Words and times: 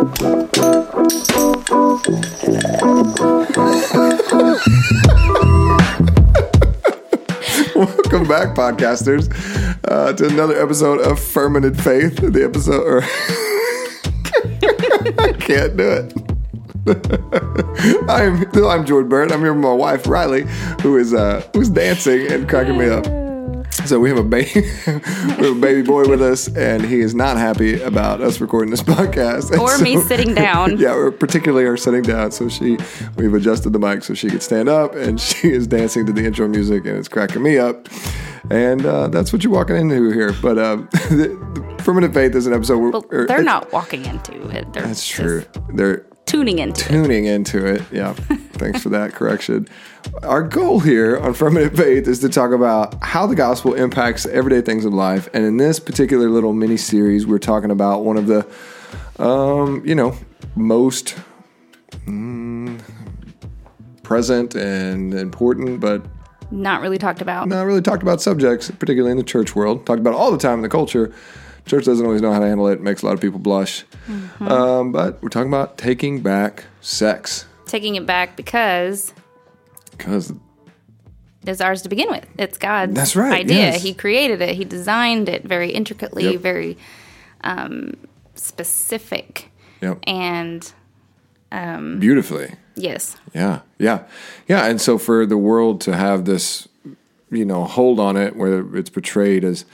Welcome 0.00 0.16
back, 8.26 8.56
podcasters, 8.56 9.28
uh, 9.86 10.14
to 10.14 10.26
another 10.26 10.58
episode 10.58 11.00
of 11.02 11.20
Fermented 11.20 11.78
Faith. 11.78 12.16
The 12.16 12.42
episode, 12.42 12.82
or 12.82 13.02
I 15.22 15.32
can't 15.38 15.76
do 15.76 15.90
it. 15.90 16.14
I'm 18.08 18.46
I'm 18.64 18.86
Jordan 18.86 19.10
Byrne. 19.10 19.30
I'm 19.30 19.40
here 19.40 19.52
with 19.52 19.62
my 19.62 19.74
wife 19.74 20.06
Riley, 20.06 20.46
who 20.80 20.96
is 20.96 21.12
uh, 21.12 21.46
who's 21.52 21.68
dancing 21.68 22.32
and 22.32 22.48
cracking 22.48 22.78
me 22.78 22.88
up. 22.88 23.19
So 23.90 23.98
we 23.98 24.08
have 24.08 24.18
a 24.18 24.22
baby, 24.22 24.52
we 24.86 24.92
have 24.92 25.56
a 25.56 25.60
baby 25.60 25.82
boy 25.82 26.04
with 26.08 26.22
us, 26.22 26.46
and 26.54 26.80
he 26.84 27.00
is 27.00 27.12
not 27.12 27.36
happy 27.36 27.82
about 27.82 28.20
us 28.20 28.40
recording 28.40 28.70
this 28.70 28.82
podcast. 28.84 29.50
And 29.50 29.60
Or 29.60 29.76
so- 29.76 29.82
me 29.82 29.96
sitting 30.00 30.32
down. 30.32 30.76
Yeah, 30.78 30.94
or 30.94 31.10
particularly 31.10 31.64
her 31.66 31.76
sitting 31.76 32.02
down. 32.02 32.30
So 32.30 32.48
she, 32.48 32.78
we've 33.16 33.34
adjusted 33.34 33.72
the 33.72 33.80
mic 33.80 34.04
so 34.04 34.14
she 34.14 34.28
could 34.30 34.44
stand 34.44 34.68
up, 34.68 34.94
and 34.94 35.20
she 35.20 35.50
is 35.50 35.66
dancing 35.66 36.06
to 36.06 36.12
the 36.12 36.24
intro 36.24 36.46
music, 36.46 36.86
and 36.86 36.96
it's 36.98 37.08
cracking 37.08 37.42
me 37.42 37.58
up. 37.58 37.88
And 38.48 38.86
uh, 38.86 39.08
that's 39.08 39.32
what 39.32 39.42
you're 39.42 39.52
walking 39.52 39.74
into 39.74 40.12
here. 40.12 40.32
But 40.40 40.56
uh, 40.56 40.76
the, 41.10 41.36
the 41.54 41.74
Primitive 41.82 42.14
Faith 42.14 42.36
is 42.36 42.46
an 42.46 42.52
episode. 42.52 42.78
Where, 42.78 42.90
Well, 42.92 43.04
or 43.10 43.26
they're 43.26 43.42
not 43.42 43.72
walking 43.72 44.04
into 44.06 44.34
it. 44.56 44.72
They're 44.72 44.84
That's 44.84 45.04
true. 45.04 45.44
They're 45.74 46.06
tuning 46.26 46.60
into 46.60 46.80
it. 46.84 46.88
tuning 46.90 47.24
into 47.24 47.66
it. 47.66 47.82
Yeah. 47.90 48.12
Thanks 48.52 48.84
for 48.84 48.90
that 48.90 49.14
correction. 49.14 49.66
Our 50.22 50.42
goal 50.42 50.80
here 50.80 51.18
on 51.18 51.34
Firmament 51.34 51.76
Faith 51.76 52.06
is 52.08 52.18
to 52.20 52.28
talk 52.28 52.52
about 52.52 53.02
how 53.02 53.26
the 53.26 53.34
gospel 53.34 53.74
impacts 53.74 54.26
everyday 54.26 54.60
things 54.60 54.84
of 54.84 54.92
life. 54.92 55.28
And 55.32 55.44
in 55.44 55.56
this 55.56 55.78
particular 55.78 56.28
little 56.28 56.52
mini 56.52 56.76
series, 56.76 57.26
we're 57.26 57.38
talking 57.38 57.70
about 57.70 58.04
one 58.04 58.16
of 58.16 58.26
the, 58.26 58.46
um, 59.22 59.82
you 59.84 59.94
know, 59.94 60.16
most 60.56 61.16
mm, 62.06 62.80
present 64.02 64.54
and 64.54 65.14
important, 65.14 65.80
but 65.80 66.02
Not 66.50 66.80
really 66.80 66.98
talked 66.98 67.20
about. 67.22 67.48
not 67.48 67.62
really 67.62 67.82
talked 67.82 68.02
about 68.02 68.20
subjects, 68.20 68.70
particularly 68.70 69.12
in 69.12 69.16
the 69.18 69.22
church 69.24 69.54
world. 69.54 69.86
Talked 69.86 70.00
about 70.00 70.14
all 70.14 70.30
the 70.30 70.38
time 70.38 70.54
in 70.58 70.62
the 70.62 70.68
culture. 70.68 71.12
Church 71.66 71.84
doesn't 71.84 72.04
always 72.04 72.20
know 72.22 72.32
how 72.32 72.40
to 72.40 72.46
handle 72.46 72.66
it. 72.68 72.80
Makes 72.80 73.02
a 73.02 73.06
lot 73.06 73.12
of 73.14 73.20
people 73.20 73.38
blush. 73.38 73.84
Um, 74.40 74.92
but 74.92 75.22
we're 75.22 75.28
talking 75.28 75.48
about 75.50 75.78
taking 75.78 76.20
back 76.20 76.64
sex 76.80 77.44
Taking 77.66 77.94
it 77.94 78.04
back 78.06 78.34
because 78.36 79.12
because 80.04 80.32
it's 81.46 81.60
ours 81.60 81.82
to 81.82 81.88
begin 81.88 82.10
with. 82.10 82.26
It's 82.38 82.58
God's 82.58 82.94
That's 82.94 83.16
right, 83.16 83.40
idea. 83.40 83.56
yes. 83.58 83.82
He 83.82 83.94
created 83.94 84.40
it. 84.42 84.56
He 84.56 84.64
designed 84.64 85.28
it 85.28 85.44
very 85.44 85.70
intricately, 85.70 86.24
Yep. 86.32 86.40
very 86.40 86.76
um, 87.42 87.94
specific, 88.34 89.50
yep, 89.80 89.98
and 90.06 90.72
beautifully. 91.98 92.54
yes, 92.76 93.16
Yeah, 93.34 93.60
yeah, 93.78 94.04
yeah. 94.48 94.66
And 94.66 94.80
so 94.80 94.98
for 94.98 95.26
the 95.26 95.36
world 95.38 95.80
to 95.82 95.96
have 95.96 96.24
this, 96.24 96.68
you 97.30 97.44
know, 97.44 97.64
hold 97.64 97.98
on 97.98 98.16
it, 98.16 98.36
where 98.36 98.76
it's 98.76 98.90
portrayed 98.90 99.44
as 99.44 99.64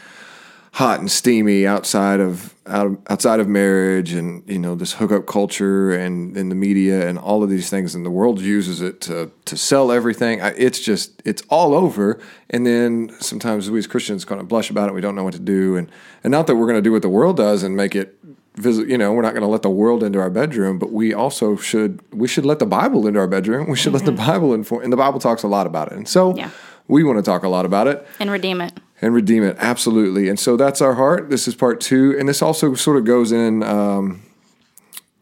hot 0.76 1.00
and 1.00 1.10
steamy 1.10 1.66
outside 1.66 2.20
of 2.20 2.54
out 2.66 3.00
outside 3.08 3.40
of 3.40 3.48
marriage, 3.48 4.12
and 4.12 4.42
you 4.46 4.58
know 4.58 4.74
this 4.74 4.92
hookup 4.94 5.26
culture, 5.26 5.92
and 5.92 6.36
in 6.36 6.48
the 6.50 6.54
media, 6.54 7.08
and 7.08 7.18
all 7.18 7.42
of 7.42 7.48
these 7.48 7.70
things, 7.70 7.94
and 7.94 8.04
the 8.04 8.10
world 8.10 8.40
uses 8.40 8.82
it 8.82 9.00
to 9.00 9.30
to 9.46 9.56
sell 9.56 9.90
everything. 9.90 10.42
I- 10.42 10.54
It's 10.66 10.80
just 10.80 11.22
it's 11.24 11.42
all 11.48 11.74
over. 11.74 12.20
And 12.50 12.66
then 12.66 13.10
sometimes 13.20 13.70
we 13.70 13.78
as 13.78 13.86
Christians 13.86 14.24
kind 14.26 14.40
of 14.40 14.48
blush 14.48 14.68
about 14.70 14.88
it. 14.88 14.94
We 14.94 15.00
don't 15.00 15.14
know 15.14 15.24
what 15.24 15.34
to 15.34 15.40
do, 15.40 15.76
and 15.76 15.90
and 16.22 16.30
not 16.30 16.46
that 16.46 16.56
we're 16.56 16.66
going 16.66 16.82
to 16.82 16.88
do 16.88 16.92
what 16.92 17.02
the 17.02 17.08
world 17.08 17.36
does 17.36 17.62
and 17.62 17.74
make 17.76 17.94
it 17.96 18.18
visit 18.56 18.88
you 18.88 18.96
know 18.96 19.12
we're 19.12 19.22
not 19.22 19.32
going 19.32 19.42
to 19.42 19.48
let 19.48 19.60
the 19.62 19.68
world 19.70 20.02
into 20.02 20.18
our 20.18 20.30
bedroom 20.30 20.78
but 20.78 20.90
we 20.90 21.12
also 21.12 21.56
should 21.56 22.00
we 22.10 22.26
should 22.26 22.46
let 22.46 22.58
the 22.58 22.64
bible 22.64 23.06
into 23.06 23.20
our 23.20 23.26
bedroom 23.26 23.68
we 23.68 23.76
should 23.76 23.92
let 23.92 24.06
the 24.06 24.10
mm-hmm. 24.10 24.26
bible 24.32 24.54
inform 24.54 24.82
and 24.82 24.90
the 24.90 24.96
bible 24.96 25.20
talks 25.20 25.42
a 25.42 25.46
lot 25.46 25.66
about 25.66 25.92
it 25.92 25.98
and 25.98 26.08
so 26.08 26.34
Yeah. 26.34 26.48
we 26.88 27.04
want 27.04 27.18
to 27.18 27.22
talk 27.22 27.42
a 27.42 27.48
lot 27.50 27.66
about 27.66 27.86
it 27.86 28.06
and 28.18 28.30
redeem 28.30 28.62
it. 28.62 28.72
And 29.00 29.14
redeem 29.14 29.42
it. 29.42 29.56
Absolutely. 29.58 30.28
And 30.28 30.38
so 30.38 30.56
that's 30.56 30.80
our 30.80 30.94
heart. 30.94 31.30
This 31.30 31.46
is 31.46 31.54
part 31.54 31.80
two 31.80 32.16
and 32.18 32.28
this 32.28 32.42
also 32.42 32.74
sort 32.74 32.96
of 32.96 33.04
goes 33.04 33.32
in 33.32 33.62
um, 33.62 34.22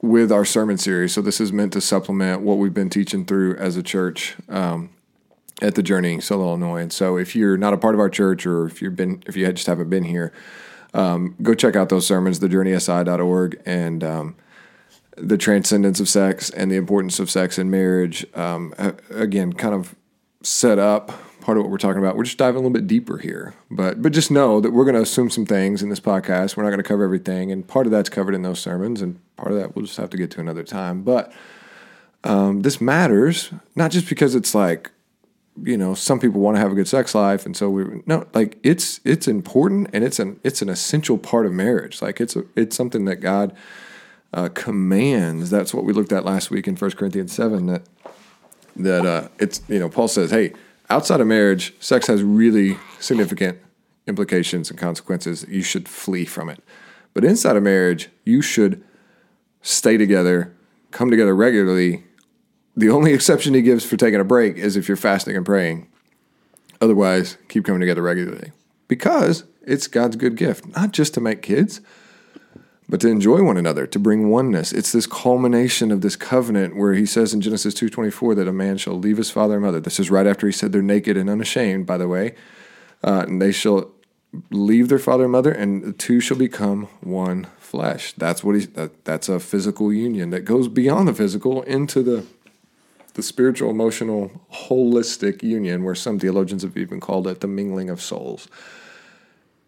with 0.01 0.31
our 0.31 0.45
sermon 0.45 0.79
series. 0.79 1.13
So 1.13 1.21
this 1.23 1.41
is 1.41 1.53
meant 1.53 1.73
to 1.73 1.81
supplement 1.81 2.43
what 2.43 2.59
we've 2.59 2.75
been 2.75 2.91
teaching 2.91 3.25
through 3.25 3.57
as 3.57 3.77
a 3.77 3.83
church 3.83 4.37
um, 4.49 4.91
at 5.61 5.75
the 5.75 5.83
journey 5.83 6.21
Solo, 6.21 6.49
illinois. 6.49 6.83
And 6.83 6.93
so 6.93 7.17
if 7.17 7.35
you're 7.35 7.57
not 7.57 7.73
a 7.73 7.79
part 7.79 7.95
of 7.95 8.01
our 8.01 8.11
church 8.11 8.47
or 8.47 8.67
if 8.67 8.81
you've 8.81 8.97
been 8.97 9.23
if 9.27 9.37
you 9.37 9.51
just 9.53 9.67
haven't 9.67 9.91
been 9.91 10.05
here 10.05 10.33
um, 10.93 11.35
go 11.43 11.55
check 11.55 11.75
out 11.75 11.89
those 11.89 12.07
sermons 12.07 12.39
thejourneysi.org 12.39 13.61
and 13.67 14.05
um, 14.05 14.37
the 15.17 15.37
transcendence 15.37 16.01
of 16.01 16.09
sex 16.09 16.51
and 16.51 16.71
the 16.71 16.77
importance 16.77 17.19
of 17.19 17.31
sex 17.31 17.59
in 17.59 17.71
marriage 17.71 18.27
um, 18.35 18.73
again 19.11 19.53
kind 19.53 19.75
of 19.75 19.97
set 20.43 20.79
up 20.79 21.13
part 21.45 21.59
of 21.59 21.63
what 21.63 21.71
we're 21.71 21.77
talking 21.77 22.03
about. 22.03 22.17
We're 22.17 22.25
just 22.25 22.39
diving 22.39 22.57
a 22.57 22.59
little 22.61 22.71
bit 22.71 22.87
deeper 22.87 23.19
here. 23.19 23.55
But 23.71 24.01
but 24.01 24.13
just 24.13 24.31
know 24.31 24.61
that 24.61 24.71
we're 24.73 24.85
going 24.85 24.97
to 24.97 25.03
assume 25.03 25.29
some 25.29 25.45
things 25.45 25.83
in 25.83 25.91
this 25.91 26.01
podcast. 26.01 26.57
We're 26.57 26.63
not 26.63 26.71
going 26.71 26.83
to 26.83 26.89
cover 26.89 27.05
everything 27.05 27.53
and 27.53 27.69
part 27.69 27.87
of 27.87 27.93
that's 27.93 28.09
covered 28.09 28.35
in 28.35 28.43
those 28.43 28.59
sermons 28.59 29.03
and 29.03 29.21
part 29.37 29.53
of 29.53 29.59
that 29.59 29.77
we'll 29.77 29.85
just 29.85 29.99
have 29.99 30.11
to 30.11 30.17
get 30.17 30.31
to 30.33 30.41
another 30.41 30.65
time. 30.65 31.03
But 31.03 31.33
um, 32.25 32.63
this 32.63 32.81
matters 32.81 33.51
not 33.77 33.91
just 33.91 34.09
because 34.09 34.35
it's 34.35 34.55
like 34.55 34.91
you 35.63 35.77
know 35.77 35.95
some 35.95 36.19
people 36.19 36.41
want 36.41 36.57
to 36.57 36.61
have 36.61 36.73
a 36.73 36.75
good 36.75 36.89
sex 36.89 37.15
life 37.15 37.47
and 37.47 37.57
so 37.57 37.71
we 37.71 38.03
no 38.07 38.27
like 38.33 38.59
it's 38.65 38.99
it's 39.05 39.29
important 39.29 39.89
and 39.93 40.03
it's 40.03 40.19
an 40.19 40.41
it's 40.43 40.63
an 40.63 40.71
essential 40.71 41.19
part 41.19 41.45
of 41.45 41.53
marriage. 41.53 42.01
Like 42.01 42.23
it's 42.23 42.37
a, 42.37 42.45
it's 42.57 42.75
something 42.75 43.05
that 43.05 43.17
god 43.17 43.55
uh, 44.33 44.49
commands. 44.49 45.51
That's 45.51 45.75
what 45.75 45.85
we 45.85 45.93
looked 45.93 46.11
at 46.11 46.25
last 46.25 46.51
week 46.51 46.67
in 46.67 46.75
First 46.75 46.97
corinthians 46.97 47.35
7 47.35 47.67
that 47.67 47.83
that 48.77 49.05
uh, 49.05 49.29
it's 49.39 49.61
you 49.69 49.79
know 49.79 49.91
paul 49.91 50.09
says 50.09 50.31
hey 50.31 50.55
outside 50.91 51.21
of 51.21 51.27
marriage 51.27 51.75
sex 51.81 52.07
has 52.07 52.23
really 52.23 52.77
significant 53.01 53.59
implications 54.07 54.71
and 54.71 54.79
consequences. 54.79 55.45
You 55.49 55.63
should 55.63 55.89
flee 55.89 56.25
from 56.25 56.49
it. 56.49 56.63
But 57.13 57.25
inside 57.25 57.57
of 57.57 57.63
marriage 57.63 58.11
you 58.25 58.43
should 58.43 58.83
stay 59.63 59.97
together 59.97 60.55
come 60.95 61.11
together 61.11 61.35
regularly. 61.35 62.05
The 62.77 62.89
only 62.89 63.13
exception 63.15 63.53
he 63.53 63.63
gives 63.63 63.85
for 63.85 63.97
taking 63.97 64.21
a 64.21 64.25
break 64.25 64.57
is 64.57 64.77
if 64.77 64.89
you're 64.89 64.97
fasting 64.97 65.37
and 65.37 65.45
praying. 65.45 65.89
Otherwise, 66.81 67.37
keep 67.49 67.65
coming 67.65 67.81
together 67.81 68.03
regularly. 68.03 68.53
Because 68.89 69.45
it's 69.63 69.87
God's 69.87 70.17
good 70.17 70.37
gift, 70.37 70.67
not 70.77 70.93
just 70.93 71.15
to 71.15 71.21
make 71.21 71.43
kids, 71.43 71.81
but 72.89 73.01
to 73.01 73.09
enjoy 73.09 73.43
one 73.43 73.57
another, 73.57 73.87
to 73.87 73.99
bring 73.99 74.29
oneness. 74.29 74.73
It's 74.73 74.93
this 74.93 75.07
culmination 75.07 75.91
of 75.91 76.01
this 76.01 76.17
covenant 76.17 76.77
where 76.77 76.95
he 76.95 77.07
says 77.07 77.33
in 77.33 77.41
Genesis 77.41 77.75
2:24 77.75 78.35
that 78.35 78.49
a 78.49 78.53
man 78.53 78.77
shall 78.77 78.99
leave 78.99 79.17
his 79.17 79.31
father 79.31 79.55
and 79.55 79.63
mother. 79.63 79.81
This 79.81 79.99
is 79.99 80.11
right 80.11 80.27
after 80.27 80.47
he 80.47 80.53
said 80.53 80.73
they're 80.73 80.83
naked 80.83 81.17
and 81.17 81.31
unashamed, 81.31 81.87
by 81.87 81.97
the 81.97 82.09
way. 82.09 82.35
Uh, 83.03 83.25
and 83.27 83.41
they 83.41 83.53
shall 83.53 83.91
leave 84.51 84.89
their 84.89 84.99
father 84.99 85.25
and 85.25 85.33
mother, 85.33 85.53
and 85.53 85.83
the 85.83 85.93
two 85.93 86.21
shall 86.21 86.37
become 86.37 86.89
one 87.01 87.47
flesh. 87.59 88.13
That's 88.17 88.43
what 88.43 88.57
he. 88.57 88.67
That, 88.67 89.05
that's 89.05 89.29
a 89.29 89.41
physical 89.41 89.93
union 89.93 90.31
that 90.31 90.45
goes 90.45 90.69
beyond 90.69 91.09
the 91.09 91.15
physical 91.15 91.63
into 91.63 92.03
the 92.03 92.25
the 93.15 93.23
spiritual, 93.23 93.71
emotional, 93.71 94.31
holistic 94.53 95.43
union, 95.43 95.85
where 95.85 95.95
some 95.95 96.19
theologians 96.19 96.63
have 96.63 96.77
even 96.77 97.01
called 97.01 97.29
it 97.29 97.41
the 97.41 97.47
mingling 97.47 97.89
of 97.89 98.01
souls. 98.03 98.49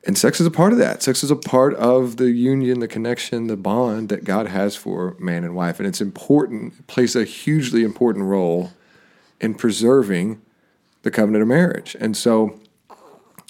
And 0.07 0.17
sex 0.17 0.41
is 0.41 0.47
a 0.47 0.53
part 0.53 0.73
of 0.73 0.79
that. 0.79 1.03
Sex 1.03 1.25
is 1.25 1.33
a 1.33 1.37
part 1.37 1.75
of 1.75 2.17
the 2.17 2.31
union, 2.31 2.79
the 2.79 2.87
connection, 2.87 3.49
the 3.49 3.57
bond 3.57 4.09
that 4.09 4.23
God 4.23 4.47
has 4.47 4.77
for 4.77 5.17
man 5.19 5.43
and 5.43 5.55
wife. 5.55 5.81
And 5.81 5.87
it's 5.87 6.01
important, 6.01 6.75
it 6.79 6.87
plays 6.87 7.17
a 7.17 7.25
hugely 7.25 7.83
important 7.83 8.25
role 8.25 8.71
in 9.41 9.55
preserving 9.55 10.41
the 11.03 11.11
covenant 11.11 11.43
of 11.43 11.49
marriage. 11.49 11.97
And 11.99 12.17
so, 12.17 12.59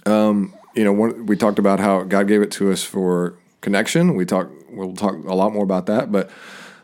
um, 0.06 0.54
you 0.74 0.82
know, 0.82 0.92
one, 0.92 1.26
we 1.26 1.36
talked 1.36 1.58
about 1.58 1.78
how 1.78 2.02
God 2.04 2.26
gave 2.26 2.40
it 2.40 2.50
to 2.52 2.72
us 2.72 2.82
for 2.82 3.34
connection. 3.60 4.14
We 4.14 4.24
talk, 4.24 4.48
we'll 4.70 4.94
talk 4.94 5.14
a 5.14 5.34
lot 5.34 5.52
more 5.52 5.64
about 5.64 5.86
that, 5.86 6.10
but 6.10 6.30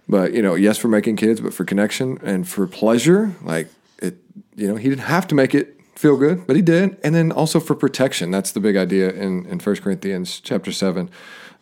but 0.08 0.34
you 0.34 0.42
know, 0.42 0.54
yes, 0.54 0.78
for 0.78 0.88
making 0.88 1.16
kids, 1.16 1.40
but 1.40 1.54
for 1.54 1.64
connection 1.64 2.18
and 2.22 2.46
for 2.46 2.66
pleasure, 2.66 3.34
like 3.42 3.68
it, 3.98 4.16
you 4.56 4.68
know, 4.68 4.76
he 4.76 4.88
didn't 4.88 5.04
have 5.04 5.26
to 5.28 5.34
make 5.34 5.54
it 5.54 5.71
feel 6.02 6.16
good, 6.16 6.48
but 6.48 6.56
he 6.56 6.62
did. 6.62 6.98
And 7.04 7.14
then 7.14 7.30
also 7.30 7.60
for 7.60 7.76
protection. 7.76 8.32
That's 8.32 8.50
the 8.50 8.58
big 8.58 8.76
idea 8.76 9.10
in, 9.10 9.46
in 9.46 9.60
1 9.60 9.76
Corinthians 9.76 10.40
chapter 10.40 10.72
7, 10.72 11.08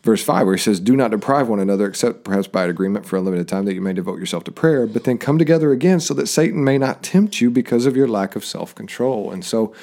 verse 0.03 0.25
5, 0.25 0.47
where 0.47 0.57
he 0.57 0.61
says, 0.61 0.81
Do 0.81 0.97
not 0.97 1.11
deprive 1.11 1.47
one 1.47 1.61
another, 1.61 1.87
except 1.87 2.25
perhaps 2.25 2.49
by 2.49 2.65
an 2.65 2.71
agreement 2.71 3.05
for 3.05 3.17
a 3.17 3.21
limited 3.21 3.49
time, 3.49 3.67
that 3.67 3.75
you 3.75 3.83
may 3.83 3.93
devote 3.93 4.19
yourself 4.19 4.45
to 4.45 4.51
prayer, 4.51 4.87
but 4.87 5.05
then 5.05 5.19
come 5.19 5.37
together 5.37 5.73
again 5.73 6.01
so 6.01 6.15
that 6.15 6.27
Satan 6.27 6.65
may 6.65 6.79
not 6.79 7.03
tempt 7.03 7.43
you 7.43 7.51
because 7.51 7.85
of 7.85 7.99
your 7.99 8.09
lack 8.09 8.35
of 8.35 8.43
self 8.43 8.75
control. 8.75 9.31
And 9.31 9.45
so 9.45 9.75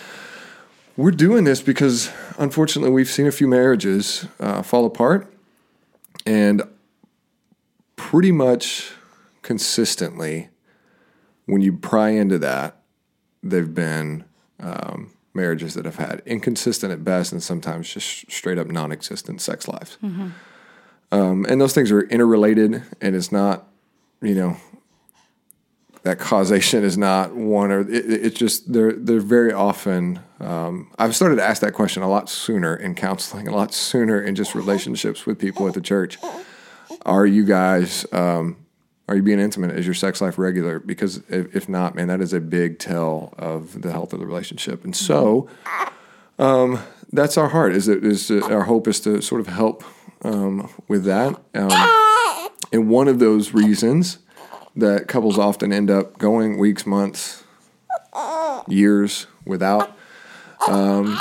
we're 0.96 1.12
doing 1.12 1.44
this 1.44 1.62
because 1.62 2.12
unfortunately 2.40 2.90
we've 2.90 3.08
seen 3.08 3.28
a 3.28 3.32
few 3.32 3.48
marriages 3.48 4.26
uh, 4.40 4.64
fall 4.64 4.88
apart. 4.88 5.32
And 6.26 6.64
pretty 7.96 8.32
much 8.32 8.92
consistently, 9.44 10.50
when 11.46 11.62
you 11.62 11.78
pry 11.78 12.10
into 12.10 12.40
that, 12.40 12.82
they've 13.44 13.74
been 13.74 14.26
um, 14.60 15.12
marriages 15.34 15.74
that 15.76 15.86
have 15.86 15.98
had 15.98 16.22
inconsistent 16.26 16.92
at 16.92 17.04
best 17.04 17.32
and 17.32 17.42
sometimes 17.42 17.94
just 17.94 18.30
straight 18.32 18.58
up 18.58 18.68
non 18.68 18.92
existent 18.92 19.42
sex 19.42 19.68
lives. 19.68 19.98
Um, 21.12 21.46
and 21.48 21.62
those 21.62 21.74
things 21.74 21.92
are 21.92 22.02
interrelated, 22.02 22.84
and 23.00 23.16
it's 23.16 23.32
not, 23.32 23.68
you 24.22 24.36
know, 24.36 24.58
that 26.04 26.20
causation 26.20 26.84
is 26.84 26.98
not 26.98 27.36
one 27.36 27.72
or 27.72 27.82
it, 27.82 28.06
it's 28.10 28.38
just 28.38 28.72
they're 28.72 28.94
they're 28.94 29.20
very 29.20 29.54
often. 29.54 30.20
Um, 30.40 30.92
I've 31.00 31.16
started 31.16 31.38
to 31.38 31.44
ask 31.44 31.62
that 31.62 31.74
question 31.74 32.04
a 32.04 32.10
lot 32.10 32.30
sooner 32.30 32.76
in 32.76 32.96
counseling, 32.96 33.48
a 33.48 33.56
lot 33.56 33.74
sooner 33.74 34.22
in 34.22 34.36
just 34.36 34.56
relationships 34.56 35.26
with 35.26 35.40
people 35.40 35.68
at 35.68 35.74
the 35.74 35.82
church. 35.82 36.18
Are 37.06 37.26
you 37.26 37.46
guys? 37.46 38.06
Um, 38.12 38.58
are 39.08 39.16
you 39.16 39.24
being 39.24 39.40
intimate? 39.40 39.72
Is 39.72 39.86
your 39.86 39.96
sex 39.96 40.22
life 40.22 40.38
regular? 40.38 40.80
Because 40.80 41.18
if, 41.30 41.56
if, 41.56 41.70
not, 41.70 41.96
man, 41.96 42.08
that 42.10 42.20
is 42.20 42.34
a 42.34 42.42
big 42.42 42.78
tell 42.78 43.34
of 43.38 43.82
the 43.82 43.92
health 43.92 44.12
of 44.12 44.20
the 44.20 44.26
relationship. 44.26 44.84
And 44.84 44.96
so, 44.96 45.50
um, 46.38 46.80
that's 47.14 47.38
our 47.38 47.50
heart. 47.50 47.74
Is 47.74 47.88
it 47.88 48.04
is 48.04 48.30
our 48.30 48.64
hope 48.64 48.88
is 48.88 49.00
to 49.02 49.22
sort 49.22 49.40
of 49.40 49.48
help 49.48 49.84
um, 50.24 50.70
with 50.88 51.06
that. 51.06 51.40
Um, 51.54 52.50
and 52.74 52.90
one 52.90 53.08
of 53.08 53.20
those 53.20 53.54
reasons 53.54 54.20
that 54.76 55.08
couples 55.08 55.38
often 55.38 55.72
end 55.72 55.90
up 55.90 56.18
going 56.18 56.58
weeks, 56.58 56.86
months, 56.86 57.44
years 58.68 59.28
without. 59.46 59.98
Um, 60.68 61.18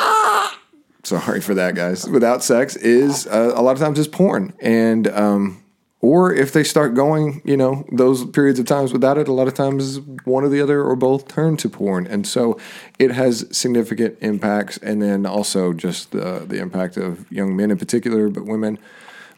sorry 1.05 1.41
for 1.41 1.55
that, 1.55 1.75
guys. 1.75 2.09
Without 2.09 2.43
sex 2.43 2.77
is 2.77 3.27
uh, 3.27 3.53
a 3.55 3.63
lot 3.63 3.73
of 3.73 3.79
times 3.79 3.99
is 3.99 4.09
porn, 4.09 4.53
and 4.61 5.07
um, 5.09 5.63
or 6.01 6.33
if 6.33 6.53
they 6.53 6.63
start 6.63 6.95
going, 6.95 7.41
you 7.45 7.57
know, 7.57 7.85
those 7.91 8.25
periods 8.27 8.59
of 8.59 8.67
times 8.67 8.93
without 8.93 9.17
it, 9.19 9.29
a 9.29 9.33
lot 9.33 9.49
of 9.49 9.55
times 9.55 9.99
one 10.25 10.45
or 10.45 10.49
the 10.49 10.61
other 10.61 10.83
or 10.83 10.95
both 10.95 11.27
turn 11.27 11.57
to 11.57 11.69
porn, 11.69 12.07
and 12.07 12.27
so 12.27 12.59
it 12.99 13.11
has 13.13 13.47
significant 13.51 14.19
impacts. 14.21 14.77
And 14.79 15.01
then 15.01 15.27
also 15.27 15.73
just 15.73 16.13
the 16.13 16.45
the 16.47 16.59
impact 16.59 16.97
of 16.97 17.31
young 17.33 17.57
men 17.57 17.71
in 17.71 17.79
particular, 17.79 18.29
but 18.29 18.45
women 18.45 18.79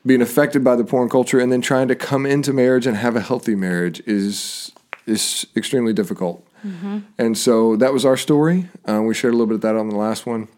being 0.05 0.23
affected 0.23 0.65
by 0.65 0.75
the 0.77 0.85
porn 0.85 1.09
culture 1.09 1.39
and 1.39 1.53
then 1.53 1.61
trying 1.61 1.89
to 1.89 1.95
come 1.95 2.25
into 2.25 2.53
marriage 2.53 2.87
and 2.87 2.97
have 2.97 3.15
a 3.17 3.21
healthy 3.21 3.55
marriage 3.55 4.01
is 4.07 4.73
is 5.07 5.47
extremely 5.57 5.93
difficult. 5.93 6.45
Mm-hmm. 6.67 6.99
And 7.19 7.39
so 7.39 7.77
that 7.77 7.93
was 7.93 8.05
our 8.05 8.17
story. 8.17 8.69
Uh, 8.87 9.03
we 9.03 9.15
shared 9.15 9.33
a 9.33 9.37
little 9.37 9.47
bit 9.47 9.55
of 9.55 9.61
that 9.61 9.77
on 9.77 9.89
the 9.89 9.97
last 9.97 10.27
one. 10.27 10.49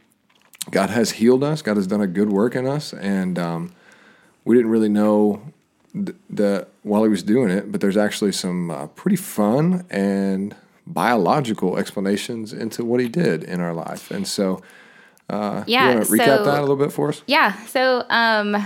God 0.71 0.91
has 0.91 1.13
healed 1.13 1.45
us. 1.45 1.63
God 1.63 1.77
has 1.77 1.87
done 1.87 2.01
a 2.01 2.07
good 2.07 2.31
work 2.31 2.55
in 2.55 2.67
us, 2.67 2.93
and 2.93 3.39
um, 3.39 3.73
we 4.45 4.57
didn't 4.57 4.71
really 4.71 4.89
know 4.89 5.43
that 5.95 6.69
while 6.83 7.03
He 7.05 7.09
was 7.09 7.23
doing 7.23 7.51
it. 7.51 7.71
But 7.73 7.81
there's 7.81 7.97
actually 7.97 8.33
some 8.33 8.71
uh, 8.71 8.87
pretty 8.89 9.17
fun 9.17 9.85
and 9.91 10.55
biological 10.87 11.77
explanations 11.77 12.53
into 12.53 12.85
what 12.85 13.01
He 13.01 13.09
did 13.09 13.45
in 13.45 13.61
our 13.61 13.75
life. 13.75 14.11
And 14.11 14.27
so, 14.27 14.63
uh, 15.29 15.65
yeah, 15.67 15.91
you 15.91 15.95
want 15.97 16.07
to 16.07 16.13
recap 16.13 16.25
so, 16.25 16.45
that 16.45 16.59
a 16.59 16.61
little 16.61 16.77
bit 16.77 16.93
for 16.93 17.09
us? 17.09 17.23
Yeah. 17.27 17.65
So. 17.67 18.05
Um 18.09 18.57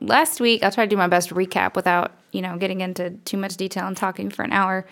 last 0.00 0.40
week, 0.40 0.62
I'll 0.62 0.70
try 0.70 0.84
to 0.84 0.88
do 0.88 0.96
my 0.96 1.08
best 1.08 1.30
recap 1.30 1.74
without, 1.76 2.12
you 2.32 2.42
know, 2.42 2.56
getting 2.56 2.80
into 2.80 3.10
too 3.24 3.36
much 3.36 3.56
detail 3.56 3.86
and 3.86 3.96
talking 3.96 4.30
for 4.30 4.42
an 4.42 4.52
hour. 4.52 4.86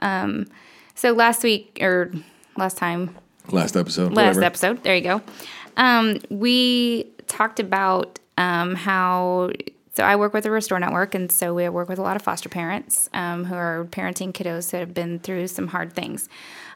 Um, 0.00 0.46
so 0.94 1.12
last 1.12 1.42
week 1.42 1.78
or 1.80 2.12
last 2.56 2.76
time, 2.76 3.16
last 3.50 3.76
episode, 3.76 4.12
last 4.12 4.36
whatever. 4.36 4.44
episode, 4.44 4.82
there 4.82 4.94
you 4.94 5.02
go. 5.02 5.22
Um, 5.76 6.18
we 6.30 7.04
talked 7.26 7.60
about 7.60 8.18
um, 8.38 8.74
how. 8.74 9.50
So 9.94 10.02
I 10.04 10.16
work 10.16 10.34
with 10.34 10.44
the 10.44 10.50
Restore 10.50 10.80
Network, 10.80 11.14
and 11.14 11.30
so 11.30 11.54
we 11.54 11.68
work 11.68 11.88
with 11.88 11.98
a 11.98 12.02
lot 12.02 12.16
of 12.16 12.22
foster 12.22 12.48
parents 12.48 13.08
um, 13.12 13.44
who 13.44 13.54
are 13.54 13.86
parenting 13.90 14.32
kiddos 14.32 14.70
that 14.72 14.80
have 14.80 14.92
been 14.92 15.20
through 15.20 15.46
some 15.48 15.68
hard 15.68 15.92
things. 15.92 16.28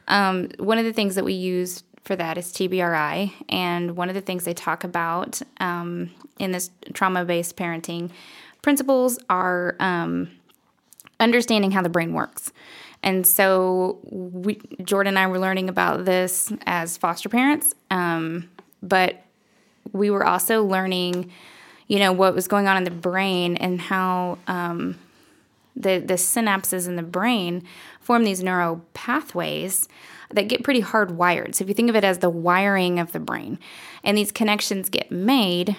Um, 0.07 0.49
one 0.57 0.77
of 0.77 0.85
the 0.85 0.93
things 0.93 1.15
that 1.15 1.25
we 1.25 1.33
use 1.33 1.83
for 2.03 2.15
that 2.15 2.37
is 2.37 2.51
TBRI. 2.51 3.31
And 3.49 3.95
one 3.95 4.09
of 4.09 4.15
the 4.15 4.21
things 4.21 4.43
they 4.43 4.53
talk 4.53 4.83
about 4.83 5.41
um, 5.59 6.09
in 6.39 6.51
this 6.51 6.71
trauma 6.93 7.25
based 7.25 7.55
parenting 7.55 8.09
principles 8.61 9.19
are 9.29 9.75
um, 9.79 10.29
understanding 11.19 11.71
how 11.71 11.81
the 11.81 11.89
brain 11.89 12.13
works. 12.13 12.51
And 13.03 13.25
so 13.25 13.99
we, 14.03 14.59
Jordan 14.83 15.11
and 15.11 15.19
I 15.19 15.27
were 15.27 15.39
learning 15.39 15.69
about 15.69 16.05
this 16.05 16.51
as 16.65 16.97
foster 16.97 17.29
parents, 17.29 17.73
um, 17.91 18.49
but 18.83 19.23
we 19.93 20.09
were 20.09 20.25
also 20.25 20.63
learning, 20.63 21.31
you 21.89 21.99
know, 21.99 22.13
what 22.13 22.33
was 22.33 22.47
going 22.47 22.69
on 22.69 22.77
in 22.77 22.85
the 22.85 22.91
brain 22.91 23.57
and 23.57 23.81
how 23.81 24.37
um, 24.47 24.97
the 25.75 25.99
the 25.99 26.13
synapses 26.13 26.87
in 26.87 26.95
the 26.95 27.03
brain 27.03 27.63
form 27.99 28.23
these 28.23 28.41
neural 28.41 28.81
pathways 28.93 29.89
that 30.29 30.47
get 30.47 30.63
pretty 30.63 30.81
hardwired. 30.81 31.55
So 31.55 31.63
if 31.63 31.67
you 31.67 31.73
think 31.73 31.89
of 31.89 31.95
it 31.95 32.03
as 32.03 32.19
the 32.19 32.29
wiring 32.29 32.99
of 32.99 33.11
the 33.11 33.19
brain, 33.19 33.59
and 34.03 34.17
these 34.17 34.31
connections 34.31 34.87
get 34.89 35.11
made, 35.11 35.75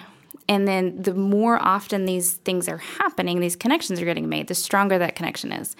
and 0.49 0.67
then 0.67 1.01
the 1.01 1.13
more 1.13 1.57
often 1.61 2.05
these 2.05 2.33
things 2.33 2.67
are 2.67 2.77
happening, 2.77 3.39
these 3.39 3.55
connections 3.55 4.01
are 4.01 4.05
getting 4.05 4.27
made, 4.27 4.47
the 4.47 4.55
stronger 4.55 4.97
that 4.97 5.15
connection 5.15 5.53
is. 5.53 5.75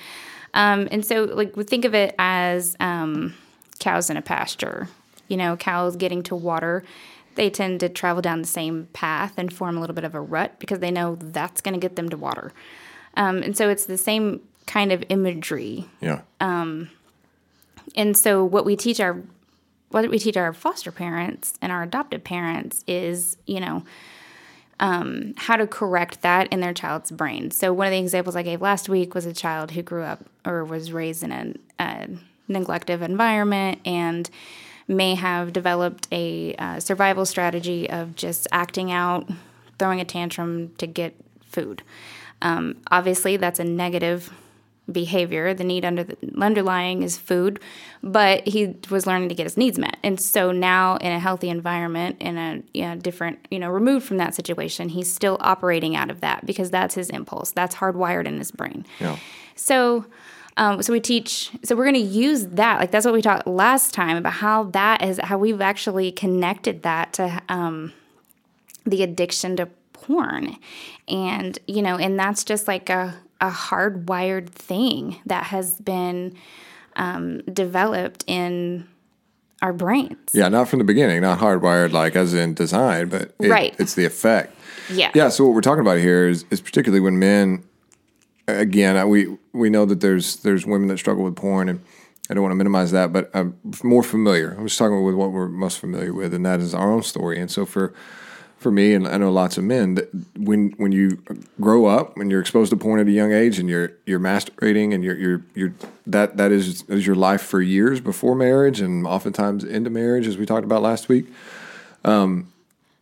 Um, 0.54 0.88
and 0.92 1.06
so, 1.06 1.26
like, 1.26 1.56
we 1.58 1.64
think 1.66 1.86
of 1.86 1.94
it 1.94 2.16
as 2.18 2.76
um, 2.80 3.34
cows 3.80 4.10
in 4.10 4.18
a 4.18 4.22
pasture. 4.22 4.88
You 5.28 5.38
know, 5.38 5.56
cows 5.56 5.96
getting 5.96 6.24
to 6.24 6.36
water, 6.36 6.84
they 7.36 7.50
tend 7.50 7.80
to 7.80 7.90
travel 7.90 8.22
down 8.22 8.42
the 8.42 8.48
same 8.48 8.88
path 8.94 9.34
and 9.38 9.54
form 9.54 9.78
a 9.78 9.80
little 9.80 9.96
bit 9.96 10.04
of 10.04 10.16
a 10.16 10.22
rut 10.22 10.60
because 10.60 10.80
they 10.80 10.92
know 10.92 11.16
that's 11.16 11.62
going 11.62 11.74
to 11.74 11.80
get 11.80 11.96
them 11.96 12.10
to 12.10 12.18
water. 12.18 12.52
Um, 13.16 13.44
and 13.44 13.58
so, 13.58 13.70
it's 13.70 13.86
the 13.86 13.98
same 13.98 14.42
kind 14.68 14.92
of 14.92 15.04
imagery. 15.10 15.86
Yeah. 16.00 16.22
Um, 16.40 16.90
and 17.96 18.18
so 18.18 18.44
what 18.44 18.66
we 18.66 18.76
teach 18.76 19.00
our 19.00 19.22
what 19.90 20.10
we 20.10 20.18
teach 20.18 20.38
our 20.38 20.54
foster 20.54 20.92
parents 20.92 21.54
and 21.62 21.70
our 21.72 21.84
adopted 21.84 22.24
parents 22.24 22.84
is, 22.88 23.36
you 23.46 23.60
know, 23.60 23.84
um, 24.80 25.34
how 25.36 25.58
to 25.58 25.68
correct 25.68 26.22
that 26.22 26.48
in 26.48 26.62
their 26.62 26.74
child's 26.74 27.12
brain. 27.12 27.52
So 27.52 27.74
one 27.74 27.88
of 27.88 27.92
the 27.92 28.00
examples 28.00 28.38
I 28.38 28.42
gave 28.42 28.62
last 28.62 28.88
week 28.88 29.14
was 29.14 29.26
a 29.26 29.34
child 29.34 29.72
who 29.72 29.82
grew 29.82 30.04
up 30.04 30.24
or 30.46 30.64
was 30.64 30.94
raised 30.94 31.24
in 31.24 31.32
a, 31.34 31.54
a 31.84 32.08
neglective 32.50 33.02
environment 33.02 33.82
and 33.86 34.30
may 34.88 35.16
have 35.16 35.54
developed 35.54 36.08
a 36.12 36.56
uh, 36.56 36.80
survival 36.80 37.26
strategy 37.26 37.90
of 37.90 38.16
just 38.16 38.48
acting 38.52 38.92
out, 38.92 39.30
throwing 39.80 40.00
a 40.00 40.06
tantrum 40.06 40.74
to 40.78 40.88
get 40.88 41.16
food. 41.42 41.84
Um, 42.42 42.78
obviously, 42.90 43.38
that's 43.38 43.60
a 43.60 43.64
negative 43.64 44.34
behavior. 44.92 45.54
The 45.54 45.64
need 45.64 45.86
under 45.86 46.04
the, 46.04 46.18
underlying 46.40 47.04
is 47.04 47.18
food, 47.18 47.60
but 48.02 48.48
he 48.48 48.76
was 48.90 49.06
learning 49.06 49.30
to 49.30 49.36
get 49.36 49.44
his 49.44 49.58
needs 49.58 49.78
met. 49.78 49.98
And 50.04 50.20
so 50.20 50.52
now, 50.52 50.98
in 50.98 51.12
a 51.12 51.20
healthy 51.20 51.50
environment, 51.50 52.18
in 52.20 52.38
a 52.38 52.64
you 52.74 52.84
know, 52.84 52.96
different, 52.96 53.48
you 53.52 53.60
know, 53.60 53.70
removed 53.70 54.06
from 54.06 54.18
that 54.18 54.36
situation, 54.36 54.90
he's 54.90 55.14
still 55.14 55.38
operating 55.40 55.96
out 55.96 56.10
of 56.10 56.22
that 56.22 56.46
because 56.46 56.72
that's 56.72 56.96
his 56.96 57.10
impulse. 57.10 57.52
That's 57.52 57.76
hardwired 57.76 58.26
in 58.26 58.38
his 58.38 58.52
brain. 58.52 58.86
Yeah. 59.00 59.18
So. 59.56 60.06
Um, 60.58 60.82
so 60.82 60.94
we 60.94 61.00
teach. 61.00 61.52
So 61.64 61.76
we're 61.76 61.86
going 61.86 61.96
to 61.96 62.00
use 62.00 62.48
that. 62.48 62.80
Like 62.80 62.92
that's 62.92 63.06
what 63.06 63.14
we 63.14 63.22
talked 63.22 63.48
last 63.48 63.94
time 63.94 64.18
about 64.18 64.34
how 64.34 64.66
that 64.66 65.04
is 65.04 65.20
how 65.20 65.38
we've 65.38 65.62
actually 65.62 66.12
connected 66.12 66.84
that 66.84 67.14
to 67.14 67.42
um, 67.50 67.94
the 68.86 69.04
addiction 69.04 69.56
to 69.58 69.68
porn, 69.94 70.58
and 71.08 71.58
you 71.68 71.82
know, 71.82 71.98
and 71.98 72.20
that's 72.20 72.44
just 72.44 72.68
like 72.68 72.90
a 72.90 73.16
a 73.40 73.50
hardwired 73.50 74.50
thing 74.50 75.20
that 75.26 75.46
has 75.46 75.80
been 75.80 76.36
um, 76.96 77.42
developed 77.42 78.24
in 78.28 78.88
our 79.62 79.74
brains. 79.74 80.32
Yeah, 80.34 80.50
not 80.50 80.68
from 80.68 80.80
the 80.80 80.86
beginning, 80.86 81.22
not 81.22 81.40
hardwired 81.40 81.92
like 81.92 82.16
as 82.16 82.34
in 82.34 82.54
design, 82.54 83.10
but 83.10 83.34
it, 83.40 83.50
right. 83.50 83.76
it's 83.80 83.96
the 83.96 84.06
effect. 84.06 84.56
Yeah. 84.92 85.12
Yeah. 85.14 85.30
So 85.30 85.46
what 85.46 85.54
we're 85.54 85.62
talking 85.62 85.82
about 85.82 86.00
here 86.00 86.28
is, 86.28 86.46
is 86.50 86.62
particularly 86.62 87.00
when 87.00 87.20
men, 87.20 87.64
again, 88.48 89.08
we 89.10 89.38
we 89.54 89.70
know 89.70 89.86
that 89.86 90.02
there's 90.02 90.38
there's 90.38 90.66
women 90.66 90.88
that 90.90 90.98
struggle 90.98 91.24
with 91.24 91.36
porn, 91.36 91.70
and 91.70 91.82
I 92.30 92.34
don't 92.34 92.44
want 92.44 92.52
to 92.52 92.58
minimize 92.58 92.92
that, 92.92 93.12
but 93.12 93.30
I'm 93.34 93.58
more 93.84 94.04
familiar. 94.04 94.52
I'm 94.58 94.68
just 94.68 94.78
talking 94.78 95.04
with 95.04 95.16
what 95.16 95.32
we're 95.32 95.48
most 95.48 95.80
familiar 95.80 96.14
with, 96.14 96.34
and 96.34 96.46
that 96.46 96.60
is 96.60 96.74
our 96.74 96.92
own 96.92 97.04
story. 97.04 97.40
And 97.40 97.50
so 97.52 97.66
for 97.66 97.94
for 98.58 98.72
me, 98.72 98.94
and 98.94 99.08
I 99.08 99.18
know 99.18 99.32
lots 99.32 99.58
of 99.58 99.64
men, 99.64 99.96
that 99.96 100.10
when 100.38 100.72
when 100.78 100.92
you 100.92 101.22
grow 101.60 101.88
up 101.88 102.16
and 102.18 102.30
you're 102.30 102.40
exposed 102.40 102.70
to 102.70 102.78
porn 102.78 103.00
at 103.00 103.08
a 103.08 103.12
young 103.12 103.32
age, 103.32 103.58
and 103.58 103.68
you're 103.68 103.94
you're 104.06 104.20
masturbating, 104.20 104.94
and 104.94 105.04
you're 105.04 105.18
you're 105.18 105.42
you're 105.56 105.74
that 106.06 106.38
that 106.38 106.52
is 106.52 106.84
is 106.84 107.06
your 107.06 107.16
life 107.16 107.42
for 107.42 107.62
years 107.62 108.00
before 108.00 108.36
marriage, 108.36 108.80
and 108.80 109.08
oftentimes 109.08 109.64
into 109.64 109.90
marriage, 109.90 110.28
as 110.28 110.38
we 110.38 110.46
talked 110.46 110.64
about 110.64 110.82
last 110.82 111.10
week. 111.10 111.26
Um, 112.06 112.52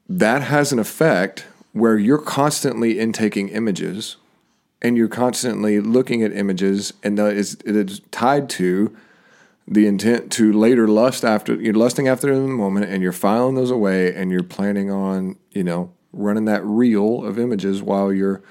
that 0.08 0.42
has 0.42 0.72
an 0.72 0.80
effect 0.80 1.46
where 1.74 1.98
you're 1.98 2.18
constantly 2.18 2.98
intaking 3.00 3.50
images, 3.50 4.16
and 4.82 4.96
you're 4.98 5.08
constantly 5.08 5.80
looking 5.80 6.24
at 6.24 6.32
images, 6.32 6.94
and 7.04 7.18
that 7.18 7.36
is 7.36 7.58
it 7.66 7.76
is 7.76 8.02
tied 8.12 8.50
to 8.52 8.96
the 9.68 9.86
intent 9.86 10.32
to 10.32 10.52
later 10.52 10.88
lust 10.88 11.24
after 11.24 11.54
you're 11.56 11.74
lusting 11.76 12.08
after 12.08 12.34
them 12.34 12.44
in 12.44 12.50
the 12.50 12.56
moment 12.56 12.88
and 12.90 13.04
you're 13.04 13.12
filing 13.12 13.54
those 13.54 13.70
away 13.70 14.14
and 14.16 14.32
you're 14.32 14.42
planning 14.42 14.90
on 14.90 15.38
you 15.52 15.64
know 15.64 15.92
running 16.12 16.46
that 16.46 16.66
reel 16.66 17.24
of 17.24 17.38
images 17.38 17.84
while 17.84 18.12
you're 18.12 18.42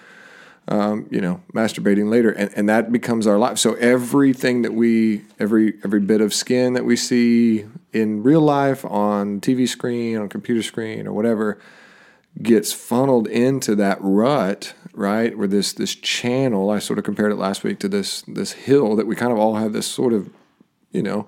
um, 0.69 1.09
you 1.11 1.21
know 1.21 1.43
masturbating 1.53 2.09
later 2.09 2.31
and, 2.31 2.51
and 2.55 2.69
that 2.69 2.93
becomes 2.93 3.27
our 3.27 3.39
life. 3.39 3.59
So 3.59 3.75
everything 3.75 4.63
that 4.63 4.75
we 4.75 5.25
every 5.41 5.75
every 5.85 6.01
bit 6.01 6.21
of 6.21 6.33
skin 6.33 6.75
that 6.75 6.85
we 6.85 6.95
see 6.95 7.67
in 7.93 8.23
real 8.23 8.43
life 8.43 8.85
on 8.85 9.41
tv 9.41 9.67
screen 9.67 10.19
on 10.19 10.29
computer 10.29 10.63
screen 10.63 11.07
or 11.07 11.13
whatever 11.13 11.59
gets 12.43 12.73
funneled 12.73 13.27
into 13.27 13.75
that 13.77 13.99
rut, 14.01 14.75
right? 14.93 15.37
Where 15.37 15.49
this 15.49 15.73
this 15.73 15.95
channel, 15.95 16.71
I 16.71 16.79
sort 16.79 16.99
of 16.99 17.05
compared 17.05 17.33
it 17.33 17.37
last 17.37 17.65
week 17.65 17.79
to 17.81 17.89
this 17.89 18.23
this 18.23 18.53
hill 18.53 18.97
that 18.97 19.07
we 19.07 19.17
kind 19.17 19.33
of 19.33 19.39
all 19.39 19.57
have 19.57 19.73
this 19.73 19.87
sort 19.87 20.13
of, 20.13 20.31
you 20.93 21.03
know, 21.03 21.27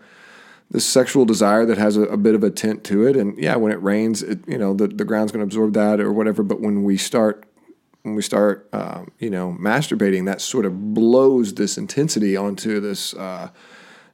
this 0.70 0.84
sexual 0.84 1.24
desire 1.24 1.66
that 1.66 1.78
has 1.78 1.96
a, 1.96 2.02
a 2.02 2.16
bit 2.16 2.34
of 2.34 2.44
a 2.44 2.50
tint 2.50 2.84
to 2.84 3.06
it. 3.06 3.16
And 3.16 3.36
yeah, 3.38 3.56
when 3.56 3.72
it 3.72 3.82
rains, 3.82 4.22
it, 4.22 4.46
you 4.46 4.58
know, 4.58 4.72
the, 4.72 4.86
the 4.86 5.04
ground's 5.04 5.32
going 5.32 5.40
to 5.40 5.44
absorb 5.44 5.74
that 5.74 6.00
or 6.00 6.12
whatever. 6.12 6.42
But 6.42 6.60
when 6.60 6.84
we 6.84 6.96
start 6.96 7.44
when 8.02 8.14
we 8.14 8.22
start, 8.22 8.68
um, 8.72 9.10
you 9.18 9.30
know, 9.30 9.56
masturbating, 9.60 10.26
that 10.26 10.40
sort 10.40 10.64
of 10.64 10.94
blows 10.94 11.54
this 11.54 11.76
intensity 11.76 12.36
onto 12.36 12.80
this, 12.80 13.14
uh, 13.14 13.50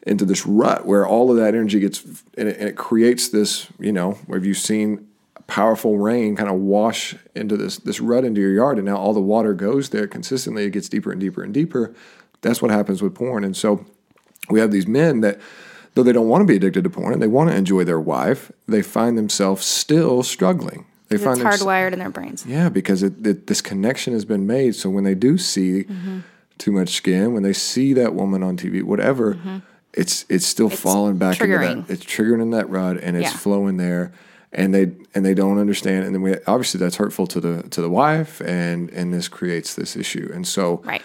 into 0.03 0.25
this 0.25 0.47
rut 0.47 0.87
where 0.87 1.07
all 1.07 1.31
of 1.31 1.37
that 1.37 1.55
energy 1.55 1.81
gets, 1.81 2.05
and 2.37 2.49
it, 2.49 2.59
and 2.59 2.69
it 2.69 2.77
creates 2.77 3.29
this, 3.29 3.69
you 3.79 3.93
know, 3.93 4.19
have 4.31 4.45
you've 4.45 4.57
seen 4.57 5.07
powerful 5.47 5.99
rain 5.99 6.37
kind 6.37 6.49
of 6.49 6.57
wash 6.57 7.15
into 7.35 7.57
this 7.57 7.79
this 7.79 8.01
rut 8.01 8.25
into 8.25 8.41
your 8.41 8.53
yard, 8.53 8.79
and 8.79 8.87
now 8.87 8.97
all 8.97 9.13
the 9.13 9.21
water 9.21 9.55
goes 9.55 9.91
there 9.91 10.07
consistently. 10.07 10.65
It 10.65 10.71
gets 10.71 10.89
deeper 10.89 11.13
and 11.13 11.21
deeper 11.21 11.43
and 11.43 11.55
deeper. 11.55 11.95
That's 12.43 12.61
what 12.61 12.71
happens 12.71 13.03
with 13.03 13.15
porn, 13.15 13.45
and 13.45 13.57
so 13.57 13.87
we 14.49 14.61
have 14.61 14.71
these 14.71 14.87
men 14.87 15.21
that 15.21 15.41
though 15.95 16.03
they 16.03 16.13
don't 16.13 16.29
want 16.29 16.43
to 16.43 16.47
be 16.47 16.57
addicted 16.57 16.85
to 16.85 16.91
porn 16.91 17.13
and 17.13 17.23
they 17.23 17.27
want 17.27 17.51
to 17.51 17.57
enjoy 17.57 17.83
their 17.83 17.99
wife, 17.99 18.53
they 18.69 18.83
find 18.83 19.17
themselves 19.17 19.65
still 19.65 20.23
struggling. 20.23 20.87
They 21.09 21.19
find 21.19 21.41
it's 21.41 21.63
hardwired 21.63 21.93
in 21.93 21.99
their 21.99 22.11
brains. 22.11 22.45
Yeah, 22.47 22.69
because 22.69 23.03
it, 23.03 23.25
it, 23.25 23.47
this 23.47 23.61
connection 23.61 24.13
has 24.13 24.25
been 24.25 24.47
made. 24.47 24.75
So 24.75 24.91
when 24.91 25.05
they 25.05 25.15
do 25.15 25.39
see 25.39 25.85
mm-hmm. 25.85 26.21
too 26.59 26.73
much 26.73 26.91
skin, 26.91 27.33
when 27.33 27.45
they 27.45 27.53
see 27.53 27.93
that 27.95 28.15
woman 28.15 28.43
on 28.43 28.57
TV, 28.57 28.83
whatever, 28.83 29.35
mm-hmm. 29.35 29.59
it's 29.95 30.27
it's 30.29 30.47
still 30.47 30.71
it's 30.71 30.81
falling 30.81 31.17
back 31.17 31.37
triggering. 31.37 31.71
into 31.71 31.87
that. 31.87 31.93
It's 31.93 32.05
triggering 32.05 32.43
in 32.43 32.51
that 32.51 32.69
rut, 32.69 32.99
and 33.01 33.17
it's 33.17 33.31
yeah. 33.31 33.37
flowing 33.37 33.77
there, 33.77 34.13
and 34.53 34.75
they 34.75 34.93
and 35.15 35.25
they 35.25 35.35
don't 35.35 35.59
understand. 35.59 36.05
And 36.05 36.15
then 36.15 36.23
we 36.23 36.37
obviously 36.47 36.79
that's 36.79 36.97
hurtful 36.97 37.27
to 37.29 37.41
the 37.41 37.63
to 37.71 37.81
the 37.81 37.91
wife, 37.91 38.41
and 38.41 38.91
and 38.91 39.13
this 39.13 39.29
creates 39.29 39.75
this 39.75 39.97
issue. 39.97 40.31
And 40.33 40.47
so 40.47 40.83
right. 40.85 41.03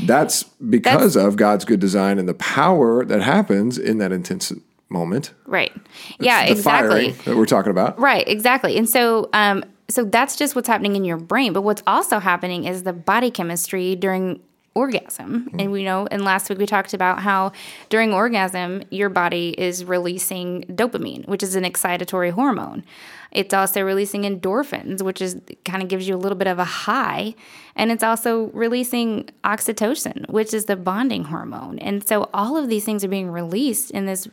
That's 0.00 0.42
because 0.44 1.14
that's, 1.14 1.26
of 1.26 1.36
God's 1.36 1.64
good 1.64 1.80
design 1.80 2.18
and 2.18 2.28
the 2.28 2.34
power 2.34 3.04
that 3.04 3.22
happens 3.22 3.78
in 3.78 3.98
that 3.98 4.12
intense 4.12 4.52
moment. 4.88 5.32
Right. 5.46 5.72
yeah, 6.18 6.42
exactly. 6.42 7.12
that 7.24 7.36
we're 7.36 7.46
talking 7.46 7.70
about. 7.70 7.98
Right, 7.98 8.26
exactly. 8.26 8.76
And 8.76 8.88
so 8.88 9.28
um 9.32 9.64
so 9.88 10.04
that's 10.04 10.36
just 10.36 10.56
what's 10.56 10.68
happening 10.68 10.96
in 10.96 11.04
your 11.04 11.18
brain, 11.18 11.52
but 11.52 11.62
what's 11.62 11.82
also 11.86 12.18
happening 12.18 12.64
is 12.64 12.84
the 12.84 12.92
body 12.92 13.30
chemistry 13.30 13.94
during 13.94 14.40
orgasm. 14.74 15.46
Mm-hmm. 15.46 15.60
And 15.60 15.72
we 15.72 15.84
know, 15.84 16.06
and 16.10 16.24
last 16.24 16.50
week 16.50 16.58
we 16.58 16.66
talked 16.66 16.94
about 16.94 17.20
how 17.20 17.52
during 17.88 18.12
orgasm, 18.12 18.82
your 18.90 19.08
body 19.08 19.54
is 19.56 19.84
releasing 19.84 20.62
dopamine, 20.62 21.26
which 21.28 21.42
is 21.42 21.54
an 21.54 21.64
excitatory 21.64 22.32
hormone. 22.32 22.84
It's 23.30 23.54
also 23.54 23.82
releasing 23.82 24.22
endorphins, 24.22 25.02
which 25.02 25.20
is 25.20 25.40
kind 25.64 25.82
of 25.82 25.88
gives 25.88 26.06
you 26.06 26.14
a 26.14 26.18
little 26.18 26.38
bit 26.38 26.46
of 26.46 26.58
a 26.58 26.64
high. 26.64 27.34
And 27.76 27.90
it's 27.90 28.02
also 28.02 28.46
releasing 28.48 29.28
oxytocin, 29.42 30.28
which 30.28 30.54
is 30.54 30.66
the 30.66 30.76
bonding 30.76 31.24
hormone. 31.24 31.78
And 31.78 32.06
so 32.06 32.28
all 32.34 32.56
of 32.56 32.68
these 32.68 32.84
things 32.84 33.04
are 33.04 33.08
being 33.08 33.30
released 33.30 33.90
in 33.90 34.06
this 34.06 34.28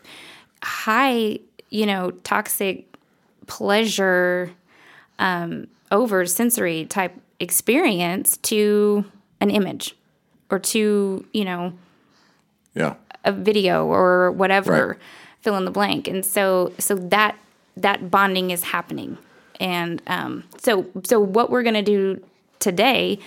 high, 0.63 1.39
you 1.69 1.85
know, 1.85 2.11
toxic 2.23 2.87
pleasure 3.47 4.51
um, 5.19 5.67
over 5.91 6.25
sensory 6.25 6.85
type 6.85 7.19
experience 7.39 8.37
to 8.37 9.03
an 9.39 9.49
image 9.49 9.95
or 10.51 10.59
to, 10.59 11.25
you 11.33 11.45
know, 11.45 11.73
yeah, 12.75 12.95
a 13.25 13.31
video 13.31 13.85
or 13.85 14.31
whatever, 14.31 14.87
right. 14.87 14.97
fill 15.41 15.57
in 15.57 15.65
the 15.65 15.71
blank. 15.71 16.07
And 16.07 16.23
so, 16.23 16.73
so 16.77 16.95
that 16.95 17.37
that 17.77 18.11
bonding 18.11 18.51
is 18.51 18.63
happening. 18.63 19.17
And 19.59 20.01
um, 20.07 20.43
so, 20.57 20.85
so 21.03 21.19
what 21.19 21.49
we're 21.49 21.63
going 21.63 21.75
to 21.75 21.81
do 21.81 22.21
today 22.59 23.19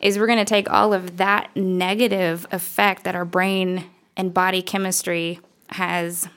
is 0.00 0.18
we're 0.18 0.26
going 0.26 0.38
to 0.38 0.44
take 0.44 0.70
all 0.70 0.92
of 0.92 1.16
that 1.16 1.54
negative 1.56 2.46
effect 2.52 3.04
that 3.04 3.14
our 3.14 3.24
brain 3.24 3.84
and 4.16 4.32
body 4.32 4.62
chemistry 4.62 5.40
has 5.70 6.28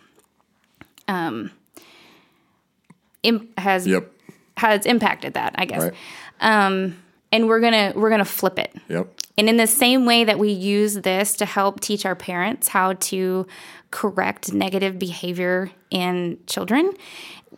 um, 1.07 1.51
has 3.57 3.85
yep. 3.85 4.11
has 4.57 4.85
impacted 4.85 5.33
that, 5.33 5.53
I 5.57 5.65
guess. 5.65 5.83
Right. 5.83 5.93
Um, 6.39 6.97
and 7.31 7.47
we're 7.47 7.59
gonna 7.59 7.93
we're 7.95 8.09
gonna 8.09 8.25
flip 8.25 8.59
it. 8.59 8.73
Yep. 8.89 9.07
And 9.37 9.49
in 9.49 9.57
the 9.57 9.67
same 9.67 10.05
way 10.05 10.23
that 10.23 10.37
we 10.37 10.51
use 10.51 10.95
this 10.95 11.35
to 11.37 11.45
help 11.45 11.79
teach 11.79 12.05
our 12.05 12.15
parents 12.15 12.67
how 12.67 12.93
to 12.93 13.47
correct 13.89 14.53
negative 14.53 14.99
behavior 14.99 15.71
in 15.89 16.37
children, 16.47 16.93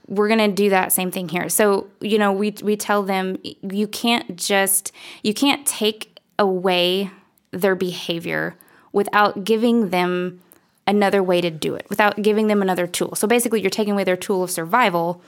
we're 0.07 0.27
going 0.27 0.39
to 0.39 0.53
do 0.53 0.69
that 0.69 0.91
same 0.91 1.11
thing 1.11 1.29
here. 1.29 1.49
So, 1.49 1.87
you 1.99 2.17
know, 2.17 2.31
we 2.31 2.53
we 2.61 2.75
tell 2.75 3.03
them 3.03 3.37
you 3.43 3.87
can't 3.87 4.35
just 4.37 4.91
you 5.23 5.33
can't 5.33 5.65
take 5.65 6.19
away 6.37 7.11
their 7.51 7.75
behavior 7.75 8.55
without 8.91 9.43
giving 9.43 9.89
them 9.89 10.41
another 10.85 11.23
way 11.23 11.39
to 11.41 11.49
do 11.49 11.75
it, 11.75 11.85
without 11.89 12.21
giving 12.21 12.47
them 12.47 12.61
another 12.61 12.87
tool. 12.87 13.15
So 13.15 13.27
basically 13.27 13.61
you're 13.61 13.69
taking 13.69 13.93
away 13.93 14.03
their 14.03 14.17
tool 14.17 14.43
of 14.43 14.51
survival 14.51 15.21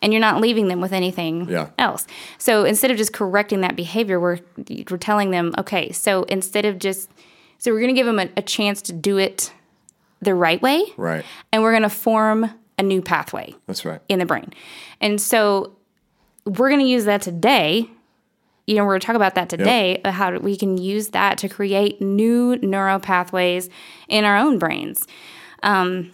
and 0.00 0.12
you're 0.12 0.20
not 0.20 0.40
leaving 0.40 0.68
them 0.68 0.80
with 0.80 0.92
anything 0.92 1.48
yeah. 1.48 1.70
else. 1.78 2.06
So 2.38 2.64
instead 2.64 2.90
of 2.90 2.96
just 2.96 3.12
correcting 3.12 3.60
that 3.62 3.76
behavior, 3.76 4.20
we're 4.20 4.38
we're 4.90 4.96
telling 4.98 5.30
them, 5.30 5.54
okay, 5.58 5.92
so 5.92 6.22
instead 6.24 6.64
of 6.64 6.78
just 6.78 7.10
so 7.58 7.72
we're 7.72 7.80
going 7.80 7.94
to 7.94 7.98
give 7.98 8.06
them 8.06 8.20
a, 8.20 8.28
a 8.36 8.42
chance 8.42 8.80
to 8.82 8.92
do 8.92 9.18
it 9.18 9.52
the 10.20 10.34
right 10.34 10.60
way. 10.62 10.84
Right. 10.96 11.24
And 11.52 11.62
we're 11.62 11.72
going 11.72 11.82
to 11.82 11.90
form 11.90 12.50
a 12.78 12.82
new 12.82 13.02
pathway. 13.02 13.54
That's 13.66 13.84
right. 13.84 14.00
In 14.08 14.18
the 14.18 14.26
brain. 14.26 14.52
And 15.00 15.20
so 15.20 15.76
we're 16.44 16.68
going 16.68 16.80
to 16.80 16.86
use 16.86 17.04
that 17.04 17.22
today. 17.22 17.90
You 18.66 18.76
know, 18.76 18.84
we're 18.84 18.92
going 18.92 19.00
to 19.00 19.06
talk 19.06 19.16
about 19.16 19.34
that 19.34 19.48
today, 19.48 20.00
yep. 20.04 20.12
how 20.12 20.36
we 20.38 20.56
can 20.56 20.76
use 20.76 21.08
that 21.08 21.38
to 21.38 21.48
create 21.48 22.02
new 22.02 22.56
neural 22.56 23.00
pathways 23.00 23.70
in 24.08 24.24
our 24.24 24.36
own 24.36 24.58
brains. 24.58 25.06
Um, 25.62 26.12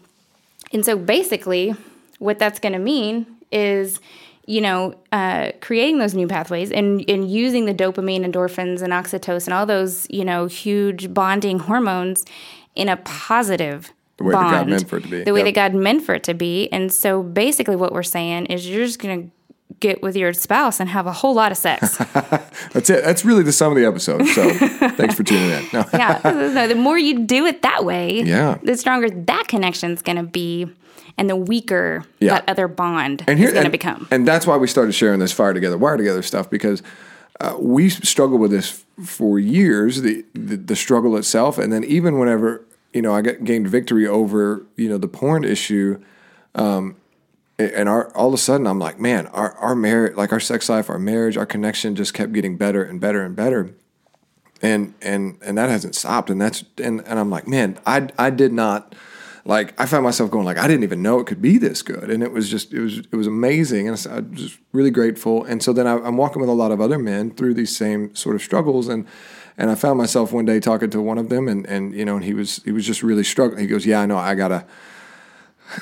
and 0.73 0.85
so 0.85 0.97
basically, 0.97 1.75
what 2.21 2.39
that's 2.39 2.61
going 2.61 2.73
to 2.73 2.79
mean 2.79 3.27
is, 3.55 4.01
you 4.47 4.61
know, 4.61 4.95
uh, 5.13 5.53
creating 5.61 5.99
those 5.99 6.15
new 6.15 6.27
pathways 6.27 6.71
and, 6.71 7.09
and 7.09 7.31
using 7.31 7.65
the 7.65 7.75
dopamine, 7.75 8.25
endorphins, 8.25 8.83
and 8.83 8.93
oxytocin, 8.93 9.53
all 9.53 9.67
those, 9.67 10.07
you 10.11 10.25
know, 10.25 10.47
huge 10.47 11.15
bonding 11.15 11.61
hormones 11.61 12.25
in 12.75 12.89
a 12.89 12.97
positive 12.99 13.93
the 14.17 14.25
way 14.25 14.33
bond, 14.33 14.47
that 14.47 14.59
God 14.59 14.69
meant 14.69 14.89
for 14.89 14.97
it 14.99 15.03
to 15.03 15.09
be. 15.09 15.25
The 15.25 15.33
way 15.33 15.41
yep. 15.41 15.47
that 15.47 15.55
God 15.55 15.75
meant 15.75 16.03
for 16.05 16.15
it 16.15 16.25
to 16.25 16.35
be. 16.35 16.69
And 16.71 16.93
so 16.93 17.23
basically 17.23 17.77
what 17.77 17.93
we're 17.93 18.03
saying 18.03 18.47
is 18.47 18.69
you're 18.69 18.85
just 18.85 18.99
going 18.99 19.25
to 19.25 19.31
get 19.81 20.03
with 20.03 20.17
your 20.17 20.33
spouse 20.33 20.81
and 20.81 20.89
have 20.89 21.07
a 21.07 21.13
whole 21.13 21.35
lot 21.35 21.53
of 21.53 21.59
sex. 21.59 21.97
That's 22.73 22.91
it. 22.91 23.05
That's 23.05 23.25
really 23.25 23.43
the 23.43 23.53
sum 23.53 23.73
of 23.73 23.77
the 23.77 23.85
episode. 23.85 24.25
So 24.27 24.51
thanks 24.91 25.15
for 25.15 25.25
tuning 25.25 25.51
in. 25.51 25.67
No. 25.73 25.85
yeah. 25.93 26.67
The 26.67 26.75
more 26.75 26.99
you 26.99 27.21
do 27.21 27.45
it 27.47 27.63
that 27.63 27.85
way, 27.85 28.23
yeah. 28.23 28.59
the 28.63 28.77
stronger 28.77 29.11
that 29.11 29.49
connection 29.49 29.93
is 29.93 30.03
going 30.03 30.17
to 30.17 30.23
be 30.23 30.73
and 31.17 31.31
the 31.31 31.37
weaker 31.37 32.05
yeah. 32.21 32.31
that 32.31 32.49
other 32.49 32.69
bond 32.69 33.25
and 33.27 33.39
here, 33.39 33.49
is 33.49 33.55
going 33.55 33.65
to 33.65 33.71
become. 33.71 34.09
And 34.11 34.27
that's 34.27 34.47
why 34.47 34.57
we 34.57 34.67
started 34.67 34.93
sharing 34.93 35.21
this 35.21 35.33
fire 35.33 35.55
together, 35.55 35.79
wire 35.79 35.97
together 35.97 36.23
stuff 36.23 36.51
because 36.51 36.83
uh, 37.41 37.57
we 37.59 37.89
struggled 37.89 38.41
with 38.41 38.51
this 38.51 38.85
for 39.05 39.39
years, 39.39 40.03
the, 40.03 40.25
the, 40.35 40.57
the 40.57 40.77
struggle 40.77 41.17
itself, 41.17 41.59
and 41.59 41.73
then 41.73 41.85
even 41.85 42.19
whenever 42.19 42.65
you 42.95 43.03
know, 43.03 43.13
I 43.13 43.21
got, 43.21 43.45
gained 43.45 43.69
victory 43.69 44.07
over, 44.07 44.65
you 44.77 44.89
know, 44.89 44.97
the 44.97 45.09
porn 45.09 45.45
issue. 45.45 46.01
Um, 46.55 46.97
and 47.59 47.89
our, 47.89 48.11
all 48.17 48.29
of 48.29 48.35
a 48.35 48.39
sudden 48.39 48.67
I'm 48.67 48.79
like, 48.79 48.99
man, 48.99 49.27
our, 49.29 49.53
our 49.57 49.75
marriage, 49.75 50.17
like 50.17 50.33
our 50.33 50.41
sex 50.41 50.69
life, 50.69 50.89
our 50.89 50.99
marriage, 50.99 51.37
our 51.37 51.45
connection 51.45 51.97
just 51.97 52.15
kept 52.15 52.33
getting 52.33 52.57
better 52.57 52.83
and 52.83 53.01
better 53.01 53.23
and 53.23 53.35
better. 53.35 53.75
And, 54.63 54.95
and, 55.03 55.39
and 55.43 55.59
that 55.59 55.69
hasn't 55.69 55.97
stopped. 55.97 56.31
And 56.31 56.41
that's, 56.41 56.65
and, 56.79 57.07
and 57.07 57.19
I'm 57.19 57.31
like, 57.31 57.47
man, 57.49 57.79
I, 57.85 58.09
I 58.17 58.31
did 58.31 58.53
not, 58.53 58.95
like, 59.45 59.79
I 59.79 59.87
found 59.87 60.05
myself 60.05 60.31
going 60.31 60.45
like, 60.45 60.59
I 60.59 60.67
didn't 60.67 60.85
even 60.85 61.03
know 61.03 61.21
it 61.21 61.27
could 61.27 61.43
be 61.43 61.59
this 61.59 61.83
good. 61.83 62.11
And 62.11 62.23
it 62.23 62.33
was 62.33 62.51
just, 62.51 62.73
it 62.73 62.81
was, 62.81 62.99
it 62.99 63.15
was 63.15 63.27
amazing. 63.27 63.89
And 63.89 64.07
I 64.11 64.21
was 64.21 64.41
just 64.41 64.59
really 64.73 64.91
grateful. 64.91 65.45
And 65.45 65.63
so 65.63 65.73
then 65.73 65.87
I, 65.87 65.95
I'm 65.99 66.17
walking 66.17 66.41
with 66.41 66.49
a 66.49 66.55
lot 66.55 66.73
of 66.73 66.81
other 66.81 66.99
men 66.99 67.31
through 67.31 67.55
these 67.55 67.77
same 67.77 68.15
sort 68.15 68.37
of 68.37 68.43
struggles. 68.43 68.89
And, 68.89 69.07
and 69.57 69.71
I 69.71 69.75
found 69.75 69.99
myself 69.99 70.33
one 70.33 70.45
day 70.45 70.61
talking 70.61 70.91
to 70.91 71.01
one 71.01 71.19
of 71.19 71.29
them, 71.29 71.49
and 71.49 71.67
and 71.67 71.95
you 71.95 72.05
know, 72.05 72.17
and 72.17 72.25
he 72.25 72.35
was 72.35 72.63
he 72.65 72.73
was 72.73 72.85
just 72.85 73.03
really 73.03 73.23
struggling. 73.23 73.61
He 73.61 73.67
goes, 73.67 73.87
"Yeah, 73.87 74.01
I 74.01 74.07
know. 74.07 74.19
I 74.19 74.35
gotta, 74.35 74.67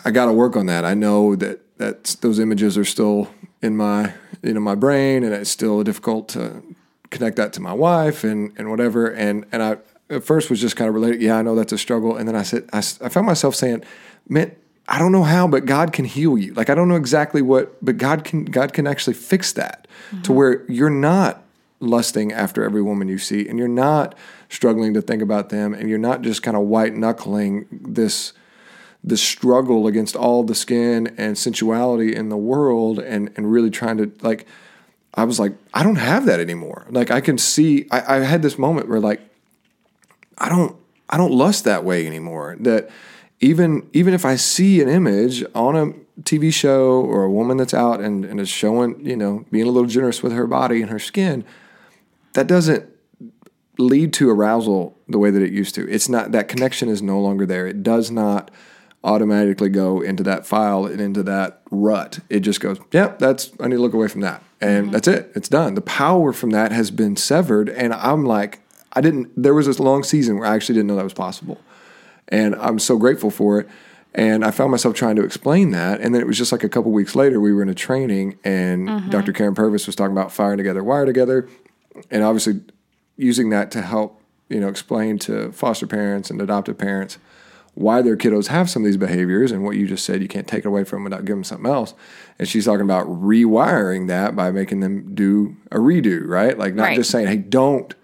I 0.04 0.10
gotta 0.10 0.32
work 0.32 0.56
on 0.56 0.66
that. 0.66 0.84
I 0.84 0.94
know 0.94 1.36
that 1.36 1.60
that 1.78 2.16
those 2.20 2.38
images 2.38 2.76
are 2.76 2.84
still 2.84 3.30
in 3.62 3.76
my 3.76 4.12
you 4.42 4.52
know 4.52 4.60
my 4.60 4.74
brain, 4.74 5.24
and 5.24 5.32
it's 5.32 5.50
still 5.50 5.82
difficult 5.82 6.28
to 6.30 6.62
connect 7.10 7.36
that 7.36 7.52
to 7.54 7.60
my 7.60 7.72
wife 7.72 8.24
and 8.24 8.52
and 8.58 8.70
whatever. 8.70 9.06
And 9.06 9.46
and 9.52 9.62
I 9.62 9.78
at 10.12 10.24
first 10.24 10.50
was 10.50 10.60
just 10.60 10.76
kind 10.76 10.88
of 10.88 10.94
related. 10.94 11.20
Yeah, 11.22 11.38
I 11.38 11.42
know 11.42 11.54
that's 11.54 11.72
a 11.72 11.78
struggle. 11.78 12.16
And 12.16 12.28
then 12.28 12.36
I 12.36 12.42
said, 12.42 12.68
I, 12.72 12.78
I 12.78 13.08
found 13.08 13.26
myself 13.26 13.54
saying, 13.54 13.84
man. 14.28 14.54
I 14.88 14.98
don't 14.98 15.12
know 15.12 15.22
how, 15.22 15.46
but 15.46 15.64
God 15.64 15.92
can 15.92 16.04
heal 16.04 16.36
you. 16.36 16.52
Like 16.54 16.68
I 16.68 16.74
don't 16.74 16.88
know 16.88 16.96
exactly 16.96 17.40
what, 17.40 17.82
but 17.82 17.98
God 17.98 18.24
can 18.24 18.44
God 18.44 18.72
can 18.72 18.88
actually 18.88 19.14
fix 19.14 19.52
that 19.52 19.86
mm-hmm. 20.10 20.22
to 20.22 20.32
where 20.32 20.70
you're 20.70 20.90
not 20.90 21.44
lusting 21.78 22.32
after 22.32 22.64
every 22.64 22.82
woman 22.82 23.06
you 23.06 23.16
see 23.16 23.48
and 23.48 23.60
you're 23.60 23.68
not 23.68 24.16
struggling 24.48 24.92
to 24.94 25.00
think 25.00 25.22
about 25.22 25.50
them 25.50 25.72
and 25.72 25.88
you're 25.88 25.98
not 25.98 26.22
just 26.22 26.42
kind 26.42 26.56
of 26.56 26.64
white 26.64 26.94
knuckling 26.94 27.66
this 27.70 28.32
this 29.04 29.22
struggle 29.22 29.86
against 29.86 30.16
all 30.16 30.42
the 30.42 30.54
skin 30.54 31.14
and 31.16 31.38
sensuality 31.38 32.14
in 32.14 32.28
the 32.28 32.36
world 32.36 32.98
and 32.98 33.32
and 33.36 33.52
really 33.52 33.70
trying 33.70 33.96
to 33.96 34.12
like 34.20 34.46
I 35.14 35.24
was 35.24 35.38
like, 35.38 35.52
I 35.74 35.82
don't 35.82 35.96
have 35.96 36.26
that 36.26 36.40
anymore. 36.40 36.86
Like 36.90 37.10
I 37.10 37.20
can 37.20 37.36
see, 37.36 37.86
I, 37.90 38.16
I 38.16 38.20
had 38.20 38.42
this 38.42 38.58
moment 38.58 38.88
where 38.88 39.00
like, 39.00 39.20
I 40.38 40.48
don't, 40.48 40.76
I 41.08 41.16
don't 41.16 41.32
lust 41.32 41.64
that 41.64 41.84
way 41.84 42.06
anymore. 42.06 42.56
That 42.60 42.90
even, 43.40 43.88
even 43.92 44.14
if 44.14 44.24
I 44.24 44.36
see 44.36 44.80
an 44.80 44.88
image 44.88 45.44
on 45.54 45.76
a 45.76 46.20
TV 46.22 46.52
show 46.52 47.00
or 47.00 47.24
a 47.24 47.30
woman 47.30 47.56
that's 47.56 47.74
out 47.74 48.00
and, 48.00 48.24
and 48.24 48.40
is 48.40 48.48
showing, 48.48 49.04
you 49.04 49.16
know, 49.16 49.44
being 49.50 49.66
a 49.66 49.70
little 49.70 49.88
generous 49.88 50.22
with 50.22 50.32
her 50.32 50.46
body 50.46 50.80
and 50.80 50.90
her 50.90 50.98
skin, 50.98 51.44
that 52.34 52.46
doesn't 52.46 52.88
lead 53.78 54.12
to 54.14 54.30
arousal 54.30 54.96
the 55.08 55.18
way 55.18 55.30
that 55.30 55.42
it 55.42 55.52
used 55.52 55.74
to. 55.74 55.88
It's 55.88 56.08
not, 56.08 56.32
that 56.32 56.48
connection 56.48 56.88
is 56.88 57.02
no 57.02 57.20
longer 57.20 57.46
there. 57.46 57.66
It 57.66 57.82
does 57.82 58.10
not 58.10 58.50
automatically 59.04 59.68
go 59.68 60.00
into 60.00 60.22
that 60.22 60.46
file 60.46 60.86
and 60.86 61.00
into 61.00 61.22
that 61.24 61.62
rut. 61.70 62.20
It 62.30 62.40
just 62.40 62.60
goes, 62.60 62.78
yep, 62.92 63.12
yeah, 63.12 63.16
that's, 63.18 63.50
I 63.58 63.66
need 63.66 63.76
to 63.76 63.82
look 63.82 63.94
away 63.94 64.08
from 64.08 64.20
that 64.20 64.42
and 64.62 64.84
mm-hmm. 64.84 64.92
that's 64.92 65.08
it. 65.08 65.32
It's 65.34 65.48
done. 65.48 65.74
The 65.74 65.82
power 65.82 66.32
from 66.32 66.50
that 66.50 66.72
has 66.72 66.90
been 66.90 67.16
severed, 67.16 67.68
and 67.68 67.92
I'm 67.92 68.24
like, 68.24 68.60
I 68.92 69.00
didn't. 69.00 69.30
There 69.40 69.54
was 69.54 69.66
this 69.66 69.80
long 69.80 70.02
season 70.02 70.38
where 70.38 70.48
I 70.48 70.54
actually 70.54 70.74
didn't 70.74 70.88
know 70.88 70.96
that 70.96 71.04
was 71.04 71.14
possible, 71.14 71.60
and 72.28 72.54
I'm 72.56 72.78
so 72.78 72.96
grateful 72.96 73.30
for 73.30 73.60
it. 73.60 73.68
And 74.14 74.44
I 74.44 74.50
found 74.50 74.70
myself 74.70 74.94
trying 74.94 75.16
to 75.16 75.24
explain 75.24 75.70
that, 75.70 76.00
and 76.00 76.14
then 76.14 76.20
it 76.20 76.26
was 76.26 76.36
just 76.36 76.52
like 76.52 76.62
a 76.62 76.68
couple 76.68 76.92
weeks 76.92 77.16
later, 77.16 77.40
we 77.40 77.52
were 77.52 77.62
in 77.62 77.70
a 77.70 77.74
training, 77.74 78.38
and 78.44 78.86
mm-hmm. 78.86 79.08
Dr. 79.08 79.32
Karyn 79.32 79.54
Purvis 79.54 79.86
was 79.86 79.96
talking 79.96 80.12
about 80.12 80.30
firing 80.30 80.58
together, 80.58 80.84
wire 80.84 81.06
together, 81.06 81.48
and 82.10 82.22
obviously 82.22 82.60
using 83.16 83.50
that 83.50 83.70
to 83.70 83.82
help 83.82 84.22
you 84.48 84.60
know 84.60 84.68
explain 84.68 85.18
to 85.18 85.50
foster 85.52 85.86
parents 85.86 86.30
and 86.30 86.40
adoptive 86.40 86.78
parents 86.78 87.18
why 87.74 88.02
their 88.02 88.18
kiddos 88.18 88.48
have 88.48 88.68
some 88.68 88.82
of 88.82 88.86
these 88.86 88.98
behaviors 88.98 89.50
and 89.50 89.64
what 89.64 89.76
you 89.76 89.86
just 89.86 90.04
said 90.04 90.20
you 90.20 90.28
can't 90.28 90.46
take 90.46 90.60
it 90.60 90.68
away 90.68 90.84
from 90.84 90.98
them 90.98 91.04
without 91.04 91.24
giving 91.24 91.38
them 91.38 91.44
something 91.44 91.70
else 91.70 91.94
and 92.38 92.48
she's 92.48 92.66
talking 92.66 92.82
about 92.82 93.06
rewiring 93.06 94.08
that 94.08 94.36
by 94.36 94.50
making 94.50 94.80
them 94.80 95.14
do 95.14 95.56
a 95.70 95.76
redo 95.76 96.26
right 96.26 96.58
like 96.58 96.74
not 96.74 96.84
right. 96.84 96.96
just 96.96 97.10
saying 97.10 97.26
hey 97.26 97.36
don't 97.36 97.94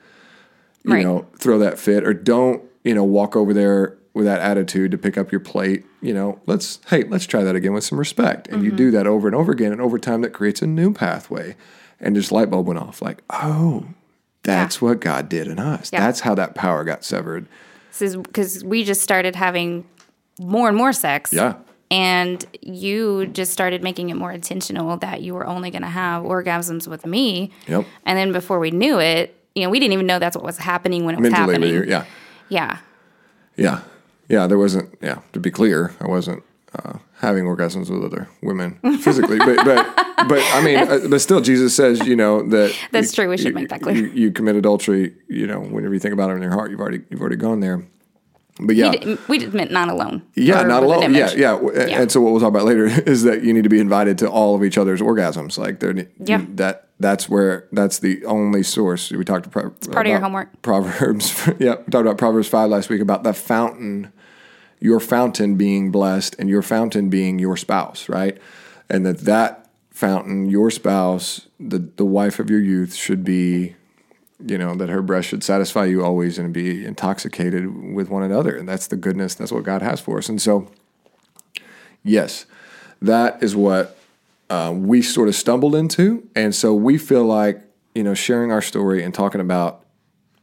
you 0.88 0.94
right. 0.94 1.04
know 1.04 1.26
throw 1.38 1.58
that 1.58 1.78
fit 1.78 2.04
or 2.04 2.12
don't 2.12 2.62
you 2.84 2.94
know 2.94 3.04
walk 3.04 3.36
over 3.36 3.52
there 3.54 3.96
with 4.14 4.26
that 4.26 4.40
attitude 4.40 4.90
to 4.90 4.98
pick 4.98 5.16
up 5.16 5.30
your 5.30 5.40
plate 5.40 5.84
you 6.00 6.12
know 6.12 6.40
let's 6.46 6.80
hey 6.88 7.04
let's 7.04 7.26
try 7.26 7.42
that 7.42 7.54
again 7.54 7.72
with 7.72 7.84
some 7.84 7.98
respect 7.98 8.48
and 8.48 8.58
mm-hmm. 8.58 8.66
you 8.66 8.72
do 8.72 8.90
that 8.90 9.06
over 9.06 9.28
and 9.28 9.34
over 9.34 9.52
again 9.52 9.72
and 9.72 9.80
over 9.80 9.98
time 9.98 10.22
that 10.22 10.32
creates 10.32 10.62
a 10.62 10.66
new 10.66 10.92
pathway 10.92 11.54
and 12.00 12.16
just 12.16 12.32
light 12.32 12.50
bulb 12.50 12.66
went 12.66 12.80
off 12.80 13.00
like 13.00 13.22
oh 13.30 13.86
that's 14.42 14.76
yeah. 14.76 14.88
what 14.88 15.00
god 15.00 15.28
did 15.28 15.46
in 15.46 15.58
us 15.58 15.90
yeah. 15.92 16.00
that's 16.00 16.20
how 16.20 16.34
that 16.34 16.54
power 16.54 16.84
got 16.84 17.04
severed 17.04 17.46
This 17.90 18.02
is 18.02 18.16
because 18.16 18.64
we 18.64 18.82
just 18.82 19.02
started 19.02 19.36
having 19.36 19.84
more 20.38 20.68
and 20.68 20.76
more 20.76 20.92
sex. 20.92 21.32
Yeah. 21.32 21.56
And 21.90 22.44
you 22.60 23.26
just 23.26 23.52
started 23.52 23.82
making 23.82 24.10
it 24.10 24.14
more 24.14 24.30
intentional 24.30 24.98
that 24.98 25.22
you 25.22 25.34
were 25.34 25.46
only 25.46 25.70
going 25.70 25.82
to 25.82 25.88
have 25.88 26.22
orgasms 26.22 26.86
with 26.86 27.06
me. 27.06 27.50
Yep. 27.66 27.86
And 28.04 28.18
then 28.18 28.32
before 28.32 28.58
we 28.58 28.70
knew 28.70 28.98
it, 29.00 29.34
you 29.58 29.64
know, 29.64 29.70
we 29.70 29.80
didn't 29.80 29.92
even 29.92 30.06
know 30.06 30.18
that's 30.18 30.36
what 30.36 30.44
was 30.44 30.58
happening 30.58 31.04
when 31.04 31.16
it 31.16 31.20
was 31.20 31.32
happening. 31.32 31.74
You, 31.74 31.84
yeah. 31.84 32.04
Yeah. 32.48 32.78
Yeah. 33.56 33.80
Yeah. 34.28 34.46
There 34.46 34.58
wasn't, 34.58 34.96
yeah, 35.02 35.20
to 35.32 35.40
be 35.40 35.50
clear, 35.50 35.94
I 36.00 36.06
wasn't 36.06 36.44
uh, 36.74 36.98
having 37.16 37.44
orgasms 37.44 37.90
with 37.90 38.04
other 38.04 38.28
women 38.42 38.78
physically, 39.00 39.38
but, 39.38 39.64
but, 39.64 39.86
but 40.28 40.42
I 40.52 40.62
mean, 40.62 40.78
uh, 40.78 41.00
but 41.10 41.20
still, 41.20 41.40
Jesus 41.40 41.74
says, 41.74 42.06
you 42.06 42.14
know, 42.14 42.42
that 42.48 42.74
that's 42.92 43.12
true. 43.12 43.28
We 43.28 43.36
should 43.36 43.46
you, 43.46 43.54
make 43.54 43.68
that 43.70 43.82
clear. 43.82 43.96
You, 43.96 44.06
you, 44.08 44.30
commit 44.30 44.56
adultery, 44.56 45.14
you 45.28 45.46
know, 45.46 45.60
whenever 45.60 45.94
you 45.94 46.00
think 46.00 46.14
about 46.14 46.30
it 46.30 46.34
in 46.34 46.42
your 46.42 46.52
heart, 46.52 46.70
you've 46.70 46.80
already, 46.80 47.02
you've 47.10 47.20
already 47.20 47.36
gone 47.36 47.60
there. 47.60 47.84
But 48.60 48.76
yeah, 48.76 49.16
we 49.28 49.38
just 49.38 49.54
meant 49.54 49.70
not 49.70 49.88
alone. 49.88 50.22
Yeah, 50.34 50.62
not 50.62 50.82
alone. 50.82 51.14
Yeah, 51.14 51.30
yeah, 51.32 51.58
yeah, 51.74 52.00
And 52.00 52.10
so 52.10 52.20
what 52.20 52.32
we'll 52.32 52.40
talk 52.40 52.48
about 52.48 52.64
later 52.64 52.86
is 53.08 53.22
that 53.22 53.44
you 53.44 53.52
need 53.52 53.64
to 53.64 53.68
be 53.68 53.78
invited 53.78 54.18
to 54.18 54.30
all 54.30 54.54
of 54.54 54.64
each 54.64 54.76
other's 54.76 55.00
orgasms. 55.00 55.58
Like 55.58 55.80
there, 55.80 56.08
yeah. 56.18 56.44
that 56.50 56.88
that's 56.98 57.28
where 57.28 57.68
that's 57.72 58.00
the 58.00 58.24
only 58.24 58.62
source. 58.62 59.10
We 59.10 59.24
talked 59.24 59.46
about 59.46 59.74
it's 59.76 59.86
part 59.86 60.06
of 60.06 60.10
your 60.10 60.20
homework. 60.20 60.60
Proverbs. 60.62 61.46
yeah, 61.58 61.76
we 61.76 61.84
talked 61.84 62.06
about 62.06 62.18
Proverbs 62.18 62.48
five 62.48 62.70
last 62.70 62.88
week 62.88 63.00
about 63.00 63.22
the 63.22 63.32
fountain, 63.32 64.12
your 64.80 64.98
fountain 64.98 65.56
being 65.56 65.92
blessed, 65.92 66.34
and 66.38 66.48
your 66.48 66.62
fountain 66.62 67.08
being 67.08 67.38
your 67.38 67.56
spouse, 67.56 68.08
right? 68.08 68.38
And 68.90 69.06
that 69.06 69.18
that 69.20 69.70
fountain, 69.90 70.48
your 70.50 70.70
spouse, 70.70 71.46
the 71.60 71.78
the 71.78 72.04
wife 72.04 72.40
of 72.40 72.50
your 72.50 72.60
youth, 72.60 72.94
should 72.94 73.22
be 73.22 73.76
you 74.46 74.56
know 74.56 74.74
that 74.74 74.88
her 74.88 75.02
breast 75.02 75.28
should 75.28 75.42
satisfy 75.42 75.84
you 75.84 76.04
always 76.04 76.38
and 76.38 76.52
be 76.52 76.84
intoxicated 76.84 77.94
with 77.94 78.08
one 78.08 78.22
another. 78.22 78.56
And 78.56 78.68
that's 78.68 78.86
the 78.86 78.96
goodness 78.96 79.34
that's 79.34 79.52
what 79.52 79.64
god 79.64 79.82
has 79.82 80.00
for 80.00 80.18
us. 80.18 80.28
And 80.28 80.40
so 80.40 80.70
yes 82.04 82.46
that 83.00 83.42
is 83.42 83.54
what 83.54 83.96
uh, 84.50 84.72
we 84.74 85.02
sort 85.02 85.28
of 85.28 85.34
stumbled 85.34 85.74
into. 85.74 86.26
And 86.34 86.54
so 86.54 86.74
we 86.74 86.98
feel 86.98 87.24
like 87.24 87.62
you 87.94 88.02
know 88.04 88.14
sharing 88.14 88.52
our 88.52 88.62
story 88.62 89.02
and 89.02 89.12
talking 89.12 89.40
about 89.40 89.84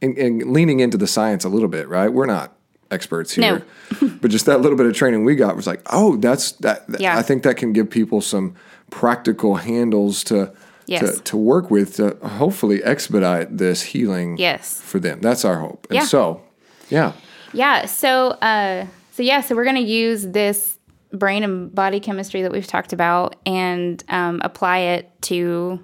and, 0.02 0.16
and 0.18 0.52
leaning 0.52 0.80
into 0.80 0.98
the 0.98 1.06
science 1.06 1.44
a 1.44 1.48
little 1.48 1.68
bit 1.68 1.88
right? 1.88 2.12
We're 2.12 2.26
not 2.26 2.52
experts 2.90 3.32
here. 3.32 3.64
No. 4.00 4.08
but 4.20 4.30
just 4.30 4.46
that 4.46 4.60
little 4.60 4.76
bit 4.76 4.86
of 4.86 4.94
training 4.94 5.24
we 5.24 5.34
got 5.36 5.56
was 5.56 5.66
like 5.66 5.80
oh 5.86 6.16
that's 6.16 6.52
that 6.52 6.84
yeah. 7.00 7.18
i 7.18 7.22
think 7.22 7.42
that 7.42 7.56
can 7.56 7.72
give 7.72 7.90
people 7.90 8.20
some 8.20 8.54
practical 8.90 9.56
handles 9.56 10.22
to 10.22 10.52
yes. 10.86 11.16
to, 11.16 11.22
to 11.22 11.36
work 11.36 11.70
with 11.70 11.96
to 11.96 12.16
hopefully 12.26 12.82
expedite 12.82 13.56
this 13.56 13.82
healing 13.82 14.36
yes. 14.38 14.80
for 14.80 14.98
them. 14.98 15.20
That's 15.20 15.44
our 15.44 15.60
hope. 15.60 15.86
And 15.90 15.96
yeah. 15.96 16.04
so, 16.04 16.42
yeah. 16.88 17.12
Yeah. 17.52 17.86
So, 17.86 18.28
uh, 18.30 18.86
so 19.12 19.22
yeah, 19.22 19.40
so 19.40 19.54
we're 19.54 19.64
going 19.64 19.76
to 19.76 19.82
use 19.82 20.26
this 20.26 20.78
brain 21.12 21.42
and 21.42 21.74
body 21.74 22.00
chemistry 22.00 22.42
that 22.42 22.52
we've 22.52 22.66
talked 22.66 22.92
about 22.92 23.36
and 23.46 24.02
um, 24.08 24.40
apply 24.44 24.78
it 24.78 25.10
to 25.22 25.80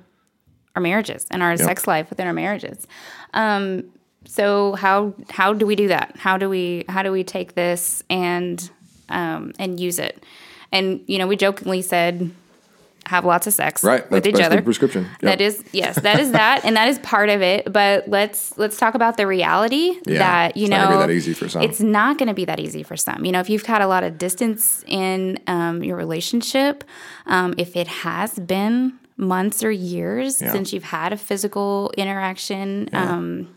our 0.74 0.82
marriages 0.82 1.26
and 1.30 1.42
our 1.42 1.50
yep. 1.50 1.60
sex 1.60 1.86
life 1.86 2.10
within 2.10 2.26
our 2.26 2.32
marriages. 2.32 2.86
Um, 3.34 3.84
so 4.24 4.74
how 4.74 5.14
how 5.30 5.52
do 5.52 5.66
we 5.66 5.76
do 5.76 5.88
that? 5.88 6.16
How 6.16 6.38
do 6.38 6.48
we 6.48 6.84
how 6.88 7.02
do 7.02 7.10
we 7.10 7.24
take 7.24 7.54
this 7.54 8.02
and 8.08 8.70
um, 9.08 9.52
and 9.58 9.80
use 9.80 9.98
it? 9.98 10.24
And 10.70 11.02
you 11.06 11.18
know, 11.18 11.26
we 11.26 11.36
jokingly 11.36 11.82
said 11.82 12.30
have 13.06 13.24
lots 13.24 13.46
of 13.46 13.52
sex 13.52 13.82
right, 13.82 14.08
with 14.10 14.26
each 14.26 14.40
other. 14.40 14.62
prescription. 14.62 15.04
Yep. 15.04 15.20
That 15.20 15.40
is 15.40 15.64
yes, 15.72 16.00
that 16.00 16.20
is 16.20 16.32
that, 16.32 16.64
and 16.64 16.76
that 16.76 16.88
is 16.88 16.98
part 17.00 17.28
of 17.28 17.42
it. 17.42 17.72
But 17.72 18.08
let's 18.08 18.56
let's 18.58 18.76
talk 18.76 18.94
about 18.94 19.16
the 19.16 19.26
reality 19.26 19.98
yeah, 20.06 20.18
that 20.18 20.56
you 20.56 20.64
it's 20.64 20.70
know 20.70 20.98
that 20.98 21.10
easy 21.10 21.34
for 21.34 21.48
some. 21.48 21.62
It's 21.62 21.80
not 21.80 22.18
going 22.18 22.28
to 22.28 22.34
be 22.34 22.44
that 22.44 22.60
easy 22.60 22.82
for 22.82 22.96
some. 22.96 23.24
You 23.24 23.32
know, 23.32 23.40
if 23.40 23.50
you've 23.50 23.66
had 23.66 23.82
a 23.82 23.86
lot 23.86 24.04
of 24.04 24.18
distance 24.18 24.84
in 24.86 25.38
um, 25.46 25.82
your 25.82 25.96
relationship, 25.96 26.84
um, 27.26 27.54
if 27.58 27.76
it 27.76 27.88
has 27.88 28.38
been 28.38 28.98
months 29.16 29.62
or 29.62 29.70
years 29.70 30.40
yeah. 30.40 30.52
since 30.52 30.72
you've 30.72 30.84
had 30.84 31.12
a 31.12 31.16
physical 31.16 31.92
interaction, 31.96 32.88
yeah. 32.92 33.10
um, 33.10 33.54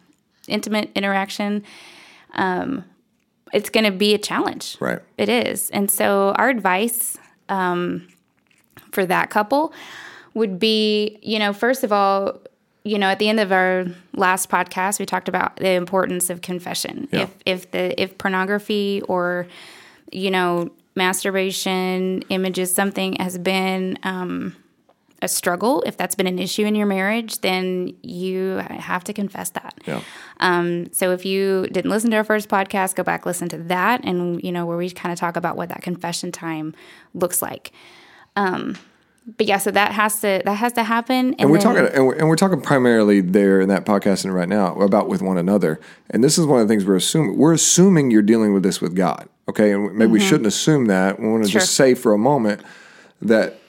intimate 0.47 0.91
interaction. 0.95 1.63
Um, 2.33 2.85
it's 3.53 3.69
going 3.69 3.85
to 3.85 3.91
be 3.91 4.13
a 4.13 4.17
challenge. 4.17 4.75
Right. 4.81 4.99
It 5.17 5.29
is. 5.29 5.69
And 5.69 5.89
so, 5.89 6.33
our 6.35 6.49
advice 6.49 7.17
um, 7.47 8.07
for 8.95 9.05
that 9.05 9.29
couple 9.29 9.73
would 10.33 10.59
be, 10.59 11.19
you 11.21 11.37
know, 11.37 11.53
first 11.53 11.83
of 11.83 11.91
all, 11.91 12.39
you 12.83 12.99
know, 12.99 13.07
at 13.07 13.19
the 13.19 13.27
end 13.27 13.39
of 13.39 13.51
our 13.51 13.85
last 14.13 14.49
podcast, 14.49 14.99
we 14.99 15.05
talked 15.05 15.27
about 15.27 15.57
the 15.57 15.71
importance 15.71 16.29
of 16.29 16.41
confession. 16.41 17.07
Yeah. 17.11 17.23
If 17.23 17.35
if 17.45 17.71
the 17.71 18.01
if 18.01 18.17
pornography 18.17 19.01
or 19.07 19.47
you 20.11 20.29
know 20.29 20.71
masturbation 20.95 22.21
images 22.29 22.73
something 22.73 23.15
has 23.19 23.37
been 23.37 23.97
um, 24.03 24.55
a 25.21 25.27
struggle, 25.27 25.81
if 25.81 25.97
that's 25.97 26.13
been 26.13 26.27
an 26.27 26.37
issue 26.37 26.63
in 26.63 26.75
your 26.75 26.85
marriage, 26.85 27.39
then 27.39 27.95
you 28.03 28.61
have 28.69 29.03
to 29.05 29.13
confess 29.13 29.49
that. 29.49 29.73
Yeah. 29.87 30.01
Um, 30.39 30.93
so 30.93 31.11
if 31.11 31.25
you 31.25 31.67
didn't 31.71 31.89
listen 31.89 32.11
to 32.11 32.17
our 32.17 32.23
first 32.23 32.49
podcast, 32.49 32.95
go 32.95 33.01
back 33.01 33.25
listen 33.25 33.49
to 33.49 33.57
that, 33.57 34.01
and 34.03 34.43
you 34.43 34.51
know 34.51 34.67
where 34.67 34.77
we 34.77 34.91
kind 34.91 35.11
of 35.11 35.17
talk 35.17 35.35
about 35.35 35.57
what 35.57 35.69
that 35.69 35.81
confession 35.81 36.31
time 36.31 36.75
looks 37.15 37.41
like. 37.41 37.71
Um, 38.35 38.75
but 39.37 39.47
yeah, 39.47 39.57
so 39.57 39.71
that 39.71 39.91
has 39.91 40.19
to 40.21 40.41
that 40.45 40.55
has 40.55 40.73
to 40.73 40.83
happen. 40.83 41.15
And, 41.15 41.41
and 41.41 41.51
we're 41.51 41.57
then, 41.57 41.75
talking 41.75 41.95
and 41.95 42.07
we're, 42.07 42.15
and 42.15 42.29
we're, 42.29 42.35
talking 42.35 42.61
primarily 42.61 43.21
there 43.21 43.59
in 43.59 43.69
that 43.69 43.85
podcast 43.85 44.23
and 44.23 44.33
right 44.33 44.47
now 44.47 44.75
about 44.79 45.09
with 45.09 45.21
one 45.23 45.37
another. 45.37 45.79
And 46.11 46.23
this 46.23 46.37
is 46.37 46.45
one 46.45 46.61
of 46.61 46.67
the 46.67 46.71
things 46.71 46.85
we're 46.85 46.95
assuming. 46.95 47.37
We're 47.37 47.53
assuming 47.53 48.11
you're 48.11 48.21
dealing 48.21 48.53
with 48.53 48.61
this 48.61 48.81
with 48.81 48.95
God. 48.95 49.27
Okay, 49.49 49.71
and 49.71 49.85
maybe 49.85 50.05
mm-hmm. 50.05 50.13
we 50.13 50.19
shouldn't 50.19 50.47
assume 50.47 50.85
that. 50.85 51.19
We 51.19 51.27
want 51.27 51.43
to 51.43 51.49
sure. 51.49 51.61
just 51.61 51.73
say 51.73 51.95
for 51.95 52.13
a 52.13 52.17
moment 52.17 52.61
that 53.21 53.59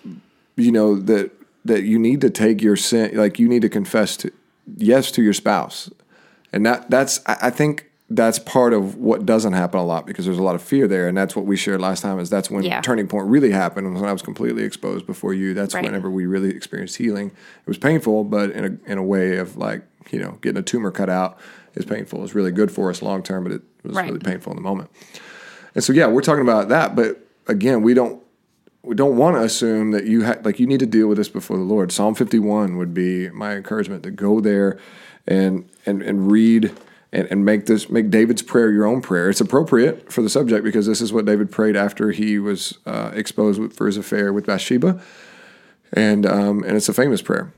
you 0.57 0.73
know 0.73 0.97
that 1.01 1.31
that 1.65 1.85
you 1.85 1.99
need 1.99 2.21
to 2.21 2.31
take 2.31 2.61
your 2.61 2.77
sin, 2.77 3.17
like 3.17 3.39
you 3.39 3.49
need 3.49 3.63
to 3.63 3.69
confess 3.71 4.17
to 4.19 4.33
yes 4.77 5.11
to 5.13 5.23
your 5.23 5.33
spouse, 5.33 5.91
and 6.53 6.67
that 6.67 6.91
that's 6.91 7.21
I, 7.27 7.37
I 7.43 7.51
think 7.51 7.91
that's 8.09 8.39
part 8.39 8.73
of 8.73 8.97
what 8.97 9.27
doesn't 9.27 9.55
happen 9.55 9.81
a 9.81 9.85
lot 9.85 10.07
because 10.07 10.25
there's 10.25 10.39
a 10.39 10.43
lot 10.43 10.55
of 10.55 10.63
fear 10.63 10.87
there 10.87 11.09
and 11.09 11.17
that's 11.17 11.35
what 11.35 11.45
we 11.45 11.57
shared 11.57 11.81
last 11.81 12.03
time 12.03 12.21
is 12.21 12.31
that's 12.31 12.49
when 12.49 12.63
yeah. 12.63 12.81
turning 12.81 13.09
point 13.09 13.27
really 13.27 13.51
happened 13.51 13.93
when 13.93 14.05
I 14.05 14.13
was 14.13 14.23
completely 14.23 14.63
exposed 14.63 15.07
before 15.07 15.35
you 15.35 15.55
that's 15.55 15.75
right. 15.75 15.85
whenever 15.85 16.09
we 16.09 16.27
really 16.27 16.51
experienced 16.51 16.97
healing 16.97 17.29
it 17.29 17.67
was 17.67 17.79
painful 17.79 18.23
but 18.25 18.51
in 18.51 18.65
a 18.65 18.91
in 18.91 18.99
a 18.99 19.03
way 19.03 19.39
of 19.39 19.57
like 19.57 19.83
you 20.11 20.21
know 20.21 20.39
getting 20.41 20.59
a 20.59 20.63
tumor 20.63 20.93
cut 20.93 21.11
out 21.11 21.39
is 21.75 21.85
painful 21.85 22.23
it's 22.23 22.35
really 22.35 22.53
good 22.53 22.71
for 22.71 22.91
us 22.91 23.03
long 23.03 23.25
term 23.25 23.43
but 23.43 23.53
it 23.53 23.63
was 23.83 23.97
right. 23.97 24.07
really 24.07 24.21
painful 24.21 24.53
in 24.53 24.57
the 24.57 24.63
moment 24.63 24.89
and 25.75 25.83
so 25.83 25.93
yeah 25.93 26.07
we're 26.07 26.21
talking 26.21 26.43
about 26.43 26.69
that 26.69 26.95
but 26.95 27.27
again 27.49 27.83
we 27.83 27.93
don't 27.93 28.23
we 28.87 28.95
don't 28.95 29.17
want 29.17 29.35
to 29.35 29.43
assume 29.43 29.91
that 29.91 30.05
you 30.05 30.25
ha- 30.25 30.39
like 30.45 30.61
you 30.61 30.67
need 30.67 30.79
to 30.79 30.87
deal 30.87 31.09
with 31.09 31.19
this 31.19 31.29
before 31.29 31.57
the 31.57 31.65
Lord. 31.65 31.91
Psalm 31.91 32.15
51 32.15 32.77
would 32.77 32.95
be 32.95 33.29
my 33.31 33.57
encouragement 33.57 34.05
to 34.05 34.13
go 34.13 34.41
there 34.41 34.79
and 35.27 35.69
and 35.85 36.03
and 36.03 36.31
read 36.31 36.73
and, 37.13 37.29
and 37.31 37.45
make 37.45 37.67
this 37.67 37.89
make 37.89 38.11
David's 38.11 38.43
prayer 38.43 38.71
your 38.71 38.87
own 38.87 39.01
prayer. 39.01 39.31
It's 39.31 39.41
appropriate 39.41 40.13
for 40.13 40.23
the 40.23 40.29
subject 40.29 40.65
because 40.65 40.87
this 40.87 41.01
is 41.01 41.13
what 41.13 41.25
David 41.25 41.51
prayed 41.51 41.77
after 41.77 42.11
he 42.11 42.39
was 42.39 42.79
uh, 42.87 43.11
exposed 43.15 43.73
for 43.73 43.87
his 43.87 43.97
affair 43.97 44.33
with 44.33 44.47
Bathsheba, 44.47 45.01
and 45.93 46.27
um, 46.27 46.63
and 46.65 46.77
it's 46.77 46.89
a 46.89 46.95
famous 46.95 47.23
prayer. 47.23 47.53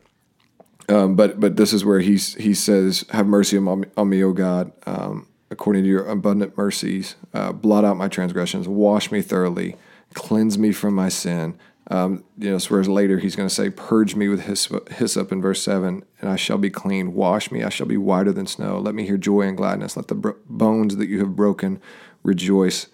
Um, 0.89 1.17
but 1.17 1.41
but 1.41 1.57
this 1.57 1.73
is 1.73 1.85
where 1.85 2.01
he 2.01 2.17
he 2.17 2.55
says, 2.55 3.05
"Have 3.11 3.27
mercy 3.27 3.59
on 3.59 3.81
me, 3.81 3.89
on 3.97 4.09
me 4.09 4.23
O 4.23 4.33
God, 4.33 4.73
um, 4.87 5.27
according 5.51 5.83
to 5.83 5.89
your 5.89 6.07
abundant 6.07 6.57
mercies. 6.57 7.17
Uh, 7.35 7.53
blot 7.53 7.85
out 7.85 7.97
my 7.97 8.09
transgressions, 8.09 8.69
wash 8.69 9.11
me 9.11 9.23
thoroughly, 9.23 9.77
cleanse 10.15 10.59
me 10.59 10.73
from 10.73 10.95
my 10.95 11.09
sin." 11.09 11.59
Um, 11.91 12.25
you 12.37 12.51
know, 12.51 12.59
whereas 12.69 12.89
later 12.89 13.19
he's 13.19 13.35
going 13.35 13.49
to 13.49 13.55
say, 13.55 13.71
"Purge 13.71 14.15
me 14.15 14.29
with 14.29 14.43
hyssop, 14.43 14.91
hyssop" 14.91 15.33
in 15.33 15.41
verse 15.41 15.63
seven, 15.63 16.05
and 16.21 16.29
I 16.29 16.37
shall 16.37 16.59
be 16.59 16.71
clean. 16.71 17.15
Wash 17.15 17.51
me, 17.51 17.63
I 17.63 17.71
shall 17.71 17.87
be 17.87 17.97
whiter 17.97 18.33
than 18.33 18.47
snow. 18.47 18.79
Let 18.79 18.95
me 18.95 19.07
hear 19.07 19.17
joy 19.17 19.43
and 19.43 19.57
gladness. 19.57 19.97
Let 19.97 20.09
the 20.09 20.15
bro- 20.15 20.37
bones 20.47 20.97
that 20.97 21.09
you 21.09 21.21
have 21.21 21.35
broken 21.35 21.81
rejoice. 22.23 22.89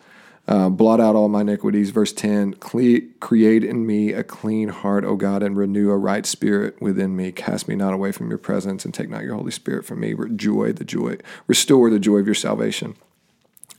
Uh, 0.46 0.68
blot 0.68 1.00
out 1.00 1.16
all 1.16 1.28
my 1.28 1.40
iniquities. 1.40 1.88
Verse 1.88 2.12
10 2.12 2.54
Cle- 2.54 3.00
Create 3.18 3.64
in 3.64 3.86
me 3.86 4.12
a 4.12 4.22
clean 4.22 4.68
heart, 4.68 5.04
O 5.04 5.16
God, 5.16 5.42
and 5.42 5.56
renew 5.56 5.90
a 5.90 5.96
right 5.96 6.26
spirit 6.26 6.80
within 6.82 7.16
me. 7.16 7.32
Cast 7.32 7.66
me 7.66 7.74
not 7.74 7.94
away 7.94 8.12
from 8.12 8.28
your 8.28 8.38
presence, 8.38 8.84
and 8.84 8.92
take 8.92 9.08
not 9.08 9.22
your 9.22 9.34
Holy 9.34 9.50
Spirit 9.50 9.86
from 9.86 10.00
me. 10.00 10.14
Joy, 10.36 10.72
the 10.72 10.84
joy, 10.84 11.16
restore 11.46 11.88
the 11.88 11.98
joy 11.98 12.18
of 12.18 12.26
your 12.26 12.34
salvation. 12.34 12.94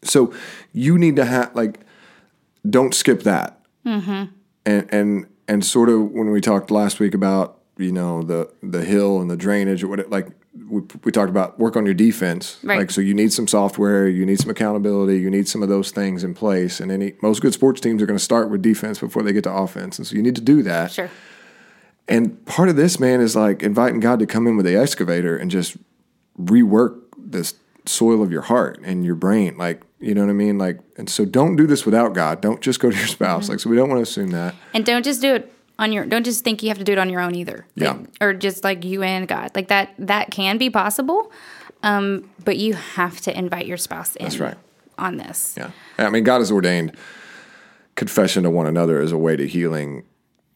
So 0.03 0.33
you 0.73 0.97
need 0.97 1.15
to 1.17 1.25
have, 1.25 1.55
like, 1.55 1.81
don't 2.67 2.95
skip 2.95 3.21
that. 3.23 3.59
Mm-hmm. 3.85 4.25
And, 4.65 4.93
and, 4.93 5.27
and 5.47 5.65
sort 5.65 5.89
of 5.89 6.11
when 6.11 6.31
we 6.31 6.41
talked 6.41 6.71
last 6.71 6.99
week 6.99 7.13
about, 7.13 7.59
you 7.77 7.91
know, 7.91 8.23
the, 8.23 8.51
the 8.63 8.83
hill 8.83 9.21
and 9.21 9.29
the 9.29 9.37
drainage 9.37 9.83
or 9.83 9.87
what, 9.87 9.99
it, 9.99 10.09
like, 10.09 10.27
we, 10.69 10.81
we 11.03 11.11
talked 11.11 11.29
about 11.29 11.59
work 11.59 11.75
on 11.75 11.85
your 11.85 11.93
defense. 11.93 12.57
Right. 12.63 12.79
Like, 12.79 12.91
so 12.91 13.01
you 13.01 13.13
need 13.13 13.33
some 13.33 13.47
software, 13.47 14.07
you 14.07 14.25
need 14.25 14.39
some 14.39 14.49
accountability, 14.49 15.19
you 15.19 15.29
need 15.29 15.47
some 15.47 15.61
of 15.61 15.69
those 15.69 15.91
things 15.91 16.23
in 16.23 16.33
place. 16.33 16.79
And 16.79 16.91
any 16.91 17.13
most 17.21 17.41
good 17.41 17.53
sports 17.53 17.81
teams 17.81 18.01
are 18.01 18.05
going 18.05 18.17
to 18.17 18.23
start 18.23 18.49
with 18.49 18.61
defense 18.61 18.99
before 18.99 19.21
they 19.21 19.33
get 19.33 19.43
to 19.43 19.53
offense, 19.53 19.97
and 19.99 20.07
so 20.07 20.15
you 20.15 20.23
need 20.23 20.35
to 20.35 20.41
do 20.41 20.63
that. 20.63 20.93
Sure. 20.93 21.11
And 22.07 22.43
part 22.45 22.69
of 22.69 22.75
this, 22.75 22.99
man, 22.99 23.19
is 23.19 23.35
like 23.35 23.63
inviting 23.63 23.99
God 23.99 24.19
to 24.19 24.25
come 24.25 24.47
in 24.47 24.55
with 24.55 24.65
the 24.65 24.77
excavator 24.77 25.35
and 25.35 25.51
just 25.51 25.75
rework 26.39 27.01
this 27.17 27.55
soil 27.85 28.23
of 28.23 28.31
your 28.31 28.43
heart 28.43 28.79
and 28.83 29.03
your 29.03 29.15
brain. 29.15 29.57
Like, 29.57 29.81
you 30.05 30.13
know 30.15 30.21
what 30.21 30.29
I 30.29 30.33
mean? 30.33 30.57
Like, 30.57 30.79
and 30.97 31.09
so 31.09 31.25
don't 31.25 31.55
do 31.55 31.65
this 31.67 31.85
without 31.85 32.13
God. 32.13 32.41
Don't 32.41 32.61
just 32.61 32.79
go 32.79 32.89
to 32.91 32.97
your 32.97 33.07
spouse. 33.07 33.43
Mm-hmm. 33.45 33.51
Like, 33.53 33.59
so 33.59 33.69
we 33.69 33.75
don't 33.75 33.89
want 33.89 33.99
to 33.99 34.03
assume 34.03 34.29
that. 34.31 34.55
And 34.73 34.85
don't 34.85 35.03
just 35.03 35.21
do 35.21 35.33
it 35.35 35.51
on 35.77 35.91
your 35.91 36.05
don't 36.05 36.23
just 36.23 36.43
think 36.43 36.63
you 36.63 36.69
have 36.69 36.77
to 36.77 36.83
do 36.85 36.93
it 36.93 36.97
on 36.97 37.09
your 37.09 37.21
own 37.21 37.35
either. 37.35 37.65
Yeah. 37.75 37.93
Like, 37.93 38.07
or 38.21 38.33
just 38.33 38.63
like 38.63 38.85
you 38.85 39.03
and 39.03 39.27
God. 39.27 39.51
Like 39.55 39.67
that 39.69 39.93
that 39.99 40.31
can 40.31 40.57
be 40.57 40.69
possible. 40.69 41.31
Um, 41.83 42.29
but 42.43 42.57
you 42.57 42.73
have 42.73 43.19
to 43.21 43.37
invite 43.37 43.65
your 43.65 43.77
spouse 43.77 44.15
in 44.15 44.23
That's 44.25 44.39
right. 44.39 44.55
on 44.97 45.17
this. 45.17 45.55
Yeah. 45.57 45.71
I 45.97 46.09
mean, 46.09 46.23
God 46.23 46.39
has 46.39 46.51
ordained 46.51 46.95
confession 47.95 48.43
to 48.43 48.49
one 48.49 48.67
another 48.67 48.99
as 48.99 49.11
a 49.11 49.17
way 49.17 49.35
to 49.35 49.47
healing, 49.47 50.03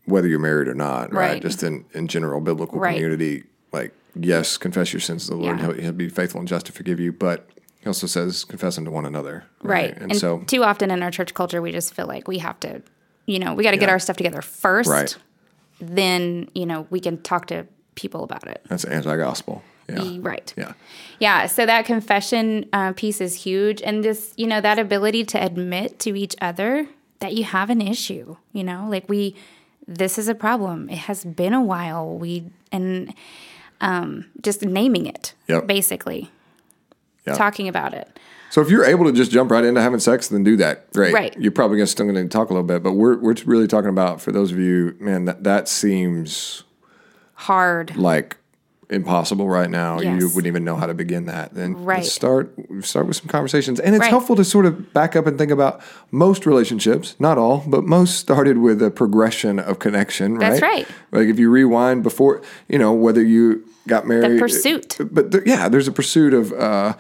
whether 0.06 0.28
you're 0.28 0.40
married 0.40 0.68
or 0.68 0.74
not, 0.76 1.14
right? 1.14 1.34
Right. 1.34 1.42
Just 1.42 1.64
in, 1.64 1.86
in 1.94 2.08
general 2.08 2.42
biblical 2.42 2.80
Right. 2.80 2.96
community. 2.96 3.44
Like, 3.72 3.94
yes, 4.16 4.58
confess 4.58 4.92
your 4.94 5.00
sins 5.02 5.26
to 5.26 5.32
the 5.32 5.38
Lord, 5.38 5.60
Yeah. 5.60 5.66
he'll, 5.68 5.74
he'll 5.82 5.92
be 5.92 6.10
faithful 6.10 6.40
and 6.40 6.48
just 6.48 6.66
to 6.68 6.72
forgive 6.72 7.00
you. 7.00 7.12
But 7.12 7.48
he 7.80 7.88
also 7.88 8.08
says, 8.08 8.44
confess 8.44 8.76
them 8.76 8.86
to 8.86 8.92
one 8.92 9.06
another. 9.06 9.46
Right. 9.64 9.92
And, 9.96 10.12
And, 10.12 10.20
so, 10.20 10.40
too 10.40 10.64
often 10.64 10.92
in 10.92 11.02
our 11.02 11.12
church 11.12 11.34
culture 11.34 11.62
we 11.62 11.72
just 11.72 11.94
feel 11.94 12.08
like 12.08 12.28
we 12.28 12.40
have 12.40 12.60
to, 12.62 12.82
you 13.26 13.40
know, 13.40 13.54
we 13.54 13.64
got 13.64 13.72
to 13.72 13.78
get 13.78 13.90
our 13.90 14.00
stuff 14.00 14.18
together 14.18 14.42
first. 14.42 14.90
Right. 14.90 15.16
Then, 15.80 16.50
you 16.54 16.66
know, 16.66 16.88
we 16.90 17.00
can 17.00 17.22
talk 17.22 17.48
to 17.48 17.66
people 17.96 18.24
about 18.24 18.48
it. 18.48 18.62
that's 18.68 18.84
anti 18.86 19.16
gospel. 19.18 19.64
Yeah. 19.88 20.18
Right. 20.20 20.54
Yeah. 20.56 20.74
Yeah, 21.20 21.48
so 21.48 21.66
that 21.66 21.86
confession 21.86 22.70
uh, 22.74 22.94
piece 22.94 23.22
is 23.22 23.34
huge, 23.44 23.82
and 23.82 24.04
this, 24.04 24.34
you 24.38 24.46
know, 24.46 24.62
that 24.62 24.78
ability 24.78 25.26
to 25.26 25.44
admit 25.44 25.98
to 26.00 26.16
each 26.16 26.36
other 26.42 26.88
that 27.20 27.34
you 27.34 27.44
have 27.44 27.70
an 27.72 27.82
issue. 27.82 28.38
You 28.54 28.64
know, 28.64 28.88
like 28.90 29.10
we, 29.10 29.36
this 29.88 30.18
is 30.20 30.28
a 30.28 30.36
problem. 30.36 30.90
It 30.90 31.00
has 31.00 31.26
been 31.26 31.54
a 31.54 31.62
while. 31.64 32.18
We 32.18 32.52
and 32.72 33.14
um, 33.82 34.26
just 34.42 34.62
naming 34.64 35.08
it, 35.08 35.34
Yep. 35.48 35.66
basically, 35.66 36.30
Yeah. 37.26 37.34
talking 37.34 37.68
about 37.68 37.94
it. 37.94 38.20
So 38.50 38.62
if 38.62 38.70
you're 38.70 38.86
able 38.86 39.06
to 39.06 39.12
just 39.12 39.32
jump 39.32 39.52
right 39.52 39.64
into 39.64 39.82
having 39.82 40.00
sex, 40.00 40.28
then 40.28 40.44
do 40.44 40.56
that. 40.58 40.92
Great. 40.92 41.14
Right. 41.14 41.36
You're 41.38 41.52
probably 41.52 41.78
gonna 41.78 41.88
still 41.88 42.08
going 42.12 42.16
to 42.16 42.28
talk 42.28 42.50
a 42.50 42.54
little 42.54 42.66
bit, 42.68 42.82
but 42.82 42.94
we're 42.94 43.18
we're 43.18 43.36
really 43.46 43.68
talking 43.68 43.90
about 43.90 44.22
for 44.22 44.32
those 44.32 44.52
of 44.52 44.58
you, 44.58 44.96
man, 45.00 45.26
that 45.26 45.44
that 45.44 45.68
seems 45.68 46.64
Hard, 47.36 47.96
like 47.96 48.38
impossible 48.90 49.48
right 49.48 49.70
now. 49.70 50.00
You 50.02 50.28
wouldn't 50.30 50.48
even 50.48 50.64
know 50.64 50.76
how 50.76 50.88
to 50.88 50.94
begin 50.94 51.26
that. 51.26 51.54
Then 51.54 51.76
Right. 51.86 52.04
start 52.04 52.54
start 52.82 53.08
with 53.08 53.18
some 53.18 53.28
conversations, 53.28 53.80
and 53.80 53.94
it's 53.96 54.02
Right. 54.02 54.10
helpful 54.10 54.36
to 54.36 54.44
sort 54.44 54.66
of 54.66 54.94
back 54.94 55.16
up 55.16 55.28
and 55.28 55.38
think 55.38 55.52
about 55.52 55.80
most 56.12 56.46
relationships, 56.46 57.16
not 57.20 57.38
all, 57.38 57.64
but 57.68 57.84
most 57.86 58.18
started 58.18 58.58
with 58.58 58.82
a 58.82 58.90
progression 58.90 59.60
of 59.60 59.78
connection. 59.80 60.36
Right. 60.36 60.50
That's 60.50 60.62
right. 60.62 60.88
Like 61.12 61.28
if 61.28 61.38
you 61.40 61.50
rewind 61.50 62.02
before, 62.04 62.42
you 62.68 62.80
know, 62.80 62.92
whether 62.94 63.24
you 63.24 63.64
got 63.88 64.08
married, 64.08 64.40
pursuit. 64.40 64.98
but 65.12 65.32
there, 65.32 65.44
yeah, 65.46 65.70
there's 65.70 65.88
a 65.88 65.92
pursuit 65.92 66.34
of. 66.34 66.52
Uh, 66.54 66.94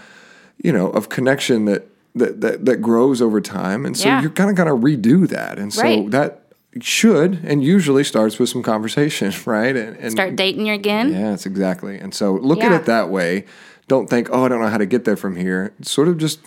you 0.61 0.73
know, 0.73 0.89
of 0.89 1.07
connection 1.07 1.63
that 1.65 1.87
that 2.15 2.41
that, 2.41 2.65
that 2.65 2.77
grows 2.81 3.21
over 3.21 3.39
time, 3.39 3.85
and 3.85 3.95
so 3.95 4.09
Yeah. 4.09 4.19
you're 4.21 4.29
kind 4.29 4.49
of 4.49 4.57
gonna 4.57 4.75
redo 4.75 5.25
that, 5.29 5.57
and 5.57 5.73
so 5.73 5.81
Right. 5.83 6.11
that 6.11 6.48
should 6.81 7.39
and 7.43 7.63
usually 7.63 8.03
starts 8.03 8.37
with 8.39 8.49
some 8.49 8.61
conversation, 8.63 9.33
right? 9.45 9.75
And, 9.75 9.97
and 9.97 10.11
start 10.11 10.35
dating 10.35 10.67
you 10.67 10.73
again. 10.73 11.11
yeah, 11.11 11.33
it's 11.33 11.45
exactly. 11.45 11.97
And 11.97 12.13
so 12.13 12.33
look 12.33 12.61
at 12.61 12.71
it 12.71 12.85
that 12.85 13.09
way. 13.09 13.45
Don't 13.87 14.07
think, 14.09 14.29
oh, 14.31 14.45
I 14.45 14.49
don't 14.49 14.61
know 14.61 14.67
how 14.67 14.77
to 14.77 14.85
get 14.85 15.03
there 15.05 15.17
from 15.17 15.35
here. 15.35 15.73
Sort 15.81 16.07
of 16.07 16.17
just, 16.19 16.39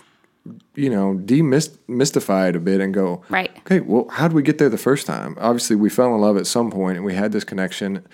you 0.75 0.89
know, 0.89 1.15
demystify 1.25 2.49
it 2.49 2.55
a 2.55 2.59
bit 2.59 2.79
and 2.81 2.93
go, 2.93 3.21
Right. 3.29 3.51
Okay, 3.59 3.81
well, 3.81 4.07
how 4.09 4.27
did 4.27 4.33
we 4.35 4.43
get 4.43 4.57
there 4.59 4.69
the 4.69 4.77
first 4.77 5.05
time? 5.05 5.35
Obviously, 5.39 5.75
we 5.75 5.89
fell 5.89 6.13
in 6.15 6.21
love 6.21 6.37
at 6.37 6.47
some 6.47 6.71
point 6.71 6.95
and 6.97 7.05
we 7.05 7.13
had 7.15 7.31
this 7.33 7.43
connection. 7.43 8.05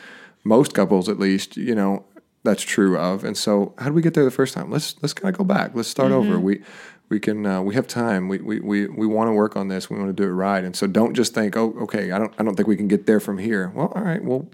Most 0.44 0.74
couples, 0.74 1.10
at 1.10 1.20
least, 1.20 1.58
you 1.58 1.76
know, 1.76 2.06
that's 2.44 2.64
true 2.64 2.98
of. 2.98 3.24
And 3.24 3.38
so, 3.38 3.74
how 3.78 3.86
did 3.86 3.94
we 3.94 4.02
get 4.02 4.14
there 4.16 4.24
the 4.26 4.32
first 4.32 4.54
time? 4.54 4.72
Let's 4.72 4.96
let's 5.02 5.14
kind 5.14 5.34
of 5.34 5.38
go 5.38 5.44
back. 5.44 5.72
Let's 5.76 5.90
start 5.90 6.12
Mm-hmm. 6.12 6.30
over. 6.32 6.40
We 6.40 6.62
we 7.10 7.20
can 7.20 7.46
uh, 7.46 7.62
we 7.62 7.74
have 7.76 7.88
time. 7.88 8.28
We 8.30 8.38
we 8.40 8.60
we, 8.60 8.88
we 8.88 9.08
want 9.08 9.28
to 9.30 9.34
work 9.34 9.56
on 9.56 9.68
this. 9.68 9.90
We 9.90 9.98
want 9.98 10.10
to 10.16 10.24
do 10.24 10.28
it 10.30 10.34
right. 10.34 10.64
And 10.64 10.76
so, 10.76 10.88
don't 10.88 11.14
just 11.16 11.34
think, 11.34 11.58
oh, 11.58 11.76
okay, 11.82 12.12
I 12.12 12.20
don't 12.20 12.34
I 12.40 12.44
don't 12.44 12.56
think 12.56 12.68
we 12.68 12.76
can 12.78 12.88
get 12.88 13.06
there 13.06 13.20
from 13.20 13.38
here. 13.40 13.72
Well, 13.76 13.92
all 13.96 14.02
right. 14.04 14.24
Well, 14.24 14.48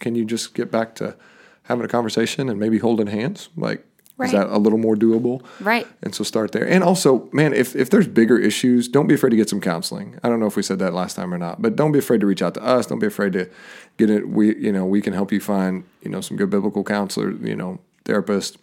can 0.00 0.14
you 0.14 0.24
just 0.24 0.54
get 0.54 0.70
back 0.70 0.94
to 0.96 1.16
having 1.64 1.84
a 1.84 1.88
conversation 1.88 2.48
and 2.48 2.58
maybe 2.60 2.78
holding 2.78 3.06
hands? 3.06 3.48
Like, 3.56 3.84
Right. 4.18 4.26
is 4.26 4.32
that 4.32 4.48
a 4.48 4.58
little 4.58 4.78
more 4.78 4.94
doable? 4.94 5.42
Right. 5.58 5.86
And 6.02 6.14
so 6.14 6.22
start 6.22 6.52
there. 6.52 6.68
And 6.68 6.84
also, 6.84 7.30
man, 7.32 7.54
if, 7.54 7.74
if 7.74 7.88
there's 7.88 8.06
bigger 8.06 8.38
issues, 8.38 8.86
don't 8.86 9.06
be 9.06 9.14
afraid 9.14 9.30
to 9.30 9.36
get 9.36 9.48
some 9.48 9.60
counseling. 9.60 10.18
I 10.22 10.28
don't 10.28 10.38
know 10.38 10.46
if 10.46 10.54
we 10.54 10.62
said 10.62 10.78
that 10.80 10.92
last 10.92 11.14
time 11.14 11.32
or 11.32 11.38
not, 11.38 11.62
but 11.62 11.76
don't 11.76 11.92
be 11.92 11.98
afraid 11.98 12.20
to 12.20 12.26
reach 12.26 12.42
out 12.42 12.52
to 12.54 12.62
us. 12.62 12.86
Don't 12.86 12.98
be 12.98 13.06
afraid 13.06 13.32
to 13.32 13.48
get 13.96 14.10
it. 14.10 14.28
We, 14.28 14.54
you 14.56 14.70
know, 14.70 14.84
we 14.84 15.00
can 15.00 15.14
help 15.14 15.32
you 15.32 15.40
find, 15.40 15.84
you 16.02 16.10
know, 16.10 16.20
some 16.20 16.36
good 16.36 16.50
biblical 16.50 16.84
counselor, 16.84 17.30
you 17.32 17.56
know, 17.56 17.80
therapist. 18.04 18.58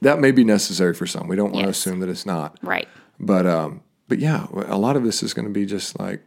That 0.00 0.20
may 0.20 0.30
be 0.30 0.44
necessary 0.44 0.94
for 0.94 1.06
some. 1.06 1.28
We 1.28 1.36
don't 1.36 1.52
want 1.52 1.64
to 1.64 1.70
assume 1.70 2.00
that 2.00 2.08
it's 2.08 2.26
not. 2.26 2.58
Right. 2.62 2.88
But, 3.18 3.46
um, 3.46 3.82
but 4.08 4.18
yeah, 4.18 4.46
a 4.52 4.78
lot 4.78 4.96
of 4.96 5.04
this 5.04 5.22
is 5.22 5.34
going 5.34 5.46
to 5.46 5.52
be 5.52 5.66
just 5.66 5.98
like 5.98 6.22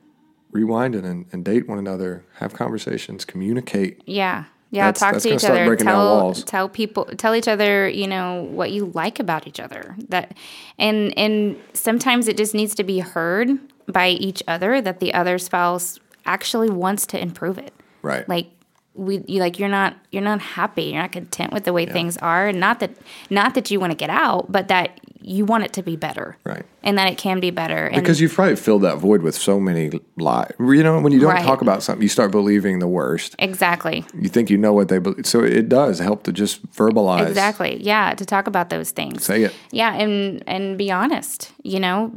rewinding 0.53 1.05
and, 1.05 1.25
and 1.31 1.43
date 1.43 1.67
one 1.67 1.79
another, 1.79 2.25
have 2.35 2.53
conversations, 2.53 3.25
communicate. 3.25 4.01
Yeah. 4.05 4.45
Yeah, 4.69 4.85
That's- 4.87 4.99
talk 4.99 5.13
that's 5.13 5.23
to 5.25 5.35
each 5.35 5.43
other. 5.45 5.75
Tell 5.75 6.23
walls. 6.23 6.43
tell 6.43 6.67
people 6.67 7.05
tell 7.05 7.35
each 7.35 7.47
other, 7.47 7.87
you 7.87 8.07
know, 8.07 8.47
what 8.49 8.71
you 8.71 8.85
like 8.95 9.19
about 9.19 9.45
each 9.45 9.59
other. 9.59 9.95
That 10.09 10.35
and 10.79 11.15
and 11.15 11.57
sometimes 11.73 12.27
it 12.27 12.37
just 12.37 12.55
needs 12.55 12.73
to 12.75 12.83
be 12.83 12.97
heard 12.97 13.51
by 13.87 14.09
each 14.09 14.41
other 14.47 14.81
that 14.81 14.99
the 14.99 15.13
other 15.13 15.37
spouse 15.37 15.99
actually 16.25 16.71
wants 16.71 17.05
to 17.07 17.21
improve 17.21 17.59
it. 17.59 17.71
Right. 18.01 18.27
Like 18.27 18.52
we 18.95 19.23
you 19.27 19.39
like 19.39 19.57
you're 19.59 19.69
not 19.69 19.95
you're 20.11 20.21
not 20.23 20.39
happy, 20.41 20.83
you're 20.83 21.01
not 21.01 21.11
content 21.11 21.51
with 21.53 21.63
the 21.63 21.73
way 21.73 21.85
things 21.85 22.17
are. 22.17 22.47
and 22.47 22.59
Not 22.59 22.79
that 22.79 22.91
not 23.29 23.55
that 23.55 23.71
you 23.71 23.79
want 23.79 23.91
to 23.91 23.97
get 23.97 24.09
out, 24.09 24.51
but 24.51 24.67
that 24.67 24.99
you 25.25 25.45
want 25.45 25.63
it 25.63 25.71
to 25.71 25.81
be 25.81 25.95
better. 25.95 26.35
Right. 26.43 26.65
And 26.83 26.97
that 26.97 27.09
it 27.09 27.17
can 27.17 27.39
be 27.39 27.49
better. 27.49 27.85
And 27.87 27.95
Because 28.01 28.19
you've 28.19 28.33
probably 28.33 28.57
filled 28.57 28.81
that 28.81 28.97
void 28.97 29.21
with 29.21 29.35
so 29.35 29.57
many 29.57 29.89
lies. 30.17 30.51
You 30.59 30.83
know, 30.83 30.99
when 30.99 31.13
you 31.13 31.19
don't 31.21 31.31
Right. 31.31 31.43
talk 31.45 31.61
about 31.61 31.81
something, 31.81 32.01
you 32.03 32.09
start 32.09 32.29
believing 32.31 32.79
the 32.79 32.87
worst. 32.89 33.33
exactly. 33.39 34.03
You 34.19 34.27
think 34.27 34.49
you 34.49 34.57
know 34.57 34.73
what 34.73 34.89
they 34.89 34.97
believe. 34.99 35.25
So 35.25 35.41
it 35.41 35.69
does 35.69 35.99
help 35.99 36.23
to 36.23 36.33
just 36.33 36.69
verbalize. 36.73 37.27
Exactly. 37.29 37.81
Yeah, 37.81 38.13
to 38.15 38.25
talk 38.25 38.47
about 38.47 38.69
those 38.69 38.91
things. 38.91 39.23
Say 39.23 39.43
it. 39.43 39.53
Yeah, 39.71 39.93
and 39.95 40.43
and 40.45 40.77
be 40.77 40.91
honest, 40.91 41.51
you 41.63 41.79
know. 41.79 42.11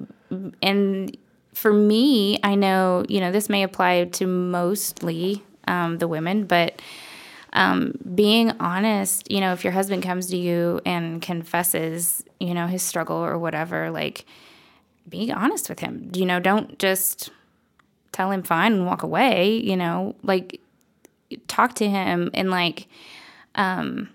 And 0.60 1.16
for 1.54 1.72
me, 1.72 2.38
I 2.42 2.54
know, 2.56 3.04
you 3.08 3.20
know, 3.20 3.30
this 3.30 3.48
may 3.48 3.62
apply 3.62 4.04
to 4.12 4.26
mostly 4.26 5.42
um, 5.66 5.98
the 5.98 6.08
women, 6.08 6.44
but 6.44 6.80
um, 7.52 7.94
being 8.14 8.52
honest, 8.60 9.30
you 9.30 9.40
know, 9.40 9.52
if 9.52 9.64
your 9.64 9.72
husband 9.72 10.02
comes 10.02 10.26
to 10.26 10.36
you 10.36 10.80
and 10.84 11.22
confesses, 11.22 12.22
you 12.38 12.52
know, 12.52 12.66
his 12.66 12.82
struggle 12.82 13.16
or 13.16 13.38
whatever, 13.38 13.90
like, 13.90 14.26
be 15.08 15.32
honest 15.32 15.68
with 15.68 15.80
him. 15.80 16.10
You 16.14 16.26
know, 16.26 16.40
don't 16.40 16.78
just 16.78 17.30
tell 18.12 18.30
him 18.30 18.42
fine 18.42 18.72
and 18.72 18.86
walk 18.86 19.02
away, 19.02 19.56
you 19.56 19.76
know, 19.76 20.16
like 20.22 20.60
talk 21.48 21.74
to 21.74 21.88
him 21.88 22.30
and 22.34 22.50
like 22.50 22.86
um 23.56 24.08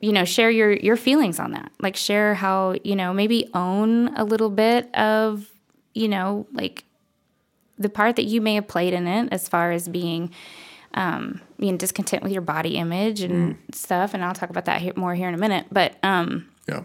you 0.00 0.12
know 0.12 0.24
share 0.24 0.50
your 0.50 0.72
your 0.72 0.96
feelings 0.96 1.38
on 1.38 1.52
that. 1.52 1.70
Like 1.80 1.96
share 1.96 2.34
how 2.34 2.76
you 2.84 2.96
know 2.96 3.12
maybe 3.12 3.48
own 3.54 4.08
a 4.16 4.24
little 4.24 4.50
bit 4.50 4.94
of 4.94 5.48
you 5.94 6.08
know 6.08 6.46
like 6.52 6.84
the 7.78 7.88
part 7.88 8.16
that 8.16 8.24
you 8.24 8.40
may 8.40 8.54
have 8.54 8.68
played 8.68 8.92
in 8.92 9.06
it 9.06 9.28
as 9.32 9.48
far 9.48 9.72
as 9.72 9.88
being 9.88 10.30
um 10.94 11.40
being 11.58 11.76
discontent 11.76 12.22
with 12.22 12.32
your 12.32 12.42
body 12.42 12.76
image 12.76 13.20
and 13.20 13.56
stuff 13.72 14.14
and 14.14 14.24
I'll 14.24 14.34
talk 14.34 14.50
about 14.50 14.64
that 14.66 14.80
here, 14.80 14.92
more 14.96 15.14
here 15.14 15.28
in 15.28 15.34
a 15.34 15.38
minute 15.38 15.66
but 15.72 15.96
um 16.02 16.46
Yeah. 16.68 16.82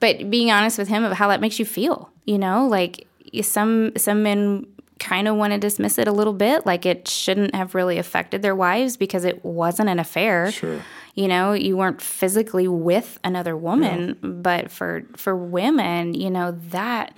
but 0.00 0.30
being 0.30 0.50
honest 0.50 0.78
with 0.78 0.88
him 0.88 1.04
of 1.04 1.12
how 1.12 1.28
that 1.28 1.40
makes 1.40 1.58
you 1.58 1.64
feel 1.64 2.10
you 2.24 2.38
know 2.38 2.66
like 2.66 3.06
some 3.42 3.92
some 3.96 4.22
men 4.22 4.66
kind 4.98 5.28
of 5.28 5.36
want 5.36 5.52
to 5.52 5.58
dismiss 5.58 5.98
it 5.98 6.08
a 6.08 6.12
little 6.12 6.32
bit 6.32 6.64
like 6.64 6.86
it 6.86 7.06
shouldn't 7.06 7.54
have 7.54 7.74
really 7.74 7.98
affected 7.98 8.40
their 8.40 8.54
wives 8.56 8.96
because 8.96 9.24
it 9.26 9.44
wasn't 9.44 9.88
an 9.90 9.98
affair 9.98 10.50
Sure. 10.50 10.80
you 11.14 11.28
know 11.28 11.52
you 11.52 11.76
weren't 11.76 12.00
physically 12.00 12.66
with 12.66 13.18
another 13.22 13.54
woman 13.56 14.16
but 14.22 14.70
for 14.70 15.02
for 15.14 15.36
women 15.36 16.14
you 16.14 16.30
know 16.30 16.52
that 16.70 17.12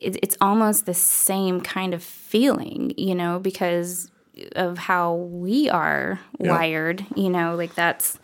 it, 0.00 0.16
it's 0.22 0.36
almost 0.40 0.86
the 0.86 0.94
same 0.94 1.60
kind 1.60 1.94
of 1.94 2.02
feeling 2.02 2.92
you 2.96 3.14
know 3.16 3.40
because 3.40 4.08
of 4.56 4.78
how 4.78 5.14
we 5.14 5.68
are 5.70 6.20
Yeah. 6.40 6.50
wired 6.50 7.04
you 7.16 7.30
know 7.30 7.54
like 7.54 7.74
that's 7.74 8.18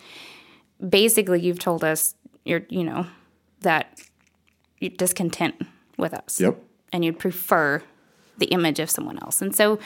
basically 0.89 1.41
you've 1.41 1.59
told 1.59 1.85
us 1.85 2.15
you're 2.45 2.63
you 2.69 2.85
know 2.85 3.07
that 3.61 4.01
you're 4.79 4.91
discontent 4.91 5.55
with 5.99 6.15
us 6.15 6.41
Yep. 6.41 6.57
and 6.93 7.05
you'd 7.05 7.19
prefer 7.19 7.83
the 8.39 8.47
image 8.47 8.79
of 8.81 8.89
someone 8.89 9.19
else. 9.19 9.43
And 9.43 9.55
so, 9.55 9.79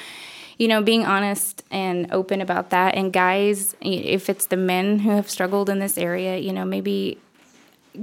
you 0.58 0.68
know, 0.68 0.80
being 0.80 1.04
honest 1.04 1.64
and 1.72 2.06
open 2.12 2.40
about 2.40 2.70
that. 2.70 2.94
And 2.94 3.12
guys, 3.12 3.74
if 3.80 4.30
it's 4.30 4.46
the 4.46 4.56
men 4.56 5.00
who 5.00 5.10
have 5.10 5.28
struggled 5.28 5.68
in 5.68 5.80
this 5.80 5.98
area, 5.98 6.38
you 6.38 6.52
know, 6.52 6.64
maybe 6.64 7.18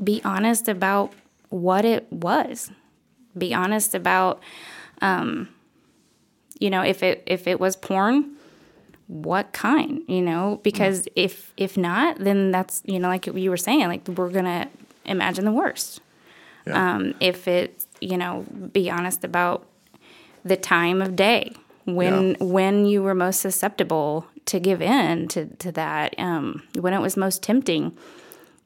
be 0.03 0.19
honest 0.25 0.67
about 0.67 1.13
what 1.47 1.86
it 1.86 2.12
was. 2.12 2.69
Be 3.38 3.53
honest 3.53 3.95
about, 3.95 4.41
um, 5.01 5.47
you 6.62 6.69
know, 6.69 6.82
if 6.82 7.04
it 7.04 7.24
if 7.26 7.47
it 7.47 7.60
was 7.60 7.76
porn, 7.76 8.38
what 9.08 9.52
kind, 9.52 10.02
you 10.08 10.21
know? 10.21 10.60
Because 10.63 11.08
if 11.15 11.54
if 11.58 11.76
not, 11.78 12.17
then 12.19 12.52
that's 12.52 12.82
you 12.86 13.00
know, 13.00 13.10
like 13.10 13.26
you 13.28 13.50
were 13.50 13.58
saying, 13.58 13.88
like 13.88 14.08
we're 14.08 14.30
gonna 14.30 14.69
imagine 15.06 15.43
the 15.45 15.52
worst 15.52 16.00
Yeah. 16.67 16.93
um, 16.95 17.15
if 17.19 17.47
it 17.47 17.86
you 18.00 18.17
know 18.17 18.45
be 18.71 18.89
honest 18.89 19.24
about 19.24 19.65
the 20.45 20.56
time 20.56 21.02
of 21.02 21.15
day 21.15 21.54
when 21.86 22.32
Yeah. 22.32 22.36
when 22.39 22.86
you 22.86 23.02
were 23.04 23.15
most 23.15 23.41
susceptible 23.41 24.26
to 24.45 24.60
give 24.60 24.82
in 24.82 25.28
to, 25.30 25.45
to 25.58 25.71
that 25.71 26.13
um, 26.19 26.62
when 26.80 26.93
it 26.93 27.02
was 27.02 27.17
most 27.17 27.41
tempting 27.41 27.97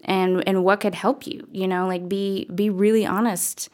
and 0.04 0.44
and 0.48 0.64
what 0.66 0.82
could 0.82 0.96
help 0.96 1.26
you 1.26 1.48
you 1.52 1.68
know 1.68 1.88
like 1.88 2.08
be 2.10 2.46
be 2.54 2.70
really 2.70 3.06
honest 3.06 3.70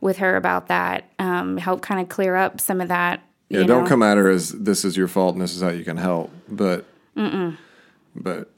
with 0.00 0.16
her 0.18 0.36
about 0.36 0.68
that 0.68 1.04
um, 1.18 1.58
help 1.58 1.82
kind 1.82 2.00
of 2.00 2.08
clear 2.08 2.34
up 2.36 2.58
some 2.60 2.80
of 2.80 2.88
that 2.88 3.20
Yeah, 3.50 3.64
don't 3.66 3.82
know? 3.84 3.88
come 3.88 4.02
at 4.02 4.16
her 4.16 4.28
as 4.30 4.50
this 4.52 4.84
is 4.84 4.96
your 4.96 5.08
fault 5.08 5.34
and 5.34 5.42
this 5.42 5.54
is 5.54 5.60
how 5.62 5.68
you 5.70 5.84
can 5.84 5.96
help. 5.96 6.30
But 6.48 6.86
but 8.14 8.50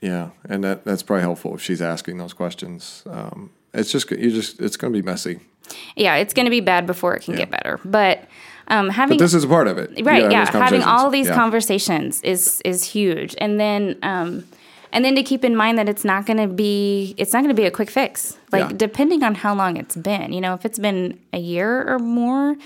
yeah, 0.00 0.30
and 0.48 0.64
that 0.64 0.84
that's 0.84 1.02
probably 1.02 1.22
helpful 1.22 1.54
if 1.54 1.62
she's 1.62 1.82
asking 1.82 2.18
those 2.18 2.32
questions. 2.32 3.02
Um, 3.06 3.50
it's 3.72 3.92
just 3.92 4.10
you 4.10 4.30
just 4.30 4.60
it's 4.60 4.76
going 4.76 4.92
to 4.92 4.98
be 5.02 5.04
messy. 5.04 5.40
yeah 5.94 6.16
it's 6.16 6.34
going 6.34 6.46
to 6.46 6.50
be 6.50 6.60
bad 6.60 6.84
before 6.86 7.14
it 7.14 7.22
can 7.22 7.36
get 7.36 7.48
better 7.48 7.78
but 7.84 8.24
um, 8.66 8.88
having 8.88 9.18
But 9.18 9.24
this 9.24 9.34
is 9.34 9.44
a 9.44 9.48
part 9.48 9.68
of 9.68 9.78
it. 9.78 9.90
Right 10.04 10.28
yeah 10.30 10.50
having 10.50 10.82
all 10.82 11.06
of 11.06 11.12
these 11.12 11.28
conversations. 11.30 12.20
conversations 12.20 12.22
is 12.22 12.60
is 12.64 12.84
huge 12.84 13.36
and 13.38 13.60
then 13.60 13.96
um 14.02 14.44
and 14.92 15.04
then 15.04 15.14
to 15.14 15.22
keep 15.22 15.44
in 15.44 15.54
mind 15.54 15.78
that 15.78 15.88
it's 15.88 16.04
not 16.04 16.26
going 16.26 16.38
to 16.38 16.48
be 16.48 17.14
it's 17.16 17.32
not 17.32 17.44
going 17.44 17.54
to 17.54 17.60
be 17.62 17.66
a 17.66 17.70
quick 17.70 17.90
fix 17.90 18.36
like 18.50 18.68
Yeah. 18.70 18.76
depending 18.76 19.22
on 19.22 19.36
how 19.36 19.54
long 19.54 19.76
it's 19.76 19.94
been 19.94 20.32
you 20.32 20.40
know 20.40 20.54
if 20.54 20.64
it's 20.64 20.78
been 20.80 21.20
a 21.32 21.38
year 21.38 21.86
or 21.88 22.00
more 22.00 22.56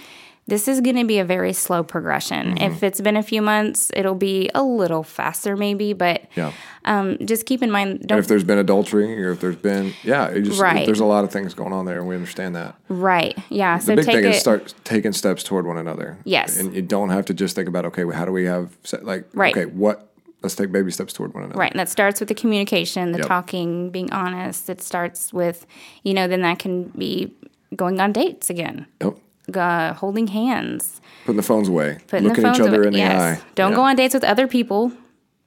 this 0.47 0.69
is 0.69 0.81
going 0.83 0.97
to 0.97 1.05
be 1.07 1.19
a 1.19 1.25
very 1.25 1.53
slow 1.55 1.83
progression 1.83 2.55
Mm-hmm. 2.55 2.73
if 2.73 2.83
it's 2.83 3.01
been 3.01 3.17
a 3.17 3.23
few 3.23 3.41
months 3.41 3.91
it'll 3.95 4.15
be 4.15 4.51
a 4.55 4.63
little 4.63 5.03
faster 5.03 5.57
maybe 5.57 5.93
but 5.95 6.23
Yeah. 6.37 6.53
um, 6.85 7.17
just 7.25 7.47
keep 7.47 7.63
in 7.63 7.71
mind 7.71 8.03
don't 8.07 8.19
if 8.19 8.29
there's 8.29 8.45
been 8.45 8.59
adultery 8.59 9.25
or 9.25 9.33
if 9.33 9.41
there's 9.41 9.57
been 9.57 9.93
yeah, 10.03 10.27
it 10.29 10.43
just 10.43 10.61
Right. 10.61 10.85
there's 10.87 11.01
a 11.01 11.05
lot 11.07 11.25
of 11.25 11.31
things 11.33 11.55
going 11.55 11.73
on 11.73 11.87
there 11.87 11.99
and 12.01 12.09
we 12.09 12.15
understand 12.15 12.55
that. 12.57 12.75
right 12.89 13.37
yeah 13.49 13.79
The 13.79 13.85
so 13.85 13.97
big 13.97 14.05
take 14.05 14.15
thing 14.17 14.25
it 14.25 14.31
is 14.35 14.41
start 14.41 14.75
taking 14.85 15.13
steps 15.13 15.43
toward 15.43 15.67
one 15.67 15.79
another. 15.79 16.19
Yes. 16.25 16.59
And 16.59 16.75
you 16.75 16.83
don't 16.83 17.09
have 17.11 17.25
to 17.27 17.35
just 17.35 17.55
think 17.57 17.69
about 17.69 17.85
okay, 17.87 18.05
well, 18.05 18.17
how 18.17 18.25
do 18.25 18.33
we 18.33 18.45
have 18.45 18.77
like 19.03 19.25
Right. 19.35 19.57
okay, 19.57 19.67
what 19.67 20.11
let's 20.43 20.55
take 20.57 20.71
baby 20.71 20.91
steps 20.91 21.15
toward 21.15 21.33
one 21.33 21.45
another. 21.45 21.59
Right, 21.59 21.71
and 21.71 21.81
that 21.81 21.89
starts 21.89 22.21
with 22.21 22.29
the 22.29 22.35
communication, 22.35 23.13
the 23.13 23.19
Yep. 23.21 23.27
talking, 23.29 23.89
being 23.91 24.13
honest. 24.13 24.69
It 24.69 24.83
starts 24.83 25.33
with, 25.33 25.65
you 26.03 26.13
know, 26.13 26.29
then 26.29 26.43
that 26.43 26.59
can 26.59 26.89
be 26.89 27.33
going 27.75 27.99
on 27.99 28.13
dates 28.13 28.51
again, 28.51 28.85
Yep. 29.01 29.17
Uh, 29.55 29.95
holding 29.95 30.27
hands, 30.29 31.01
Putting 31.25 31.37
the 31.37 31.43
phones 31.43 31.69
away. 31.69 31.99
putting 32.07 32.29
looking 32.29 32.47
each 32.47 32.61
other 32.61 32.79
away. 32.81 32.87
in 32.89 32.93
the 32.93 32.99
yes. 32.99 33.39
eye. 33.41 33.45
Don't 33.55 33.71
Yeah. 33.73 33.77
go 33.77 33.83
on 33.83 33.97
dates 33.97 34.15
with 34.15 34.25
other 34.25 34.47
people. 34.47 34.93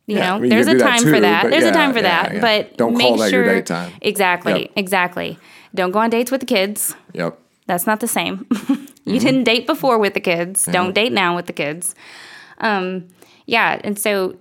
You 0.08 0.16
Yeah, 0.18 0.30
know, 0.30 0.36
I 0.36 0.40
mean, 0.40 0.50
there's 0.50 0.68
can 0.68 0.78
a 0.78 0.80
time 0.80 1.00
too, 1.04 1.12
for 1.14 1.20
that. 1.20 1.50
There's 1.50 1.66
a 1.66 1.72
time 1.72 1.94
for 1.94 2.02
that. 2.02 2.40
But 2.40 2.78
Don't 2.78 2.96
make 2.98 3.08
call 3.08 3.18
that 3.18 3.30
sure, 3.30 3.44
your 3.44 3.56
date 3.56 3.66
time. 3.66 3.92
Exactly, 4.02 4.62
Yep. 4.62 4.72
exactly. 4.78 5.38
Don't 5.76 5.92
go 5.92 6.00
on 6.00 6.10
dates 6.10 6.32
with 6.32 6.40
the 6.40 6.46
kids. 6.48 6.96
Yep. 7.14 7.38
That's 7.66 7.86
not 7.86 8.00
the 8.00 8.08
same. 8.08 8.46
Mm-hmm. 9.08 9.14
you 9.16 9.20
didn't 9.22 9.44
date 9.46 9.66
before 9.68 9.98
with 9.98 10.14
the 10.16 10.20
kids. 10.20 10.66
Don't 10.66 10.94
date 10.94 11.14
now 11.14 11.34
with 11.34 11.46
the 11.46 11.54
kids. 11.54 11.96
Um, 12.58 13.08
yeah, 13.46 13.80
and 13.86 13.98
so 13.98 14.36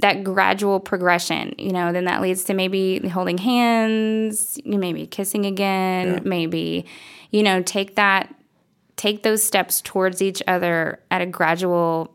that 0.00 0.22
gradual 0.24 0.78
progression, 0.78 1.54
you 1.56 1.72
know, 1.72 1.90
then 1.90 2.04
that 2.04 2.20
leads 2.20 2.44
to 2.44 2.52
maybe 2.54 2.98
holding 3.08 3.38
hands, 3.38 4.58
maybe 4.66 5.06
kissing 5.06 5.46
again, 5.46 6.06
Yeah. 6.14 6.20
maybe, 6.24 6.84
you 7.30 7.42
know, 7.42 7.62
take 7.62 7.94
that, 7.94 8.34
take 8.98 9.22
those 9.22 9.42
steps 9.42 9.80
towards 9.80 10.20
each 10.20 10.42
other 10.46 11.00
at 11.10 11.22
a 11.22 11.26
gradual 11.26 12.12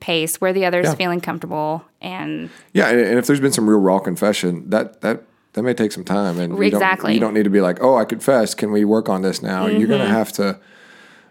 pace 0.00 0.40
where 0.40 0.54
the 0.54 0.64
other 0.64 0.80
is 0.80 0.86
Yeah. 0.86 0.94
feeling 0.94 1.20
comfortable 1.20 1.84
and 2.00 2.48
Yeah, 2.72 2.88
and, 2.88 2.98
and 3.00 3.18
if 3.18 3.26
there's 3.26 3.40
been 3.40 3.52
some 3.52 3.68
real 3.68 3.78
raw 3.80 3.98
confession, 3.98 4.70
that 4.70 5.02
that 5.02 5.24
that 5.52 5.62
may 5.62 5.74
take 5.74 5.92
some 5.92 6.02
time, 6.04 6.38
and 6.40 6.56
you 6.56 6.62
Exactly. 6.62 7.08
Don't, 7.10 7.14
you 7.14 7.20
don't 7.20 7.34
need 7.34 7.44
to 7.44 7.50
be 7.50 7.60
like, 7.60 7.78
"Oh, 7.82 7.96
I 7.96 8.04
confess. 8.06 8.54
Can 8.54 8.72
we 8.72 8.84
work 8.86 9.08
on 9.10 9.20
this 9.22 9.42
now?" 9.42 9.66
You're 9.66 9.82
Mm-hmm. 9.82 9.90
gonna 9.90 10.06
have 10.08 10.32
to, 10.32 10.58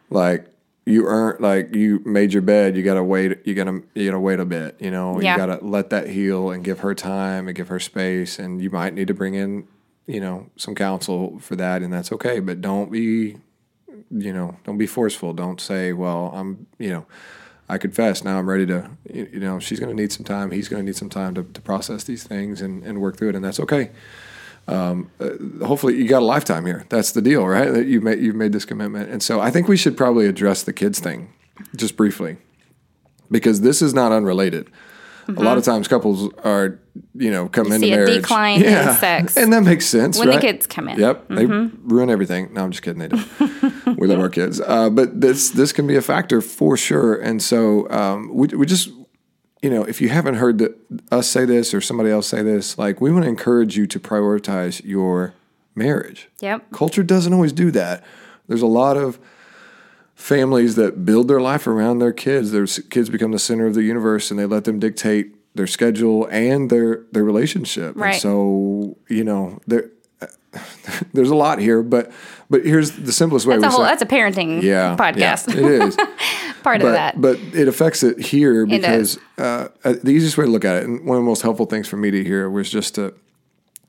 like, 0.10 0.46
you 0.86 1.06
earn 1.08 1.38
like 1.40 1.74
you 1.76 2.02
made 2.06 2.32
your 2.34 2.42
bed. 2.42 2.76
You 2.78 2.84
gotta 2.84 3.04
wait. 3.04 3.40
You 3.46 3.54
gotta 3.56 3.82
you 3.96 4.06
gotta 4.06 4.20
wait 4.20 4.40
a 4.40 4.46
bit. 4.46 4.76
You 4.80 4.92
know, 4.92 5.20
Yeah. 5.20 5.34
you 5.34 5.38
gotta 5.46 5.66
let 5.66 5.90
that 5.90 6.10
heal 6.10 6.52
and 6.52 6.64
give 6.64 6.80
her 6.80 6.94
time 6.94 7.48
and 7.48 7.56
give 7.56 7.68
her 7.70 7.80
space. 7.80 8.38
And 8.40 8.62
you 8.62 8.70
might 8.70 8.94
need 8.94 9.08
to 9.08 9.14
bring 9.14 9.34
in, 9.34 9.66
you 10.08 10.20
know, 10.22 10.48
some 10.58 10.76
counsel 10.76 11.40
for 11.40 11.56
that, 11.58 11.82
and 11.82 11.92
that's 11.92 12.12
okay. 12.14 12.40
But 12.40 12.62
don't 12.62 12.92
be, 12.92 13.38
you 14.12 14.34
know, 14.34 14.58
don't 14.64 14.78
be 14.78 14.88
forceful. 14.88 15.34
Don't 15.34 15.60
say, 15.60 15.94
"Well, 15.94 16.32
I'm," 16.34 16.68
you 16.80 16.90
know. 16.90 17.06
I 17.70 17.78
confess 17.78 18.26
now 18.26 18.38
I'm 18.38 18.48
ready 18.48 18.66
to, 18.66 18.90
you 19.12 19.30
you 19.34 19.40
know, 19.40 19.58
she's 19.58 19.80
going 19.80 19.90
to 19.90 20.00
need 20.00 20.12
some 20.12 20.26
time. 20.26 20.52
He's 20.52 20.68
going 20.68 20.84
to 20.84 20.86
need 20.86 20.98
some 20.98 21.10
time 21.10 21.34
to, 21.36 21.44
to 21.44 21.62
process 21.62 22.04
these 22.04 22.24
things 22.24 22.62
and, 22.62 22.84
and 22.84 23.00
work 23.00 23.18
through 23.18 23.30
it. 23.30 23.36
And 23.36 23.44
that's 23.44 23.60
okay. 23.62 23.90
Um, 24.68 25.12
uh, 25.20 25.66
hopefully 25.66 25.96
you 25.96 26.08
got 26.08 26.22
a 26.22 26.26
lifetime 26.26 26.66
here. 26.66 26.86
That's 26.90 27.12
the 27.12 27.22
deal, 27.22 27.48
right? 27.48 27.72
That 27.72 27.86
you've 27.88 28.04
made, 28.04 28.20
you've 28.20 28.36
made 28.36 28.52
this 28.52 28.66
commitment. 28.66 29.10
And 29.10 29.24
so 29.24 29.40
I 29.40 29.50
think 29.50 29.68
we 29.68 29.78
should 29.78 29.98
probably 29.98 30.28
address 30.28 30.64
the 30.64 30.74
kids 30.74 31.00
thing 31.00 31.34
just 31.76 31.96
briefly 31.96 32.38
because 33.32 33.62
this 33.62 33.82
is 33.82 33.94
not 33.94 34.12
unrelated. 34.12 34.70
A 35.28 35.32
lot 35.32 35.58
of 35.58 35.64
times 35.64 35.88
couples 35.88 36.32
are, 36.44 36.80
you 37.16 37.32
know, 37.32 37.48
come 37.48 37.72
into 37.72 37.78
Mm-hmm. 37.78 37.84
see 37.84 37.92
a 37.94 37.96
marriage. 37.98 38.22
decline 38.22 38.62
in 38.64 38.94
sex 38.96 39.38
And 39.42 39.52
that 39.54 39.64
makes 39.64 39.86
sense. 39.86 40.18
when 40.20 40.30
the 40.30 40.40
kids 40.40 40.68
come 40.68 40.90
in. 40.90 41.00
Yep, 41.00 41.28
they 41.30 41.46
ruin 41.46 42.10
everything. 42.10 42.54
No, 42.54 42.64
I'm 42.64 42.72
just 42.72 42.84
kidding. 42.84 43.00
They 43.00 43.08
don't. 43.10 43.98
we 43.98 44.08
love 44.08 44.20
our 44.20 44.30
kids, 44.30 44.60
uh, 44.62 44.90
but 44.90 45.20
this 45.22 45.50
this 45.52 45.72
can 45.74 45.88
be 45.88 45.96
a 45.96 46.02
factor 46.02 46.42
for 46.42 46.76
sure. 46.78 47.16
And 47.16 47.42
so 47.42 47.90
um, 47.90 48.30
we 48.34 48.48
we 48.48 48.66
just 48.66 48.90
you 49.62 49.70
know 49.70 49.84
if 49.84 50.02
you 50.02 50.10
haven't 50.10 50.36
heard 50.36 50.58
the, 50.58 50.76
us 51.12 51.30
say 51.30 51.46
this 51.46 51.74
or 51.74 51.82
somebody 51.82 52.10
else 52.10 52.28
say 52.28 52.42
this, 52.44 52.78
like 52.78 53.00
we 53.02 53.12
want 53.12 53.24
to 53.26 53.30
encourage 53.30 53.78
you 53.78 53.88
to 53.88 54.00
prioritize 54.00 54.84
your 54.84 55.34
marriage. 55.76 56.30
Yep. 56.42 56.72
Culture 56.72 57.04
doesn't 57.04 57.34
always 57.34 57.54
do 57.54 57.72
that. 57.72 58.04
There's 58.48 58.62
a 58.62 58.68
lot 58.68 58.98
of 58.98 59.20
families 60.24 60.76
that 60.76 61.04
build 61.04 61.28
their 61.28 61.42
life 61.42 61.68
around 61.68 62.00
their 62.00 62.14
kids. 62.14 62.52
Their 62.52 62.66
kids 62.66 63.10
become 63.10 63.32
the 63.32 63.40
center 63.40 63.68
of 63.68 63.74
the 63.74 63.84
universe, 63.84 64.32
and 64.32 64.40
they 64.40 64.46
let 64.46 64.64
them 64.64 64.80
dictate 64.80 65.36
their 65.54 65.68
schedule 65.68 66.28
and 66.32 66.70
their 66.70 67.04
their 67.12 67.24
relationship. 67.24 67.96
Right. 67.96 68.14
And 68.14 68.22
so 68.22 68.98
you 69.10 69.24
know 69.24 69.60
there. 69.68 69.90
There's 71.14 71.32
a 71.32 71.36
lot 71.36 71.58
here, 71.60 71.82
but 71.82 72.12
but 72.50 72.64
here's 72.64 72.92
the 72.92 73.12
simplest 73.12 73.48
way. 73.48 73.58
That's 73.58 73.74
a 73.74 73.76
whole, 73.76 73.86
say- 73.86 73.92
that's 73.92 74.02
a 74.04 74.06
parenting 74.06 74.62
yeah, 74.62 74.96
podcast. 75.00 75.54
yeah, 75.54 75.60
it 75.60 75.82
is 75.82 75.98
Part 76.64 76.82
of 76.82 76.92
that. 76.94 77.20
But 77.20 77.40
it 77.54 77.68
affects 77.68 78.04
it 78.04 78.20
here 78.20 78.66
because 78.66 79.18
uh, 79.38 79.68
uh, 79.84 79.96
the 80.04 80.12
easiest 80.12 80.38
way 80.38 80.46
to 80.46 80.52
look 80.52 80.64
at 80.64 80.78
it, 80.78 80.84
and 80.84 81.06
one 81.06 81.18
of 81.18 81.24
the 81.24 81.28
most 81.28 81.42
helpful 81.42 81.66
things 81.66 81.88
for 81.88 81.98
me 81.98 82.12
to 82.12 82.24
hear 82.24 82.50
was 82.50 82.70
just 82.70 82.96
to 82.96 83.14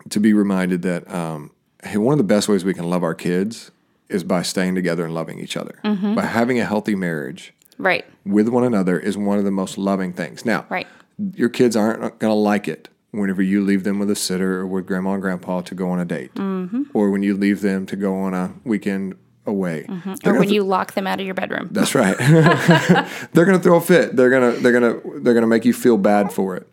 to 0.09 0.19
be 0.19 0.33
reminded 0.33 0.83
that 0.83 1.09
um, 1.13 1.53
hey, 1.85 1.99
one 1.99 2.15
of 2.15 2.19
the 2.19 2.25
best 2.25 2.49
ways 2.49 2.65
we 2.65 2.75
can 2.75 2.89
love 2.89 3.05
our 3.05 3.15
kids 3.15 3.71
is 4.09 4.23
by 4.25 4.43
staying 4.43 4.75
together 4.75 5.05
and 5.05 5.15
loving 5.15 5.39
each 5.41 5.57
other, 5.57 5.79
Mm-hmm. 5.85 6.15
by 6.15 6.23
having 6.27 6.59
a 6.61 6.65
healthy 6.65 6.95
marriage. 6.95 7.53
Right. 7.77 8.05
with 8.25 8.49
one 8.49 8.63
another 8.63 8.99
is 9.01 9.17
one 9.19 9.39
of 9.39 9.45
the 9.45 9.51
most 9.51 9.77
loving 9.79 10.13
things. 10.13 10.45
Now, 10.45 10.65
Right. 10.71 10.87
your 11.35 11.49
kids 11.49 11.75
aren't 11.77 12.01
going 12.21 12.31
to 12.31 12.35
like 12.35 12.69
it 12.69 12.89
whenever 13.11 13.43
you 13.43 13.65
leave 13.65 13.83
them 13.83 13.99
with 13.99 14.09
a 14.11 14.15
sitter 14.17 14.61
or 14.61 14.67
with 14.67 14.87
grandma 14.87 15.15
and 15.15 15.23
grandpa 15.23 15.61
to 15.63 15.75
go 15.75 15.91
on 15.91 15.99
a 15.99 16.05
date, 16.05 16.33
Mm-hmm. 16.37 16.83
or 16.95 17.11
when 17.11 17.23
you 17.25 17.37
leave 17.37 17.63
them 17.63 17.85
to 17.87 17.97
go 17.97 18.15
on 18.15 18.33
a 18.33 18.55
weekend 18.65 19.17
away. 19.47 19.87
They're 20.23 20.35
Or 20.35 20.39
when 20.39 20.49
th- 20.49 20.53
you 20.55 20.63
lock 20.63 20.95
them 20.95 21.07
out 21.09 21.19
of 21.19 21.27
your 21.27 21.35
bedroom. 21.35 21.69
that's 21.73 21.95
right. 21.97 22.17
they're 23.33 23.45
going 23.45 23.59
to 23.59 23.63
throw 23.63 23.77
a 23.77 23.81
fit. 23.81 24.15
They're 24.17 24.31
going 24.31 24.55
to 24.55 24.61
they're 24.61 24.73
going 24.81 24.95
to 25.03 25.21
they're 25.21 25.35
going 25.35 25.43
to 25.43 25.49
make 25.49 25.65
you 25.65 25.73
feel 25.73 25.97
bad 25.99 26.33
for 26.33 26.55
it. 26.57 26.69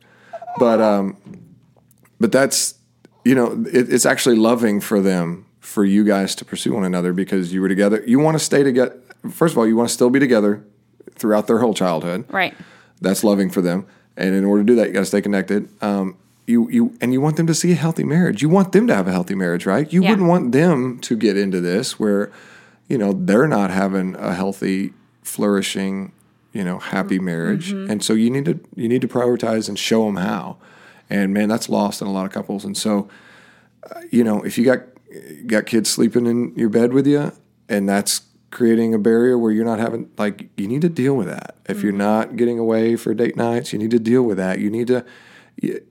But 0.59 0.79
um, 0.81 1.17
but 2.19 2.31
that's 2.31 2.75
you 3.25 3.33
know 3.35 3.63
it, 3.71 3.91
it's 3.91 4.05
actually 4.05 4.35
loving 4.35 4.79
for 4.81 5.01
them 5.01 5.45
for 5.61 5.85
you 5.85 6.03
guys 6.03 6.35
to 6.35 6.43
pursue 6.43 6.73
one 6.73 6.83
another 6.83 7.13
because 7.13 7.53
you 7.53 7.61
were 7.61 7.69
together. 7.69 8.03
You 8.05 8.19
want 8.19 8.35
to 8.37 8.43
stay 8.43 8.63
together. 8.63 8.97
First 9.31 9.53
of 9.53 9.57
all, 9.59 9.65
you 9.67 9.75
want 9.77 9.87
to 9.87 9.93
still 9.93 10.09
be 10.09 10.19
together 10.19 10.63
throughout 11.15 11.47
their 11.47 11.59
whole 11.59 11.73
childhood. 11.73 12.25
Right. 12.29 12.53
That's 12.99 13.23
loving 13.23 13.49
for 13.49 13.61
them. 13.61 13.85
And 14.17 14.35
in 14.35 14.43
order 14.43 14.63
to 14.63 14.67
do 14.67 14.75
that, 14.75 14.87
you 14.87 14.93
got 14.93 14.99
to 15.01 15.05
stay 15.05 15.21
connected. 15.21 15.69
Um, 15.81 16.17
you 16.47 16.67
you 16.69 16.97
and 16.99 17.13
you 17.13 17.21
want 17.21 17.37
them 17.37 17.47
to 17.47 17.53
see 17.53 17.71
a 17.71 17.75
healthy 17.75 18.03
marriage. 18.03 18.41
You 18.41 18.49
want 18.49 18.71
them 18.73 18.87
to 18.87 18.95
have 18.95 19.07
a 19.07 19.11
healthy 19.11 19.35
marriage, 19.35 19.65
right? 19.65 19.91
You 19.93 20.01
Yeah. 20.03 20.09
wouldn't 20.09 20.27
want 20.27 20.51
them 20.51 20.99
to 20.99 21.15
get 21.15 21.37
into 21.37 21.61
this 21.61 21.99
where, 21.99 22.31
you 22.89 22.97
know, 22.97 23.13
they're 23.13 23.47
not 23.47 23.69
having 23.71 24.15
a 24.15 24.33
healthy, 24.33 24.93
flourishing, 25.23 26.11
you 26.51 26.63
know, 26.63 26.79
happy 26.79 27.19
marriage. 27.19 27.71
And 27.71 28.03
so 28.03 28.13
you 28.13 28.29
need 28.29 28.45
to 28.45 28.59
you 28.75 28.89
need 28.89 29.01
to 29.01 29.07
prioritize 29.07 29.69
and 29.69 29.77
show 29.79 30.05
them 30.05 30.17
how. 30.17 30.57
And 31.09 31.33
man, 31.33 31.47
that's 31.47 31.69
lost 31.69 32.01
in 32.01 32.07
a 32.07 32.11
lot 32.11 32.25
of 32.25 32.31
couples. 32.31 32.65
And 32.65 32.75
so, 32.75 33.07
uh, 33.89 34.01
you 34.09 34.23
know, 34.23 34.41
if 34.43 34.57
you 34.57 34.65
got 34.65 34.81
got 35.47 35.65
kids 35.65 35.89
sleeping 35.89 36.25
in 36.25 36.53
your 36.55 36.69
bed 36.69 36.93
with 36.93 37.07
you, 37.07 37.31
and 37.69 37.87
that's 37.87 38.21
creating 38.51 38.93
a 38.93 38.99
barrier 38.99 39.37
where 39.37 39.51
you're 39.51 39.65
not 39.65 39.79
having 39.79 40.09
like 40.17 40.49
you 40.57 40.67
need 40.67 40.81
to 40.81 40.89
deal 40.89 41.15
with 41.15 41.27
that. 41.27 41.55
If 41.67 41.83
you're 41.83 41.93
not 41.93 42.35
getting 42.35 42.59
away 42.59 42.95
for 42.95 43.13
date 43.13 43.35
nights, 43.37 43.71
you 43.73 43.79
need 43.79 43.91
to 43.91 43.99
deal 43.99 44.23
with 44.23 44.37
that. 44.37 44.59
You 44.59 44.69
need 44.69 44.87
to 44.87 45.05
you, 45.61 45.81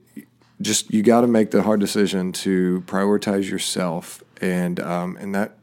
just 0.61 0.93
you 0.93 1.01
got 1.01 1.21
to 1.21 1.27
make 1.27 1.51
the 1.51 1.63
hard 1.63 1.79
decision 1.79 2.31
to 2.33 2.83
prioritize 2.85 3.49
yourself, 3.49 4.23
and 4.41 4.79
um, 4.79 5.17
and 5.19 5.33
that 5.33 5.57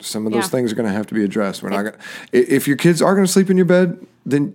some 0.00 0.26
of 0.26 0.32
those 0.32 0.44
Yeah. 0.44 0.48
things 0.48 0.72
are 0.72 0.74
going 0.74 0.88
to 0.88 0.92
have 0.94 1.06
to 1.06 1.14
be 1.14 1.24
addressed. 1.24 1.62
We're 1.62 1.70
not 1.70 1.82
going. 1.82 1.94
If 2.32 2.66
your 2.68 2.76
kids 2.76 3.00
are 3.00 3.14
going 3.14 3.26
to 3.26 3.32
sleep 3.32 3.48
in 3.50 3.56
your 3.56 3.66
bed, 3.66 4.04
then 4.26 4.54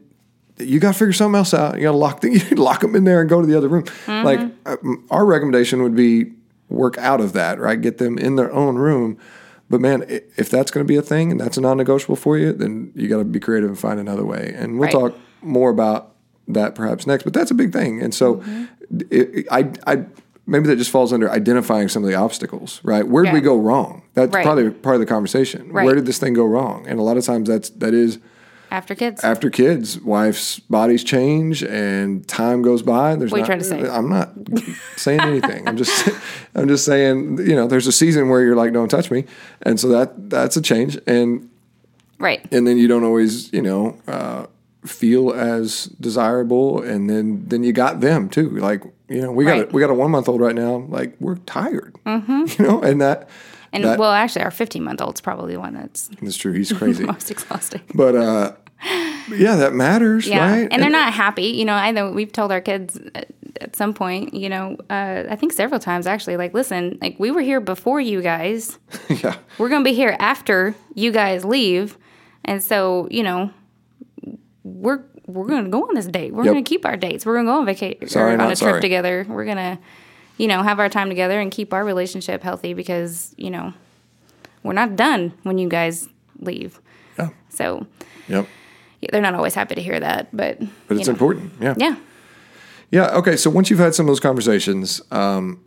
you 0.60 0.80
got 0.80 0.93
to 0.93 1.00
figure 1.00 1.13
something 1.13 1.38
else 1.38 1.54
out. 1.54 1.76
You 1.78 1.84
got 1.84 1.91
to 1.91 1.98
lock 1.98 2.22
the, 2.22 2.32
you 2.52 2.56
lock 2.58 2.82
them 2.82 2.96
in 2.96 3.06
there 3.06 3.22
and 3.22 3.30
go 3.30 3.41
to 3.41 3.48
the 3.48 3.58
other 3.58 3.70
room. 3.70 3.86
Like 4.08 4.39
uh, 4.65 4.76
our 5.10 5.26
recommendation 5.26 5.82
would 5.84 5.96
be 5.96 6.34
work 6.69 6.97
out 6.97 7.21
of 7.21 7.34
that, 7.34 7.60
right? 7.60 7.80
Get 7.80 7.97
them 7.97 8.17
in 8.17 8.36
their 8.36 8.51
own 8.51 8.75
room. 8.77 9.17
But 9.69 9.82
man, 9.82 10.06
if 10.08 10.49
that's 10.49 10.71
going 10.71 10.86
to 10.86 10.88
be 10.88 10.95
a 10.95 11.01
thing 11.01 11.32
and 11.32 11.39
that's 11.39 11.58
a 11.58 11.62
non-negotiable 11.62 12.15
for 12.15 12.38
you, 12.38 12.53
then 12.53 12.91
you 12.95 13.08
got 13.10 13.17
to 13.17 13.25
be 13.25 13.39
creative 13.39 13.69
and 13.69 13.77
find 13.77 13.99
another 13.99 14.25
way. 14.25 14.53
And 14.56 14.80
we'll 14.80 14.84
Right. 14.88 14.91
talk 14.91 15.17
more 15.41 15.69
about 15.69 16.13
that 16.47 16.73
perhaps 16.75 17.06
next. 17.06 17.23
But 17.23 17.34
that's 17.34 17.51
a 17.51 17.56
big 17.56 17.73
thing. 17.73 18.01
And 18.01 18.13
so, 18.13 18.36
mm-hmm. 18.36 18.65
it, 19.12 19.45
I, 19.51 19.69
I 19.86 20.06
maybe 20.45 20.67
that 20.67 20.77
just 20.77 20.89
falls 20.89 21.12
under 21.12 21.30
identifying 21.30 21.89
some 21.89 22.03
of 22.03 22.10
the 22.10 22.15
obstacles, 22.15 22.80
right? 22.84 23.06
Where 23.06 23.23
did 23.25 23.34
we 23.34 23.41
go 23.41 23.58
wrong? 23.58 24.03
That's 24.13 24.34
Right. 24.34 24.45
probably 24.45 24.69
part 24.71 24.95
of 24.95 25.01
the 25.01 25.06
conversation. 25.06 25.73
Where 25.73 25.93
did 25.95 26.06
this 26.06 26.17
thing 26.19 26.34
go 26.34 26.45
wrong? 26.45 26.86
And 26.88 26.97
a 26.99 27.03
lot 27.03 27.17
of 27.17 27.25
times 27.25 27.49
that's 27.49 27.69
that 27.71 27.93
is 27.93 28.19
After 28.69 28.95
kids. 28.95 29.23
after 29.23 29.49
kids, 29.49 29.99
wife's 30.01 30.60
bodies 30.60 31.03
change 31.03 31.63
and 31.63 32.27
time 32.27 32.62
goes 32.62 32.82
by. 32.82 33.15
There's 33.15 33.32
What 33.32 33.38
are 33.38 33.39
you 33.39 33.41
not, 33.43 33.65
trying 33.65 33.82
to 33.82 33.88
say? 33.88 33.89
I'm 33.89 34.10
not 34.10 34.34
saying 34.97 35.21
anything. 35.21 35.67
I'm 35.67 35.77
just 35.77 36.10
I'm 36.56 36.67
just 36.67 36.84
saying 36.86 37.38
you 37.39 37.56
know 37.56 37.67
there's 37.67 37.88
a 37.88 37.91
season 37.91 38.30
where 38.30 38.41
you're 38.43 38.56
like 38.56 38.73
don't 38.73 38.89
touch 38.89 39.10
me, 39.12 39.25
and 39.62 39.80
so 39.80 39.88
that 39.89 40.30
that's 40.30 40.58
a 40.58 40.62
change, 40.62 40.97
and 41.08 41.49
right. 42.19 42.45
and 42.51 42.67
then 42.67 42.77
you 42.77 42.88
don't 42.88 43.03
always 43.03 43.51
you 43.53 43.62
know 43.62 43.97
uh, 44.08 44.47
feel 44.86 45.32
as 45.34 45.86
desirable, 46.01 46.82
and 46.82 47.10
then 47.10 47.43
then 47.47 47.63
you 47.63 47.71
got 47.73 48.01
them 48.01 48.27
too. 48.30 48.49
Like 48.49 48.84
you 49.08 49.21
know 49.21 49.32
we 49.32 49.45
got 49.45 49.51
Right. 49.51 49.69
a, 49.69 49.73
we 49.73 49.80
got 49.82 49.89
a 49.89 49.93
one 49.93 50.12
month 50.12 50.27
old 50.27 50.41
right 50.41 50.56
now. 50.56 50.86
Like 50.89 51.15
we're 51.19 51.36
tired, 51.38 51.95
you 52.06 52.56
know, 52.60 52.82
and 52.82 52.99
that 53.01 53.30
And 53.73 53.84
that- 53.84 53.99
well, 53.99 54.12
actually, 54.12 54.43
our 54.43 54.51
15 54.51 54.84
month 54.84 55.01
old's 55.01 55.21
probably 55.21 55.53
the 55.53 55.60
one 55.60 55.73
that's 55.73 56.10
that's 56.21 56.38
true. 56.38 56.53
He's 56.53 56.71
crazy, 56.71 57.03
most 57.13 57.30
exhausting. 57.32 57.82
but 57.93 58.15
uh, 58.15 58.51
yeah, 59.30 59.56
that 59.58 59.73
matters, 59.73 60.27
Yeah, 60.27 60.49
right? 60.51 60.67
and 60.71 60.82
they're 60.82 60.89
not 60.89 61.13
happy. 61.13 61.47
You 61.47 61.65
know, 61.65 61.73
I 61.73 61.91
know 61.91 62.12
we've 62.12 62.32
told 62.32 62.51
our 62.51 62.62
kids 62.62 62.97
at, 63.15 63.27
at 63.60 63.75
some 63.75 63.93
point. 63.93 64.34
You 64.34 64.49
know, 64.49 64.77
uh, 64.89 65.23
I 65.30 65.36
think 65.36 65.51
several 65.53 65.80
times 65.80 66.08
actually. 66.08 66.38
Like, 66.38 66.53
listen, 66.53 66.97
like 67.01 67.17
we 67.19 67.32
were 67.32 67.41
here 67.41 67.60
before 67.60 67.99
you 67.99 68.21
guys. 68.21 68.77
yeah. 69.10 69.36
We're 69.58 69.69
gonna 69.69 69.84
be 69.84 69.93
here 69.93 70.15
after 70.19 70.75
you 70.95 71.12
guys 71.12 71.43
leave, 71.43 71.97
and 72.45 72.62
so 72.63 73.08
you 73.12 73.23
know, 73.23 73.51
we're 74.63 75.03
we're 75.25 75.47
gonna 75.47 75.69
go 75.69 75.84
on 75.88 75.93
this 75.95 76.08
date. 76.08 76.34
We're 76.34 76.45
Yep. 76.45 76.53
gonna 76.53 76.63
keep 76.63 76.86
our 76.86 76.95
dates. 76.95 77.25
We're 77.25 77.36
gonna 77.36 77.47
go 77.49 77.60
on 77.60 77.65
vacation 77.65 78.08
Sorry, 78.08 78.34
on 78.34 78.39
a 78.41 78.45
trip 78.47 78.58
sorry. 78.58 78.82
together. 78.82 79.25
We're 79.27 79.45
gonna, 79.45 79.80
you 80.38 80.47
know, 80.47 80.63
have 80.63 80.80
our 80.80 80.89
time 80.89 81.10
together 81.10 81.39
and 81.39 81.52
keep 81.52 81.73
our 81.73 81.84
relationship 81.84 82.43
healthy 82.43 82.73
because 82.73 83.34
you 83.38 83.50
know, 83.50 83.73
we're 84.63 84.73
not 84.73 84.95
done 84.95 85.34
when 85.43 85.58
you 85.58 85.67
guys 85.69 86.08
leave. 86.39 86.80
Yeah. 87.17 87.30
So 87.50 87.88
Yep. 88.28 88.47
yeah, 89.02 89.10
they're 89.12 89.21
not 89.21 89.34
always 89.36 89.56
happy 89.56 89.76
to 89.76 89.82
hear 89.82 90.00
that, 90.00 90.36
but 90.36 90.60
But 90.88 90.97
it's 90.97 91.08
know. 91.08 91.13
important. 91.13 91.54
Yeah. 91.60 91.73
Yeah. 91.78 91.95
Yeah. 92.91 93.15
Okay. 93.17 93.36
So 93.36 93.50
once 93.50 93.69
you've 93.69 93.80
had 93.80 93.93
some 93.95 94.06
of 94.06 94.12
those 94.12 94.19
conversations, 94.19 95.02
um, 95.12 95.60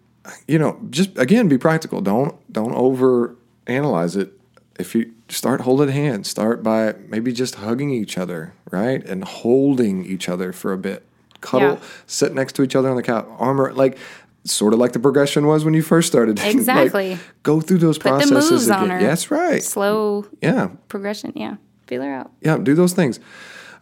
you 0.46 0.58
know, 0.58 0.78
just 0.90 1.16
again, 1.18 1.48
be 1.48 1.58
practical. 1.58 2.00
Don't 2.00 2.34
don't 2.52 2.74
over 2.74 3.34
analyze 3.66 4.16
it. 4.16 4.32
If 4.78 4.94
you 4.94 5.12
start 5.28 5.60
holding 5.62 5.88
hands, 5.90 6.28
start 6.30 6.62
by 6.62 6.94
maybe 7.08 7.32
just 7.32 7.56
hugging 7.56 7.90
each 7.90 8.16
other, 8.16 8.54
right, 8.70 9.04
and 9.06 9.24
holding 9.24 10.04
each 10.06 10.28
other 10.28 10.52
for 10.52 10.72
a 10.72 10.78
bit. 10.78 11.04
Cuddle, 11.42 11.72
Yeah. 11.74 11.78
sit 12.06 12.34
next 12.34 12.54
to 12.56 12.62
each 12.62 12.74
other 12.76 12.88
on 12.88 12.96
the 12.96 13.02
couch, 13.02 13.26
armor 13.38 13.72
like. 13.74 13.98
Sort 14.44 14.72
of 14.72 14.78
like 14.78 14.92
the 14.92 14.98
progression 15.00 15.46
was 15.46 15.64
when 15.64 15.74
you 15.74 15.82
first 15.82 16.08
started. 16.08 16.38
Like, 16.42 16.54
Exactly. 16.54 17.18
go 17.42 17.60
through 17.60 17.78
those 17.78 17.98
Put 17.98 18.04
the 18.04 18.26
processes 18.26 18.50
moves 18.50 18.70
on 18.70 18.88
her. 18.90 18.98
Yeah, 19.00 19.06
that's 19.08 19.30
right. 19.30 19.62
Slow 19.62 20.24
Yeah. 20.40 20.68
progression. 20.88 21.32
Yeah. 21.36 21.56
Feel 21.86 22.02
her 22.02 22.14
out. 22.14 22.30
yeah 22.40 22.56
do 22.56 22.74
those 22.74 22.92
things 22.92 23.18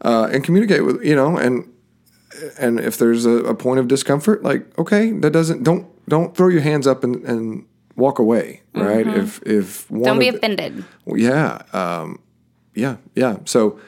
uh, 0.03 0.29
and 0.33 0.43
communicate 0.43 0.83
with 0.87 1.05
you 1.05 1.15
know 1.15 1.37
and 1.37 1.71
and 2.59 2.81
if 2.81 2.97
there's 2.97 3.27
a, 3.27 3.31
a 3.45 3.55
point 3.55 3.79
of 3.81 3.87
discomfort 3.87 4.43
like 4.43 4.63
okay 4.79 5.13
that 5.13 5.31
doesn't 5.31 5.63
don't 5.63 5.85
don't 6.09 6.35
throw 6.35 6.49
your 6.49 6.63
hands 6.63 6.87
up 6.87 7.05
and, 7.05 7.17
and 7.25 7.67
walk 7.97 8.19
away 8.19 8.63
right 8.75 9.07
if 9.07 9.43
if 9.43 9.91
one 9.91 10.01
Mm-hmm. 10.01 10.05
Don't 10.05 10.19
be 10.21 10.29
of 10.29 10.35
the- 10.35 10.39
offended. 10.39 10.85
yeah 11.07 11.61
um, 11.75 12.19
yeah 12.75 12.97
yeah 13.15 13.37
so 13.45 13.79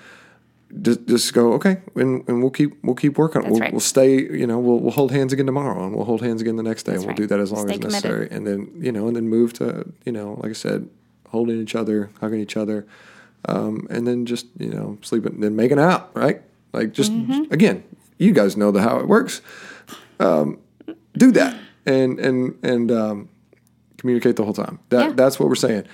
just, 0.82 1.06
just 1.06 1.32
go 1.34 1.52
okay 1.54 1.80
and, 1.96 2.26
and 2.28 2.40
we'll 2.42 2.50
keep 2.50 2.78
we'll 2.84 2.94
keep 2.94 3.18
working 3.18 3.42
That's 3.42 3.50
we'll, 3.52 3.60
right. 3.60 3.72
we'll 3.72 3.80
stay 3.80 4.20
you 4.20 4.46
know 4.46 4.58
we'll, 4.58 4.78
we'll 4.78 4.92
hold 4.92 5.10
hands 5.10 5.32
again 5.32 5.46
tomorrow 5.46 5.84
and 5.84 5.94
we'll 5.96 6.04
hold 6.04 6.22
hands 6.22 6.40
again 6.40 6.56
the 6.56 6.62
next 6.62 6.84
day 6.84 6.92
and 6.92 7.00
we'll 7.00 7.08
right. 7.08 7.16
do 7.16 7.26
that 7.26 7.40
as 7.40 7.50
long 7.50 7.66
Stay 7.66 7.74
as 7.74 7.78
committed. 7.80 7.92
necessary 8.04 8.28
and 8.30 8.46
then 8.46 8.70
you 8.78 8.92
know 8.92 9.06
and 9.08 9.16
then 9.16 9.28
move 9.28 9.52
to 9.54 9.92
you 10.04 10.12
know 10.12 10.34
like 10.42 10.50
i 10.50 10.54
said 10.54 10.88
holding 11.30 11.60
each 11.60 11.74
other 11.74 12.10
hugging 12.20 12.40
each 12.40 12.56
other 12.56 12.86
um, 13.46 13.86
and 13.90 14.06
then 14.06 14.26
just 14.26 14.46
you 14.58 14.68
know 14.70 14.98
sleeping 15.02 15.40
then 15.40 15.56
making 15.56 15.78
out 15.78 16.14
right 16.16 16.42
like 16.72 16.92
just 16.92 17.10
Mm-hmm. 17.12 17.52
again 17.52 17.82
you 18.18 18.32
guys 18.32 18.56
know 18.56 18.70
the 18.70 18.80
how 18.82 18.98
it 19.00 19.08
works 19.08 19.40
um, 20.20 20.58
do 21.14 21.32
that 21.32 21.56
and 21.86 22.20
and 22.20 22.56
and 22.62 22.92
um, 22.92 23.28
communicate 23.96 24.36
the 24.36 24.44
whole 24.44 24.52
time 24.54 24.78
that 24.90 25.06
Yeah. 25.08 25.12
that's 25.14 25.40
what 25.40 25.48
we're 25.48 25.54
saying 25.56 25.84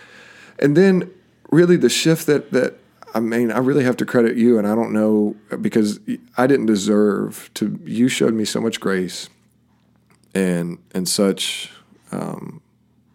and 0.58 0.76
then 0.76 1.10
really 1.50 1.76
the 1.76 1.88
shift 1.88 2.26
that 2.26 2.50
that 2.52 2.78
I 3.16 3.20
mean, 3.20 3.50
I 3.50 3.60
really 3.60 3.84
have 3.84 3.96
to 3.96 4.04
credit 4.04 4.36
you, 4.36 4.58
and 4.58 4.68
I 4.68 4.74
don't 4.74 4.92
know 4.92 5.34
because 5.62 6.00
I 6.36 6.46
didn't 6.46 6.66
deserve 6.66 7.50
to. 7.54 7.80
You 7.82 8.08
showed 8.08 8.34
me 8.34 8.44
so 8.44 8.60
much 8.60 8.78
grace, 8.78 9.30
and 10.34 10.76
and 10.94 11.08
such. 11.08 11.72
Um, 12.12 12.60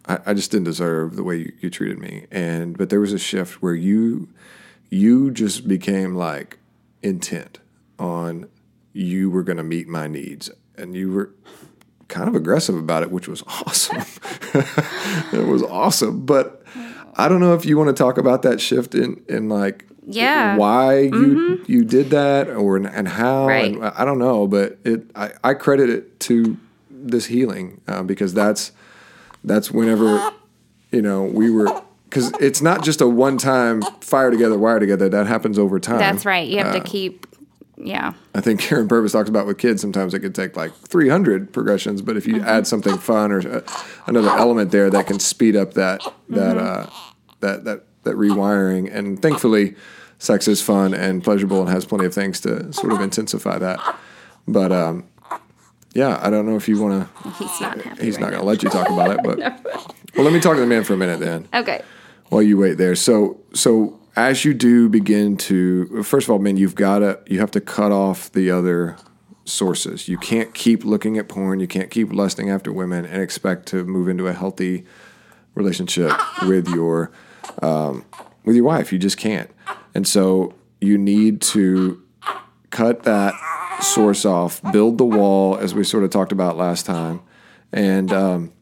I, 0.07 0.17
I 0.25 0.33
just 0.33 0.49
didn't 0.49 0.63
deserve 0.63 1.15
the 1.15 1.23
way 1.23 1.37
you, 1.37 1.53
you 1.59 1.69
treated 1.69 1.99
me, 1.99 2.25
and 2.31 2.75
but 2.75 2.89
there 2.89 2.99
was 2.99 3.13
a 3.13 3.19
shift 3.19 3.61
where 3.61 3.75
you, 3.75 4.29
you 4.89 5.29
just 5.29 5.67
became 5.67 6.15
like 6.15 6.57
intent 7.03 7.59
on 7.99 8.49
you 8.93 9.29
were 9.29 9.43
going 9.43 9.57
to 9.57 9.63
meet 9.63 9.87
my 9.87 10.07
needs, 10.07 10.49
and 10.79 10.95
you 10.95 11.11
were 11.11 11.29
kind 12.07 12.27
of 12.27 12.33
aggressive 12.33 12.75
about 12.75 13.03
it, 13.03 13.11
which 13.11 13.27
was 13.27 13.43
awesome. 13.45 14.01
it 15.31 15.45
was 15.45 15.61
awesome, 15.61 16.25
but 16.25 16.63
I 17.13 17.27
don't 17.27 17.39
know 17.39 17.53
if 17.53 17.67
you 17.67 17.77
want 17.77 17.95
to 17.95 18.03
talk 18.03 18.17
about 18.17 18.41
that 18.41 18.59
shift 18.59 18.95
in 18.95 19.23
in 19.29 19.47
like 19.47 19.85
Yeah. 20.15 20.55
why 20.57 20.99
you 20.99 21.63
you 21.67 21.83
did 21.83 22.09
that 22.11 22.49
or 22.49 22.77
and 22.77 23.07
how 23.07 23.47
Right. 23.47 23.73
and 23.73 23.83
I 23.83 24.05
don't 24.05 24.19
know, 24.19 24.47
but 24.47 24.77
it 24.83 25.03
I, 25.15 25.31
I 25.43 25.53
credit 25.53 25.89
it 25.89 26.19
to 26.21 26.57
this 26.89 27.25
healing 27.25 27.81
uh, 27.87 28.03
because 28.03 28.33
that's 28.33 28.71
that's 29.43 29.71
whenever 29.71 30.31
you 30.91 31.01
know 31.01 31.23
we 31.23 31.49
were 31.49 31.81
because 32.09 32.31
it's 32.39 32.61
not 32.61 32.83
just 32.83 33.01
a 33.01 33.07
one 33.07 33.37
time 33.37 33.81
fire 34.01 34.29
together 34.31 34.57
wire 34.57 34.79
together 34.79 35.09
that 35.09 35.27
happens 35.27 35.57
over 35.57 35.79
time. 35.79 35.97
That's 35.99 36.25
right. 36.25 36.47
You 36.47 36.59
Uh, 36.59 36.63
have 36.65 36.73
to 36.75 36.81
keep. 36.81 37.25
Yeah. 37.77 38.13
I 38.35 38.41
think 38.41 38.61
Karyn 38.67 38.87
Purvis 38.87 39.13
talks 39.13 39.29
about 39.29 39.47
with 39.47 39.57
kids. 39.57 39.81
Sometimes 39.81 40.13
it 40.13 40.19
could 40.19 40.35
take 40.35 40.55
like 40.55 40.71
300 40.75 41.51
progressions, 41.51 42.01
but 42.03 42.15
if 42.17 42.27
you 42.27 42.39
add 42.41 42.67
something 42.67 42.97
fun 42.99 43.31
or 43.31 43.39
uh, 43.39 43.61
another 44.05 44.29
element 44.29 44.69
there, 44.71 44.89
that 44.91 45.07
can 45.07 45.19
speed 45.19 45.55
up 45.55 45.73
that 45.73 46.01
that 46.29 46.57
uh, 46.57 46.85
that 47.39 47.63
that 47.63 47.83
that 48.03 48.15
rewiring. 48.15 48.93
And 48.93 49.19
thankfully, 49.21 49.75
sex 50.21 50.47
is 50.47 50.61
fun 50.61 50.93
and 50.93 51.23
pleasurable 51.23 51.61
and 51.61 51.69
has 51.69 51.83
plenty 51.83 52.05
of 52.05 52.13
things 52.13 52.39
to 52.41 52.71
sort 52.71 52.93
of 52.93 53.01
intensify 53.09 53.57
that. 53.57 53.79
But 54.47 54.71
um, 54.71 55.05
yeah, 55.93 56.19
I 56.21 56.29
don't 56.29 56.45
know 56.45 56.55
if 56.55 56.69
you 56.69 56.79
want 56.79 57.09
to. 57.13 57.29
He's 57.31 57.59
not 57.61 57.81
happy. 57.81 58.05
He's 58.05 58.15
right 58.15 58.21
not 58.21 58.29
going 58.29 58.41
to 58.41 58.47
let 58.47 58.61
you 58.63 58.69
talk 58.69 58.87
about 58.89 59.11
it, 59.11 59.19
but 59.23 59.39
well, 60.15 60.23
let 60.23 60.31
me 60.31 60.39
talk 60.39 60.53
to 60.55 60.61
the 60.61 60.67
man 60.67 60.83
for 60.83 60.93
a 60.93 60.97
minute 60.97 61.19
then 61.19 61.47
Okay. 61.53 61.81
while 62.29 62.43
you 62.43 62.57
wait 62.57 62.77
there. 62.77 62.95
So 62.95 63.39
so 63.53 63.99
as 64.15 64.45
you 64.45 64.53
do 64.53 64.89
begin 64.89 65.37
to 65.37 66.03
first 66.03 66.27
of 66.27 66.31
all, 66.31 66.39
man, 66.39 66.55
you've 66.55 66.75
got 66.75 66.99
to 66.99 67.19
you 67.25 67.39
have 67.39 67.51
to 67.51 67.61
cut 67.61 67.91
off 67.91 68.31
the 68.31 68.51
other 68.51 68.97
sources. 69.45 70.07
You 70.07 70.19
can't 70.19 70.53
keep 70.53 70.85
looking 70.85 71.17
at 71.17 71.27
porn. 71.29 71.59
You 71.59 71.67
can't 71.67 71.89
keep 71.89 72.13
lusting 72.13 72.49
after 72.51 72.71
women 72.71 73.05
and 73.05 73.23
expect 73.23 73.65
to 73.69 73.83
move 73.85 74.07
into 74.07 74.27
a 74.27 74.33
healthy 74.33 74.85
relationship 75.55 76.11
with 76.43 76.67
your 76.69 77.11
um, 77.63 78.05
with 78.45 78.55
your 78.55 78.65
wife. 78.65 78.93
You 78.93 78.99
just 78.99 79.17
can't. 79.17 79.49
And 79.93 80.07
so 80.07 80.53
you 80.79 80.97
need 80.97 81.41
to 81.41 82.01
cut 82.69 83.03
that 83.03 83.33
source 83.81 84.25
off, 84.25 84.61
build 84.71 84.97
the 84.97 85.05
wall, 85.05 85.57
as 85.57 85.73
we 85.73 85.83
sort 85.83 86.03
of 86.03 86.09
talked 86.09 86.31
about 86.31 86.57
last 86.57 86.85
time, 86.85 87.21
and 87.71 88.11
um, 88.11 88.53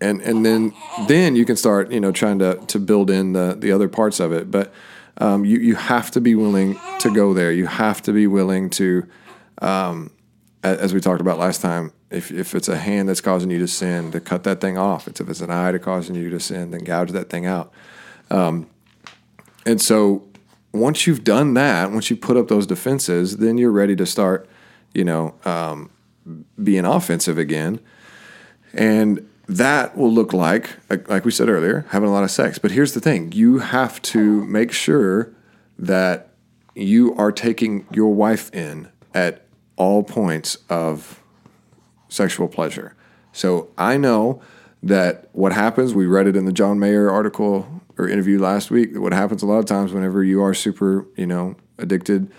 and 0.00 0.20
and 0.20 0.44
then 0.44 0.72
then 1.08 1.36
you 1.36 1.44
can 1.44 1.56
start 1.56 1.90
you 1.90 2.00
know 2.00 2.12
trying 2.12 2.38
to 2.40 2.56
to 2.66 2.78
build 2.78 3.10
in 3.10 3.32
the 3.32 3.56
the 3.58 3.72
other 3.72 3.88
parts 3.88 4.20
of 4.20 4.32
it. 4.32 4.50
But 4.50 4.72
um, 5.18 5.44
you 5.44 5.58
you 5.58 5.74
have 5.74 6.10
to 6.12 6.20
be 6.20 6.34
willing 6.34 6.78
to 7.00 7.12
go 7.12 7.34
there. 7.34 7.52
You 7.52 7.66
have 7.66 8.02
to 8.02 8.12
be 8.12 8.26
willing 8.26 8.70
to, 8.70 9.06
um, 9.62 10.10
as 10.62 10.92
we 10.92 11.00
talked 11.00 11.20
about 11.20 11.38
last 11.38 11.60
time. 11.60 11.92
If, 12.08 12.30
if 12.30 12.54
it's 12.54 12.68
a 12.68 12.76
hand 12.76 13.08
that's 13.08 13.20
causing 13.20 13.50
you 13.50 13.58
to 13.58 13.66
sin, 13.66 14.12
to 14.12 14.20
cut 14.20 14.44
that 14.44 14.60
thing 14.60 14.78
off. 14.78 15.08
It's 15.08 15.20
if 15.20 15.28
it's 15.28 15.40
an 15.40 15.50
eye 15.50 15.72
that's 15.72 15.80
causing 15.80 16.14
you 16.14 16.30
to 16.30 16.38
sin, 16.38 16.70
then 16.70 16.84
gouge 16.84 17.10
that 17.10 17.30
thing 17.30 17.46
out. 17.46 17.72
And 19.66 19.82
so 19.82 20.25
once 20.80 21.06
you've 21.06 21.24
done 21.24 21.54
that, 21.54 21.90
once 21.90 22.10
you 22.10 22.16
put 22.16 22.36
up 22.36 22.48
those 22.48 22.66
defenses, 22.66 23.38
then 23.38 23.58
you're 23.58 23.72
ready 23.72 23.96
to 23.96 24.06
start, 24.06 24.48
you 24.94 25.04
know, 25.04 25.34
um, 25.44 25.90
being 26.62 26.84
offensive 26.84 27.38
again. 27.38 27.80
And 28.72 29.28
that 29.48 29.96
will 29.96 30.12
look 30.12 30.32
like, 30.32 30.70
like, 31.08 31.24
we 31.24 31.30
said 31.30 31.48
earlier, 31.48 31.86
having 31.90 32.08
a 32.08 32.12
lot 32.12 32.24
of 32.24 32.30
sex. 32.30 32.58
But 32.58 32.72
here's 32.72 32.94
the 32.94 33.00
thing 33.00 33.32
you 33.32 33.58
have 33.58 34.02
to 34.02 34.44
make 34.46 34.72
sure 34.72 35.32
that 35.78 36.30
you 36.74 37.14
are 37.16 37.32
taking 37.32 37.86
your 37.92 38.12
wife 38.12 38.52
in 38.54 38.88
at 39.14 39.42
all 39.76 40.02
points 40.02 40.58
of 40.68 41.22
sexual 42.08 42.48
pleasure. 42.48 42.94
So 43.32 43.68
I 43.78 43.96
know 43.96 44.42
that 44.82 45.28
what 45.32 45.52
happens, 45.52 45.94
we 45.94 46.06
read 46.06 46.26
it 46.26 46.36
in 46.36 46.44
the 46.44 46.52
John 46.52 46.78
Mayer 46.78 47.10
article 47.10 47.82
or 47.98 48.08
interview 48.08 48.38
last 48.38 48.70
week, 48.70 48.90
what 48.94 49.12
happens 49.12 49.42
a 49.42 49.46
lot 49.46 49.58
of 49.58 49.66
times 49.66 49.92
whenever 49.92 50.22
you 50.22 50.42
are 50.42 50.54
super, 50.54 51.06
you 51.16 51.26
know, 51.26 51.56
addicted 51.78 52.30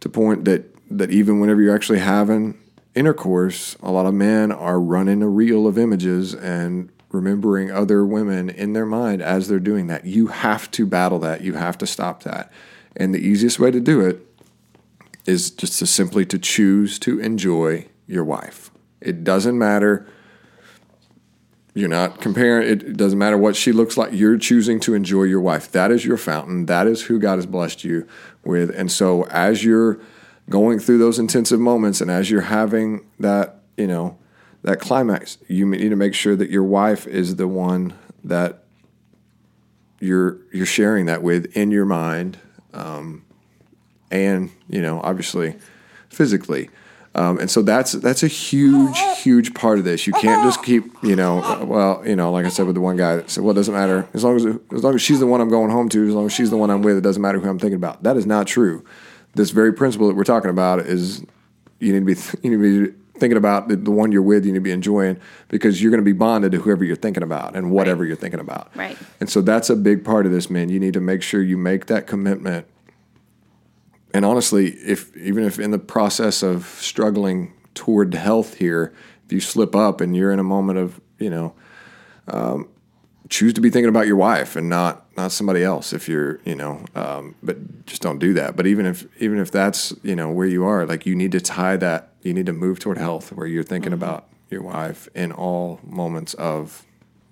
to 0.00 0.08
point 0.08 0.44
that 0.44 0.74
that 0.90 1.10
even 1.10 1.38
whenever 1.38 1.60
you're 1.60 1.74
actually 1.74 1.98
having 1.98 2.58
intercourse, 2.94 3.76
a 3.82 3.90
lot 3.90 4.06
of 4.06 4.14
men 4.14 4.50
are 4.50 4.80
running 4.80 5.22
a 5.22 5.28
reel 5.28 5.66
of 5.66 5.78
images 5.78 6.34
and 6.34 6.90
remembering 7.10 7.70
other 7.70 8.04
women 8.04 8.50
in 8.50 8.72
their 8.72 8.86
mind 8.86 9.22
as 9.22 9.48
they're 9.48 9.58
doing 9.58 9.86
that. 9.86 10.04
You 10.04 10.28
have 10.28 10.70
to 10.72 10.86
battle 10.86 11.18
that. 11.20 11.42
You 11.42 11.54
have 11.54 11.78
to 11.78 11.86
stop 11.86 12.22
that. 12.24 12.52
And 12.96 13.14
the 13.14 13.18
easiest 13.18 13.58
way 13.58 13.70
to 13.70 13.80
do 13.80 14.00
it 14.00 14.26
is 15.26 15.50
just 15.50 15.78
to 15.78 15.86
simply 15.86 16.24
to 16.26 16.38
choose 16.38 16.98
to 17.00 17.20
enjoy 17.20 17.86
your 18.06 18.24
wife. 18.24 18.70
It 19.00 19.24
doesn't 19.24 19.58
matter. 19.58 20.06
You're 21.78 21.88
not 21.88 22.20
comparing. 22.20 22.68
It 22.68 22.96
doesn't 22.96 23.20
matter 23.20 23.38
what 23.38 23.54
she 23.54 23.70
looks 23.70 23.96
like. 23.96 24.12
You're 24.12 24.36
choosing 24.36 24.80
to 24.80 24.94
enjoy 24.94 25.22
your 25.22 25.40
wife. 25.40 25.70
That 25.70 25.92
is 25.92 26.04
your 26.04 26.16
fountain. 26.16 26.66
That 26.66 26.88
is 26.88 27.02
who 27.02 27.20
God 27.20 27.36
has 27.36 27.46
blessed 27.46 27.84
you 27.84 28.04
with. 28.44 28.70
And 28.70 28.90
so, 28.90 29.26
as 29.26 29.64
you're 29.64 30.00
going 30.50 30.80
through 30.80 30.98
those 30.98 31.20
intensive 31.20 31.60
moments, 31.60 32.00
and 32.00 32.10
as 32.10 32.32
you're 32.32 32.40
having 32.40 33.06
that, 33.20 33.60
you 33.76 33.86
know, 33.86 34.18
that 34.62 34.80
climax, 34.80 35.38
you 35.46 35.66
need 35.66 35.90
to 35.90 35.94
make 35.94 36.14
sure 36.14 36.34
that 36.34 36.50
your 36.50 36.64
wife 36.64 37.06
is 37.06 37.36
the 37.36 37.46
one 37.46 37.94
that 38.24 38.64
you're 40.00 40.38
you're 40.52 40.66
sharing 40.66 41.06
that 41.06 41.22
with 41.22 41.56
in 41.56 41.70
your 41.70 41.84
mind, 41.84 42.40
um, 42.72 43.24
and 44.10 44.50
you 44.68 44.82
know, 44.82 45.00
obviously, 45.04 45.54
physically. 46.08 46.70
Um, 47.18 47.40
and 47.40 47.50
so 47.50 47.62
that's 47.62 47.92
that's 47.92 48.22
a 48.22 48.28
huge, 48.28 48.96
huge 49.16 49.52
part 49.52 49.80
of 49.80 49.84
this. 49.84 50.06
You 50.06 50.12
can't 50.12 50.44
just 50.44 50.62
keep, 50.62 50.84
you 51.02 51.16
know, 51.16 51.42
uh, 51.42 51.64
well, 51.64 52.02
you 52.06 52.14
know, 52.14 52.30
like 52.30 52.46
I 52.46 52.48
said 52.48 52.66
with 52.66 52.76
the 52.76 52.80
one 52.80 52.96
guy 52.96 53.16
that 53.16 53.28
said, 53.28 53.42
"Well, 53.42 53.50
it 53.50 53.54
doesn't 53.54 53.74
matter 53.74 54.08
as 54.14 54.22
long 54.22 54.36
as 54.36 54.46
as 54.46 54.84
long 54.84 54.94
as 54.94 55.02
she's 55.02 55.18
the 55.18 55.26
one 55.26 55.40
I'm 55.40 55.48
going 55.48 55.70
home 55.70 55.88
to, 55.88 56.06
as 56.06 56.14
long 56.14 56.26
as 56.26 56.32
she's 56.32 56.50
the 56.50 56.56
one 56.56 56.70
I'm 56.70 56.82
with, 56.82 56.96
it 56.96 57.00
doesn't 57.00 57.20
matter 57.20 57.40
who 57.40 57.48
I'm 57.48 57.58
thinking 57.58 57.74
about." 57.74 58.04
That 58.04 58.16
is 58.16 58.24
not 58.24 58.46
true. 58.46 58.84
This 59.34 59.50
very 59.50 59.72
principle 59.72 60.06
that 60.06 60.14
we're 60.14 60.22
talking 60.22 60.50
about 60.50 60.78
is 60.78 61.24
you 61.80 61.92
need 61.92 62.06
to 62.06 62.14
be 62.14 62.38
you 62.48 62.56
need 62.56 62.62
to 62.62 62.86
be 62.86 62.94
thinking 63.18 63.36
about 63.36 63.66
the, 63.66 63.74
the 63.74 63.90
one 63.90 64.12
you're 64.12 64.22
with. 64.22 64.46
You 64.46 64.52
need 64.52 64.58
to 64.58 64.62
be 64.62 64.70
enjoying 64.70 65.18
because 65.48 65.82
you're 65.82 65.90
going 65.90 66.04
to 66.04 66.04
be 66.04 66.12
bonded 66.12 66.52
to 66.52 66.60
whoever 66.60 66.84
you're 66.84 66.94
thinking 66.94 67.24
about 67.24 67.56
and 67.56 67.72
whatever 67.72 68.04
you're 68.04 68.14
thinking 68.14 68.38
about. 68.38 68.70
Right. 68.76 68.96
And 69.18 69.28
so 69.28 69.40
that's 69.40 69.68
a 69.70 69.76
big 69.76 70.04
part 70.04 70.24
of 70.24 70.30
this, 70.30 70.48
man. 70.48 70.68
You 70.68 70.78
need 70.78 70.94
to 70.94 71.00
make 71.00 71.22
sure 71.22 71.42
you 71.42 71.58
make 71.58 71.86
that 71.86 72.06
commitment 72.06 72.68
and 74.14 74.24
honestly, 74.24 74.70
if 74.70 75.16
even 75.16 75.44
if 75.44 75.58
in 75.58 75.70
the 75.70 75.78
process 75.78 76.42
of 76.42 76.64
struggling 76.64 77.52
toward 77.74 78.14
health 78.14 78.54
here, 78.54 78.92
if 79.26 79.32
you 79.32 79.40
slip 79.40 79.76
up 79.76 80.00
and 80.00 80.16
you're 80.16 80.32
in 80.32 80.38
a 80.38 80.44
moment 80.44 80.78
of 80.78 81.00
you 81.18 81.30
know, 81.30 81.54
um, 82.28 82.68
choose 83.28 83.52
to 83.54 83.60
be 83.60 83.70
thinking 83.70 83.88
about 83.88 84.06
your 84.06 84.16
wife 84.16 84.56
and 84.56 84.68
not 84.68 85.04
not 85.16 85.32
somebody 85.32 85.62
else. 85.62 85.92
If 85.92 86.08
you're 86.08 86.40
you 86.44 86.54
know, 86.54 86.84
um, 86.94 87.34
but 87.42 87.86
just 87.86 88.02
don't 88.02 88.18
do 88.18 88.32
that. 88.34 88.56
But 88.56 88.66
even 88.66 88.86
if 88.86 89.06
even 89.20 89.38
if 89.38 89.50
that's 89.50 89.94
you 90.02 90.16
know 90.16 90.30
where 90.30 90.46
you 90.46 90.64
are, 90.64 90.86
like 90.86 91.06
you 91.06 91.14
need 91.14 91.32
to 91.32 91.40
tie 91.40 91.76
that. 91.76 92.12
You 92.22 92.34
need 92.34 92.46
to 92.46 92.52
move 92.52 92.80
toward 92.80 92.98
health 92.98 93.32
where 93.32 93.46
you're 93.46 93.62
thinking 93.62 93.92
about 93.92 94.28
your 94.50 94.62
wife 94.62 95.08
in 95.14 95.30
all 95.32 95.80
moments 95.84 96.34
of 96.34 96.84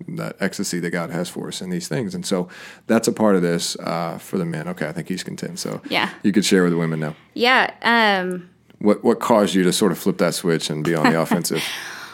that 0.07 0.35
ecstasy 0.39 0.79
that 0.79 0.91
God 0.91 1.09
has 1.09 1.27
for 1.29 1.47
us 1.47 1.61
in 1.61 1.69
these 1.69 1.87
things. 1.87 2.13
And 2.15 2.25
so 2.25 2.47
that's 2.87 3.07
a 3.07 3.11
part 3.11 3.35
of 3.35 3.41
this 3.41 3.75
uh, 3.79 4.17
for 4.17 4.37
the 4.37 4.45
men. 4.45 4.67
Okay, 4.67 4.87
I 4.87 4.91
think 4.91 5.07
he's 5.07 5.23
content. 5.23 5.59
So 5.59 5.81
Yeah. 5.89 6.09
you 6.23 6.31
could 6.31 6.45
share 6.45 6.63
with 6.63 6.71
the 6.71 6.77
women 6.77 6.99
now. 6.99 7.15
Yeah. 7.33 7.71
Um, 7.81 8.49
What 8.79 9.03
what 9.03 9.19
caused 9.19 9.55
you 9.55 9.63
to 9.63 9.73
sort 9.73 9.91
of 9.91 9.97
flip 9.97 10.17
that 10.19 10.33
switch 10.35 10.69
and 10.69 10.83
be 10.83 10.93
on 10.95 11.11
the 11.11 11.19
offensive? 11.25 11.63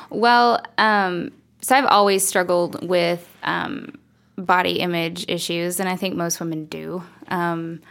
well, 0.10 0.62
um, 0.78 1.32
so 1.62 1.76
I've 1.76 1.86
always 1.86 2.26
struggled 2.28 2.88
with 2.88 3.28
um, 3.44 3.94
body 4.38 4.80
image 4.80 5.26
issues, 5.28 5.80
and 5.80 5.90
I 5.90 5.96
think 5.98 6.16
most 6.16 6.40
women 6.40 6.66
do. 6.66 7.04
Um, 7.28 7.82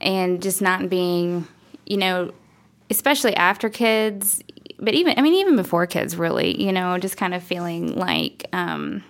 and 0.00 0.40
just 0.42 0.62
not 0.62 0.88
being, 0.88 1.46
you 1.86 1.96
know, 1.96 2.32
especially 2.90 3.34
after 3.36 3.68
kids, 3.68 4.42
but 4.78 4.94
even, 4.94 5.18
I 5.18 5.22
mean, 5.22 5.34
even 5.34 5.56
before 5.56 5.86
kids, 5.86 6.16
really, 6.16 6.60
you 6.62 6.72
know, 6.72 6.96
just 6.98 7.16
kind 7.16 7.34
of 7.34 7.42
feeling 7.42 7.94
like 7.96 8.46
um, 8.52 9.02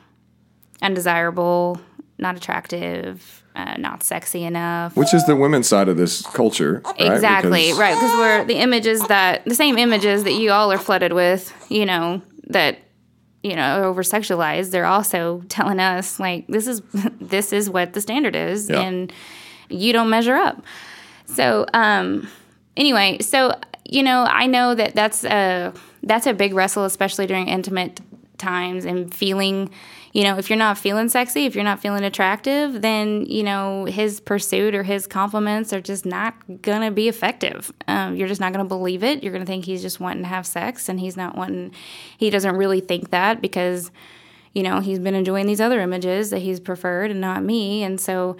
undesirable, 0.83 1.81
not 2.18 2.37
attractive, 2.37 3.43
uh, 3.55 3.76
not 3.76 4.03
sexy 4.03 4.45
enough. 4.45 4.97
Which 4.97 5.12
is 5.14 5.24
the 5.26 5.37
women's 5.37 5.68
side 5.68 5.89
of 5.89 5.97
this 5.97 6.22
culture, 6.22 6.83
right? 6.85 7.01
Exactly, 7.12 7.66
Because- 7.66 7.79
right. 7.79 7.95
Because 7.95 8.12
we're 8.18 8.45
the 8.45 8.57
images 8.57 9.01
that 9.09 9.45
the 9.45 9.55
same 9.55 9.79
images 9.79 10.24
that 10.24 10.33
you 10.35 10.51
all 10.51 10.70
are 10.72 10.79
flooded 10.79 11.12
with, 11.12 11.53
you 11.68 11.85
know, 11.87 12.22
that 12.49 12.79
you 13.43 13.55
know 13.55 13.85
over 13.85 14.03
sexualized. 14.03 14.70
They're 14.70 14.87
also 14.87 15.43
telling 15.49 15.81
us 15.81 16.18
like 16.18 16.47
this 16.49 16.66
is 16.66 16.83
this 17.20 17.53
is 17.53 17.68
what 17.70 17.93
the 17.93 18.01
standard 18.01 18.35
is, 18.37 18.68
Yeah. 18.70 18.81
and 18.81 19.12
you 19.68 19.93
don't 19.93 20.09
measure 20.11 20.35
up. 20.35 20.62
So, 21.26 21.66
um, 21.74 22.26
anyway, 22.79 23.18
so 23.20 23.53
you 23.85 24.03
know, 24.03 24.24
I 24.24 24.47
know 24.47 24.74
that 24.74 24.95
that's 24.95 25.24
a 25.24 25.72
that's 26.03 26.26
a 26.26 26.35
big 26.35 26.55
wrestle, 26.55 26.85
especially 26.85 27.26
during 27.26 27.49
intimate 27.49 28.01
times 28.39 28.85
and 28.85 29.12
feeling. 29.12 29.70
You 30.14 30.24
know, 30.24 30.39
if 30.39 30.49
you're 30.49 30.59
not 30.59 30.79
feeling 30.79 31.09
sexy, 31.11 31.45
if 31.45 31.55
you're 31.55 31.64
not 31.64 31.81
feeling 31.81 32.03
attractive, 32.03 32.81
then 32.81 33.26
you 33.26 33.43
know 33.43 33.85
his 33.85 34.20
pursuit 34.20 34.74
or 34.74 34.83
his 34.83 35.07
compliments 35.07 35.72
are 35.72 35.81
just 35.81 36.07
not 36.07 36.35
gonna 36.62 36.91
be 36.91 37.09
effective. 37.09 37.72
Um, 37.87 38.16
you're 38.16 38.29
just 38.29 38.41
not 38.41 38.53
gonna 38.53 38.64
believe 38.64 39.03
it. 39.03 39.22
You're 39.22 39.33
gonna 39.33 39.47
think 39.47 39.64
he's 39.64 39.83
just 39.83 40.01
wanting 40.01 40.22
to 40.22 40.29
have 40.29 40.47
sex, 40.47 40.89
and 40.89 41.01
he's 41.01 41.16
not 41.16 41.37
wanting. 41.37 41.72
He 42.16 42.31
doesn't 42.31 42.57
really 42.57 42.81
think 42.81 43.11
that 43.11 43.41
because, 43.41 43.91
you 44.55 44.62
know, 44.62 44.81
he's 44.81 44.99
been 44.99 45.14
enjoying 45.14 45.47
these 45.47 45.61
other 45.61 45.81
images 45.81 46.31
that 46.31 46.41
he's 46.41 46.59
preferred 46.61 47.11
and 47.11 47.20
not 47.20 47.43
me, 47.43 47.83
and 47.83 48.01
so 48.01 48.37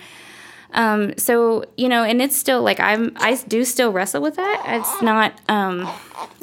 um, 0.73 1.17
so 1.17 1.65
you 1.77 1.89
know, 1.89 2.05
and 2.05 2.21
it's 2.21 2.37
still 2.37 2.63
like 2.63 2.81
I'm 2.81 3.13
I 3.17 3.37
do 3.49 3.65
still 3.65 3.93
wrestle 3.93 4.21
with 4.21 4.37
that. 4.37 4.63
It's 4.67 5.03
not 5.03 5.41
um, 5.49 5.89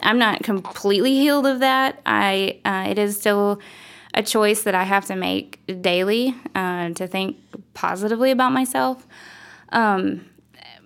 I'm 0.02 0.18
not 0.18 0.44
completely 0.44 1.14
healed 1.14 1.46
of 1.46 1.60
that. 1.60 2.02
I 2.06 2.60
uh, 2.66 2.90
it 2.90 2.98
is 2.98 3.20
still 3.20 3.60
a 4.14 4.24
choice 4.24 4.64
that 4.64 4.74
I 4.74 4.84
have 4.84 5.06
to 5.06 5.16
make 5.16 5.60
daily 5.82 6.36
uh, 6.56 6.90
to 6.92 7.06
think 7.06 7.38
positively 7.74 8.32
about 8.32 8.54
myself. 8.54 9.06
Um, 9.70 10.26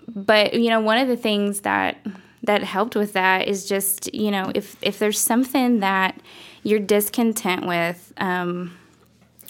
but 0.08 0.54
you 0.56 0.70
know, 0.70 0.82
one 0.82 0.98
of 0.98 1.08
the 1.08 1.18
things 1.18 1.62
that 1.62 1.98
that 2.44 2.64
helped 2.64 2.96
with 2.96 3.14
that 3.14 3.48
is 3.48 3.66
just 3.66 4.14
you 4.14 4.32
know 4.32 4.52
if 4.54 4.76
if 4.82 5.00
there's 5.00 5.20
something 5.20 5.80
that 5.80 6.20
you're 6.64 6.80
discontent 6.80 7.66
with 7.66 8.12
um, 8.18 8.78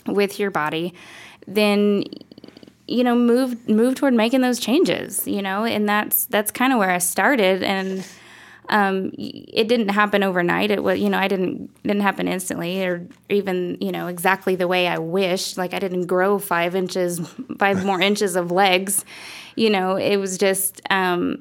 with 0.06 0.40
your 0.40 0.52
body, 0.52 0.94
then 1.48 2.04
you 2.90 3.04
know, 3.04 3.16
move 3.16 3.70
move 3.70 3.96
toward 3.96 4.14
making 4.14 4.42
those 4.42 4.60
changes, 4.60 5.28
you 5.28 5.42
know, 5.42 5.64
and 5.64 5.88
that's 5.88 6.26
that's 6.26 6.52
kind 6.52 6.74
of 6.74 6.80
where 6.80 6.90
I 6.92 6.98
started 6.98 7.64
and 7.64 8.04
um, 8.70 9.12
it 9.18 9.68
didn't 9.68 9.90
happen 9.90 10.22
overnight. 10.24 10.70
It 10.70 10.84
was, 10.84 11.00
you 11.00 11.10
know, 11.10 11.18
I 11.18 11.28
didn't 11.28 11.72
didn't 11.84 12.02
happen 12.02 12.28
instantly, 12.28 12.84
or 12.84 13.08
even, 13.30 13.78
you 13.82 13.92
know, 13.92 14.08
exactly 14.08 14.56
the 14.56 14.68
way 14.68 14.88
I 14.88 15.00
wished. 15.00 15.58
Like 15.58 15.74
I 15.74 15.80
didn't 15.80 16.06
grow 16.06 16.38
five 16.40 16.76
inches, 16.76 17.20
five 17.58 17.84
more 17.84 18.00
inches 18.00 18.36
of 18.36 18.52
legs. 18.52 19.06
You 19.56 19.72
know, 19.72 19.96
it 19.96 20.18
was 20.18 20.38
just, 20.38 20.82
um, 20.92 21.40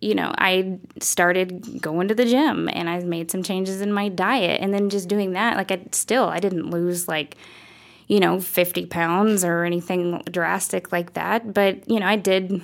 you 0.00 0.14
know, 0.14 0.34
I 0.36 0.78
started 1.00 1.80
going 1.80 2.08
to 2.08 2.14
the 2.14 2.26
gym 2.26 2.68
and 2.70 2.90
I 2.90 3.00
made 3.00 3.30
some 3.30 3.42
changes 3.42 3.80
in 3.80 3.92
my 3.92 4.08
diet, 4.08 4.60
and 4.60 4.72
then 4.72 4.90
just 4.90 5.08
doing 5.08 5.32
that, 5.32 5.56
like 5.56 5.70
I 5.72 5.80
still, 5.92 6.24
I 6.24 6.40
didn't 6.40 6.68
lose 6.70 7.08
like 7.08 7.36
you 8.06 8.20
know, 8.20 8.40
50 8.40 8.86
pounds 8.86 9.44
or 9.44 9.64
anything 9.64 10.22
drastic 10.30 10.92
like 10.92 11.14
that. 11.14 11.54
But, 11.54 11.88
you 11.88 12.00
know, 12.00 12.06
I 12.06 12.16
did 12.16 12.62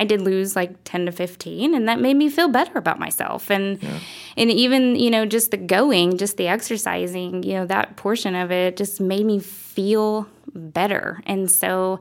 I 0.00 0.04
did 0.04 0.22
lose 0.22 0.56
like 0.56 0.72
10 0.84 1.06
to 1.06 1.12
15 1.12 1.74
and 1.74 1.86
that 1.86 2.00
made 2.00 2.16
me 2.16 2.30
feel 2.30 2.48
better 2.48 2.78
about 2.78 2.98
myself 2.98 3.50
and 3.50 3.82
yeah. 3.82 3.98
and 4.34 4.50
even 4.50 4.96
you 4.96 5.10
know 5.10 5.26
just 5.26 5.50
the 5.50 5.58
going 5.58 6.16
just 6.16 6.38
the 6.38 6.48
exercising 6.48 7.42
you 7.42 7.52
know 7.52 7.66
that 7.66 7.96
portion 7.96 8.34
of 8.34 8.50
it 8.50 8.78
just 8.78 8.98
made 8.98 9.26
me 9.26 9.38
feel 9.38 10.26
better 10.54 11.20
and 11.26 11.50
so 11.50 12.00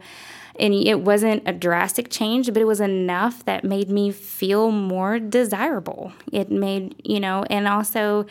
and 0.58 0.74
it 0.74 1.02
wasn't 1.02 1.44
a 1.46 1.52
drastic 1.52 2.10
change 2.10 2.48
but 2.48 2.58
it 2.58 2.66
was 2.66 2.80
enough 2.80 3.44
that 3.44 3.66
made 3.66 3.90
me 3.90 4.12
feel 4.12 4.72
more 4.72 5.20
desirable 5.20 6.14
it 6.32 6.50
made 6.50 6.96
you 7.04 7.20
know 7.20 7.44
and 7.50 7.68
also 7.68 8.26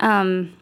um 0.00 0.52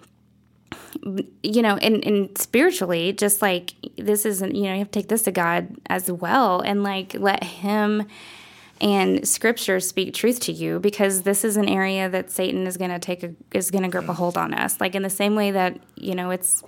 you 1.43 1.63
know, 1.63 1.77
and, 1.77 2.05
and 2.05 2.37
spiritually, 2.39 3.13
just 3.13 3.43
like 3.43 3.75
this 3.97 4.25
isn't, 4.25 4.55
you 4.55 4.65
know, 4.65 4.73
you 4.73 4.79
have 4.79 4.91
to 4.91 5.01
take 5.01 5.09
this 5.09 5.23
to 5.23 5.33
God 5.33 5.77
as 5.87 6.11
well 6.11 6.61
and 6.61 6.83
like 6.83 7.15
let 7.15 7.45
Him 7.45 8.07
and 8.81 9.27
scripture 9.27 9.81
speak 9.81 10.15
truth 10.15 10.41
to 10.41 10.53
you 10.53 10.81
because 10.81 11.23
this 11.23 11.45
is 11.45 11.57
an 11.57 11.69
area 11.69 12.09
that 12.09 12.31
Satan 12.31 12.67
is 12.67 12.77
going 12.77 12.91
to 12.91 12.99
take 12.99 13.23
a, 13.23 13.33
is 13.53 13.71
going 13.71 13.85
to 13.85 13.89
grip 13.89 14.05
a 14.05 14.13
mm. 14.13 14.15
hold 14.15 14.37
on 14.37 14.53
us. 14.53 14.81
Like 14.81 14.95
in 14.95 15.03
the 15.03 15.11
same 15.11 15.37
way 15.37 15.53
that, 15.53 15.79
you 15.97 16.15
know, 16.15 16.31
it's 16.31 16.63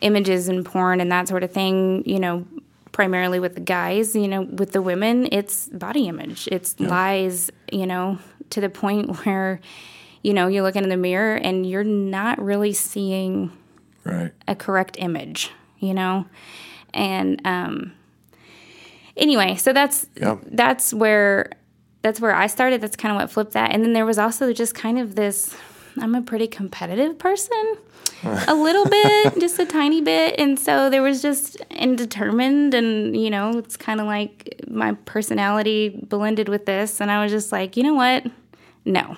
images 0.00 0.48
and 0.48 0.64
porn 0.64 1.00
and 1.00 1.10
that 1.12 1.28
sort 1.28 1.42
of 1.42 1.52
thing, 1.52 2.02
you 2.06 2.18
know, 2.18 2.46
primarily 2.92 3.40
with 3.40 3.54
the 3.54 3.60
guys, 3.60 4.14
you 4.14 4.28
know, 4.28 4.42
with 4.42 4.72
the 4.72 4.82
women, 4.82 5.28
it's 5.32 5.68
body 5.68 6.08
image. 6.08 6.48
It's 6.50 6.74
yeah. 6.78 6.88
lies, 6.88 7.50
you 7.72 7.86
know, 7.86 8.18
to 8.50 8.60
the 8.60 8.68
point 8.68 9.10
where 9.24 9.60
you 10.22 10.34
know, 10.34 10.48
you're 10.48 10.62
looking 10.62 10.82
in 10.82 10.88
the 10.88 10.96
mirror 10.96 11.36
and 11.36 11.68
you're 11.68 11.84
not 11.84 12.40
really 12.42 12.72
seeing 12.72 13.52
right. 14.04 14.32
a 14.46 14.54
correct 14.54 14.96
image, 14.98 15.50
you 15.78 15.94
know? 15.94 16.26
And 16.92 17.40
um 17.44 17.92
anyway, 19.16 19.56
so 19.56 19.72
that's 19.72 20.06
yeah. 20.16 20.36
that's 20.46 20.92
where 20.92 21.52
that's 22.02 22.20
where 22.20 22.34
I 22.34 22.46
started. 22.46 22.80
That's 22.80 22.96
kind 22.96 23.14
of 23.14 23.20
what 23.20 23.30
flipped 23.30 23.52
that. 23.52 23.72
And 23.72 23.84
then 23.84 23.92
there 23.92 24.06
was 24.06 24.18
also 24.18 24.52
just 24.52 24.74
kind 24.74 24.98
of 24.98 25.14
this 25.14 25.56
I'm 25.98 26.14
a 26.14 26.22
pretty 26.22 26.46
competitive 26.46 27.18
person. 27.18 27.76
a 28.22 28.54
little 28.54 28.84
bit, 28.90 29.40
just 29.40 29.58
a 29.58 29.64
tiny 29.64 30.02
bit. 30.02 30.38
And 30.38 30.58
so 30.58 30.90
there 30.90 31.02
was 31.02 31.22
just 31.22 31.56
indetermined 31.70 32.74
and, 32.74 33.16
you 33.16 33.30
know, 33.30 33.56
it's 33.58 33.76
kind 33.76 33.98
of 33.98 34.06
like 34.06 34.62
my 34.68 34.92
personality 35.06 35.88
blended 35.88 36.48
with 36.48 36.66
this 36.66 37.00
and 37.00 37.10
I 37.10 37.22
was 37.22 37.32
just 37.32 37.50
like, 37.50 37.76
"You 37.78 37.82
know 37.82 37.94
what? 37.94 38.26
No 38.84 39.16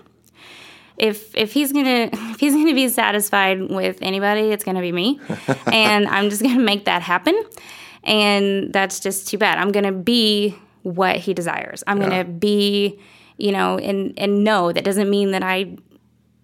if 0.97 1.34
if 1.36 1.53
he's 1.53 1.72
gonna 1.72 2.11
if 2.12 2.40
he's 2.40 2.55
gonna 2.55 2.74
be 2.74 2.88
satisfied 2.88 3.70
with 3.70 3.99
anybody, 4.03 4.51
it's 4.53 4.64
gonna 4.64 4.80
be 4.80 4.93
me, 4.93 5.20
and 5.66 6.07
I'm 6.09 6.30
just 6.30 6.43
gonna 6.43 6.62
make 6.62 6.84
that 6.86 7.03
happen. 7.03 7.40
And 8.05 8.72
that's 8.72 8.99
just 8.99 9.28
too 9.28 9.38
bad. 9.38 9.59
I'm 9.59 9.70
gonna 9.70 9.93
be 9.93 10.57
what 10.82 11.16
he 11.16 11.34
desires. 11.34 11.84
I'm 11.86 12.01
yeah. 12.01 12.09
gonna 12.09 12.24
be, 12.24 13.01
you 13.36 13.53
know, 13.53 13.78
and 13.78 14.14
and 14.18 14.45
no, 14.45 14.72
that 14.72 14.84
doesn't 14.84 15.09
mean 15.09 15.30
that 15.32 15.43
I 15.43 15.76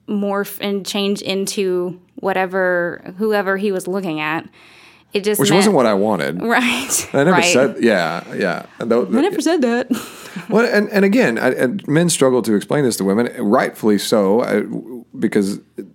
morph 0.08 0.58
and 0.60 0.86
change 0.86 1.20
into 1.22 2.00
whatever 2.16 3.14
whoever 3.18 3.56
he 3.56 3.72
was 3.72 3.86
looking 3.86 4.20
at. 4.20 4.48
It 5.12 5.24
just 5.24 5.40
which 5.40 5.50
meant, 5.50 5.58
wasn't 5.58 5.76
what 5.76 5.86
I 5.86 5.94
wanted. 5.94 6.42
Right. 6.48 7.08
I 7.14 7.24
never 7.24 7.30
right. 7.32 7.52
said. 7.52 7.76
Yeah, 7.80 8.22
yeah. 8.34 8.66
I 8.78 8.84
never 8.84 9.40
said 9.40 9.62
that. 9.62 9.90
well, 10.50 10.66
and 10.66 10.88
and 10.90 11.04
again, 11.04 11.38
I, 11.38 11.52
and 11.54 11.86
men 11.88 12.08
struggle 12.10 12.42
to 12.42 12.54
explain 12.54 12.84
this 12.84 12.96
to 12.98 13.04
women, 13.04 13.32
rightfully 13.42 13.98
so, 13.98 14.42
I, 14.42 14.64
because 15.18 15.56
it, 15.76 15.86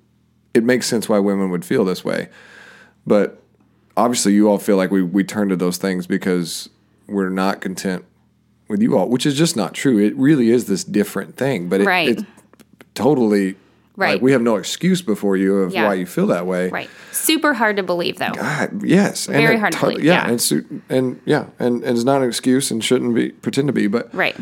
it 0.54 0.64
makes 0.64 0.88
sense 0.88 1.08
why 1.08 1.20
women 1.20 1.52
would 1.52 1.64
feel 1.64 1.86
this 1.86 2.04
way. 2.04 2.30
But 3.06 3.42
obviously, 3.96 4.34
you 4.34 4.50
all 4.50 4.58
feel 4.58 4.78
like 4.78 4.90
we 4.90 5.04
we 5.04 5.24
turn 5.24 5.50
to 5.50 5.56
those 5.56 5.78
things 5.78 6.08
because 6.08 6.70
we're 7.08 7.30
not 7.30 7.62
content 7.62 8.06
with 8.68 8.82
you 8.82 8.98
all, 8.98 9.10
which 9.10 9.26
is 9.26 9.36
just 9.36 9.56
not 9.56 9.74
true. 9.74 10.00
It 10.00 10.16
really 10.16 10.50
is 10.50 10.66
this 10.66 10.84
different 10.84 11.38
thing, 11.38 11.70
but 11.70 11.82
it, 11.82 11.86
right. 11.86 12.10
it's 12.10 12.24
totally 12.96 13.56
Right. 13.96 14.14
Like, 14.14 14.22
we 14.22 14.32
have 14.32 14.42
no 14.42 14.56
excuse 14.56 15.02
before 15.02 15.38
you 15.38 15.60
of 15.60 15.74
yeah. 15.74 15.86
why 15.86 15.94
you 15.94 16.08
feel 16.08 16.28
that 16.28 16.48
way. 16.48 16.70
Right. 16.70 16.90
Super 17.12 17.54
hard 17.54 17.78
to 17.78 17.84
believe, 17.84 18.18
though. 18.18 18.32
God, 18.32 18.84
yes. 18.84 19.28
Very 19.28 19.54
and 19.54 19.60
hard 19.60 19.74
to 19.74 19.80
believe. 19.80 20.04
Yeah. 20.04 20.28
yeah. 20.28 20.32
And, 20.32 20.84
and 20.90 21.22
yeah, 21.26 21.46
and, 21.60 21.84
and 21.84 21.96
it's 21.96 22.04
not 22.04 22.22
an 22.22 22.28
excuse 22.28 22.72
and 22.72 22.84
shouldn't 22.84 23.14
be 23.14 23.30
pretend 23.30 23.68
to 23.68 23.74
be, 23.74 23.88
but 23.88 24.14
right. 24.14 24.36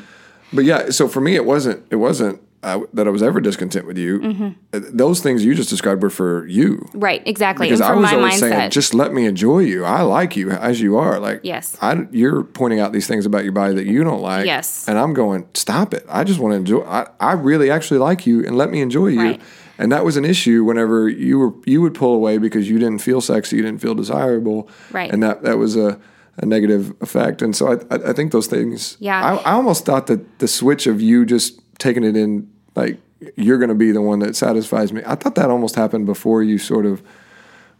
But 0.53 0.65
yeah, 0.65 0.89
so 0.89 1.07
for 1.07 1.21
me, 1.21 1.35
it 1.35 1.45
wasn't. 1.45 1.85
It 1.89 1.97
wasn't 1.97 2.41
uh, 2.63 2.81
that 2.93 3.07
I 3.07 3.09
was 3.09 3.23
ever 3.23 3.41
discontent 3.41 3.87
with 3.87 3.97
you. 3.97 4.19
Mm-hmm. 4.19 4.49
Uh, 4.73 4.79
those 4.91 5.19
things 5.19 5.43
you 5.43 5.55
just 5.55 5.69
described 5.69 6.03
were 6.03 6.09
for 6.09 6.45
you. 6.47 6.87
Right, 6.93 7.21
exactly. 7.25 7.67
Because 7.67 7.81
I 7.81 7.93
was 7.93 8.11
always 8.11 8.35
mindset. 8.35 8.39
saying, 8.39 8.71
just 8.71 8.93
let 8.93 9.13
me 9.13 9.25
enjoy 9.25 9.59
you. 9.59 9.83
I 9.83 10.01
like 10.01 10.35
you 10.35 10.51
as 10.51 10.79
you 10.79 10.97
are. 10.97 11.19
Like, 11.19 11.41
yes, 11.43 11.77
I, 11.81 12.07
you're 12.11 12.43
pointing 12.43 12.79
out 12.79 12.93
these 12.93 13.07
things 13.07 13.25
about 13.25 13.43
your 13.43 13.53
body 13.53 13.73
that 13.75 13.85
you 13.85 14.03
don't 14.03 14.21
like. 14.21 14.45
Yes, 14.45 14.87
and 14.87 14.97
I'm 14.97 15.13
going, 15.13 15.47
stop 15.53 15.93
it. 15.93 16.05
I 16.07 16.23
just 16.23 16.39
want 16.39 16.53
to 16.53 16.57
enjoy. 16.57 16.81
I, 16.81 17.07
I 17.19 17.33
really 17.33 17.71
actually 17.71 17.99
like 17.99 18.27
you, 18.27 18.45
and 18.45 18.57
let 18.57 18.69
me 18.69 18.81
enjoy 18.81 19.07
you. 19.07 19.21
Right. 19.21 19.41
And 19.77 19.91
that 19.91 20.05
was 20.05 20.15
an 20.15 20.25
issue 20.25 20.63
whenever 20.63 21.09
you 21.09 21.39
were 21.39 21.53
you 21.65 21.81
would 21.81 21.95
pull 21.95 22.13
away 22.13 22.37
because 22.37 22.69
you 22.69 22.77
didn't 22.77 22.99
feel 22.99 23.19
sexy, 23.21 23.55
you 23.55 23.63
didn't 23.63 23.81
feel 23.81 23.95
desirable, 23.95 24.69
right? 24.91 25.11
And 25.11 25.23
that 25.23 25.41
that 25.41 25.57
was 25.57 25.75
a 25.75 25.99
a 26.37 26.45
negative 26.45 26.93
effect. 27.01 27.41
And 27.41 27.55
so 27.55 27.73
I, 27.73 27.95
I, 27.95 28.13
think 28.13 28.31
those 28.31 28.47
things. 28.47 28.95
Yeah. 28.99 29.21
I, 29.21 29.35
I 29.35 29.51
almost 29.51 29.85
thought 29.85 30.07
that 30.07 30.39
the 30.39 30.47
switch 30.47 30.87
of 30.87 31.01
you 31.01 31.25
just 31.25 31.59
taking 31.77 32.03
it 32.03 32.15
in, 32.15 32.50
like 32.75 32.99
you're 33.35 33.57
going 33.57 33.69
to 33.69 33.75
be 33.75 33.91
the 33.91 34.01
one 34.01 34.19
that 34.19 34.35
satisfies 34.35 34.91
me. 34.91 35.01
I 35.05 35.15
thought 35.15 35.35
that 35.35 35.49
almost 35.49 35.75
happened 35.75 36.05
before 36.05 36.41
you 36.41 36.57
sort 36.57 36.85
of, 36.85 37.01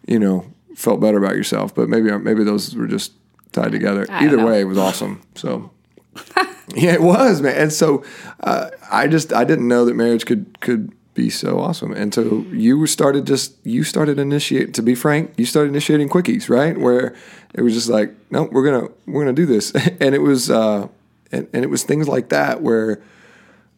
you 0.08 0.20
know, 0.20 0.46
felt 0.76 1.00
better 1.00 1.18
about 1.18 1.36
yourself. 1.36 1.74
But 1.74 1.90
maybe 1.90 2.16
maybe 2.18 2.44
those 2.44 2.76
were 2.76 2.88
just 2.88 3.14
tied 3.52 3.72
together. 3.72 4.06
Either 4.10 4.44
way, 4.44 4.62
it 4.62 4.66
was 4.66 4.78
awesome. 4.78 5.22
So. 5.36 5.72
yeah, 6.76 6.92
it 6.94 7.02
was, 7.02 7.42
man. 7.42 7.56
And 7.56 7.74
so 7.74 8.04
uh, 8.42 8.70
I 8.92 9.08
just 9.08 9.32
I 9.32 9.46
didn't 9.46 9.68
know 9.68 9.86
that 9.86 9.96
marriage 9.96 10.26
could 10.26 10.60
could 10.60 10.92
be 11.14 11.30
so 11.30 11.60
awesome. 11.60 11.92
And 11.92 12.14
so 12.14 12.46
you 12.52 12.86
started 12.88 13.28
just 13.28 13.56
you 13.66 13.84
started 13.84 14.20
initiate 14.20 14.74
to 14.76 14.82
be 14.82 14.96
frank, 14.96 15.34
you 15.38 15.46
started 15.46 15.70
initiating 15.70 16.10
quickies, 16.10 16.50
right? 16.50 16.78
Where 16.78 17.16
it 17.54 17.62
was 17.62 17.74
just 17.74 17.90
like, 17.90 18.14
no, 18.30 18.44
we're 18.44 18.66
gonna 18.66 18.90
we're 19.06 19.22
gonna 19.22 19.34
do 19.34 19.46
this, 19.46 19.72
and 20.00 20.16
it 20.16 20.22
was 20.22 20.50
uh, 20.50 20.88
and, 21.32 21.48
and 21.54 21.64
it 21.64 21.70
was 21.70 21.84
things 21.84 22.08
like 22.08 22.30
that 22.30 22.62
where, 22.62 23.02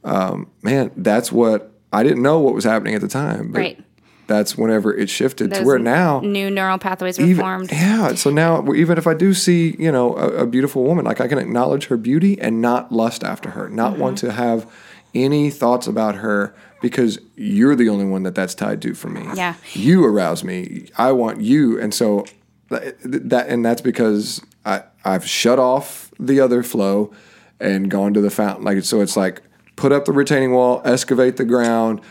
um, 0.04 0.52
man, 0.62 0.92
that's 0.96 1.32
what 1.32 1.72
I 1.92 2.04
didn't 2.04 2.22
know 2.22 2.40
what 2.40 2.54
was 2.54 2.64
happening 2.64 2.96
at 2.96 3.02
the 3.02 3.08
time, 3.08 3.52
but 3.52 3.60
right. 3.60 3.84
That's 4.26 4.58
whenever 4.58 4.96
it 4.96 5.10
shifted 5.10 5.50
Those 5.50 5.60
to 5.60 5.66
where 5.66 5.78
now 5.78 6.22
new 6.22 6.50
neural 6.50 6.78
pathways 6.78 7.20
were 7.20 7.26
even, 7.26 7.44
formed. 7.44 7.72
Yeah, 7.74 8.16
so 8.16 8.30
now 8.30 8.66
even 8.74 8.98
if 8.98 9.06
I 9.06 9.14
do 9.14 9.34
see 9.34 9.76
you 9.78 9.92
know 9.92 10.16
a, 10.16 10.44
a, 10.44 10.48
beautiful 10.48 10.86
woman, 10.86 11.04
like 11.04 11.20
I 11.20 11.28
can 11.28 11.38
acknowledge 11.38 11.88
her 11.88 11.98
beauty 11.98 12.40
and 12.40 12.62
not 12.62 12.90
lust 12.90 13.26
after 13.26 13.50
her, 13.50 13.68
not 13.68 13.94
mm-hmm. 13.94 14.02
want 14.02 14.18
to 14.20 14.32
have 14.32 14.72
any 15.14 15.50
thoughts 15.50 15.88
about 15.88 16.16
her 16.16 16.56
because 16.82 17.20
you're 17.36 17.76
the 17.76 17.90
only 17.90 18.06
one 18.06 18.24
that 18.24 18.36
that's 18.36 18.56
tied 18.56 18.82
to 18.82 18.94
for 18.94 19.10
me. 19.10 19.26
Yeah. 19.36 19.56
You 19.74 20.06
arouse 20.06 20.44
me. 20.44 20.90
I 20.98 21.12
want 21.12 21.42
you. 21.42 21.80
And 21.80 21.94
so 21.94 22.26
that, 22.70 23.48
and 23.48 23.64
that's 23.64 23.82
because 23.82 24.42
I, 24.66 24.84
I've 25.06 25.26
shut 25.26 25.60
off 25.60 26.12
the 26.20 26.40
other 26.40 26.64
flow 26.64 27.14
and 27.60 27.90
gone 27.90 28.14
to 28.16 28.22
the 28.22 28.30
fountain. 28.30 28.66
Like, 28.66 28.84
so 28.84 29.02
it's 29.02 29.16
like 29.16 29.42
put 29.76 29.92
up 29.92 30.06
the 30.06 30.12
retaining 30.12 30.52
wall, 30.52 30.82
excavate 30.86 31.38
the 31.38 31.46
ground, 31.46 32.02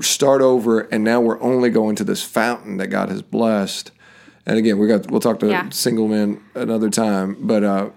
start 0.00 0.42
over. 0.42 0.80
And 0.80 1.04
now 1.04 1.20
we're 1.20 1.40
only 1.42 1.70
going 1.70 1.96
to 1.96 2.04
this 2.04 2.22
fountain 2.22 2.76
that 2.78 2.88
God 2.88 3.08
has 3.08 3.22
blessed. 3.22 3.90
And 4.46 4.58
again, 4.58 4.78
we 4.78 4.88
got, 4.88 5.10
we'll 5.10 5.20
talk 5.20 5.38
to 5.40 5.48
yeah. 5.48 5.68
single 5.70 6.08
men 6.08 6.42
another 6.54 6.90
time, 6.90 7.36
but, 7.40 7.62
uh, 7.62 7.90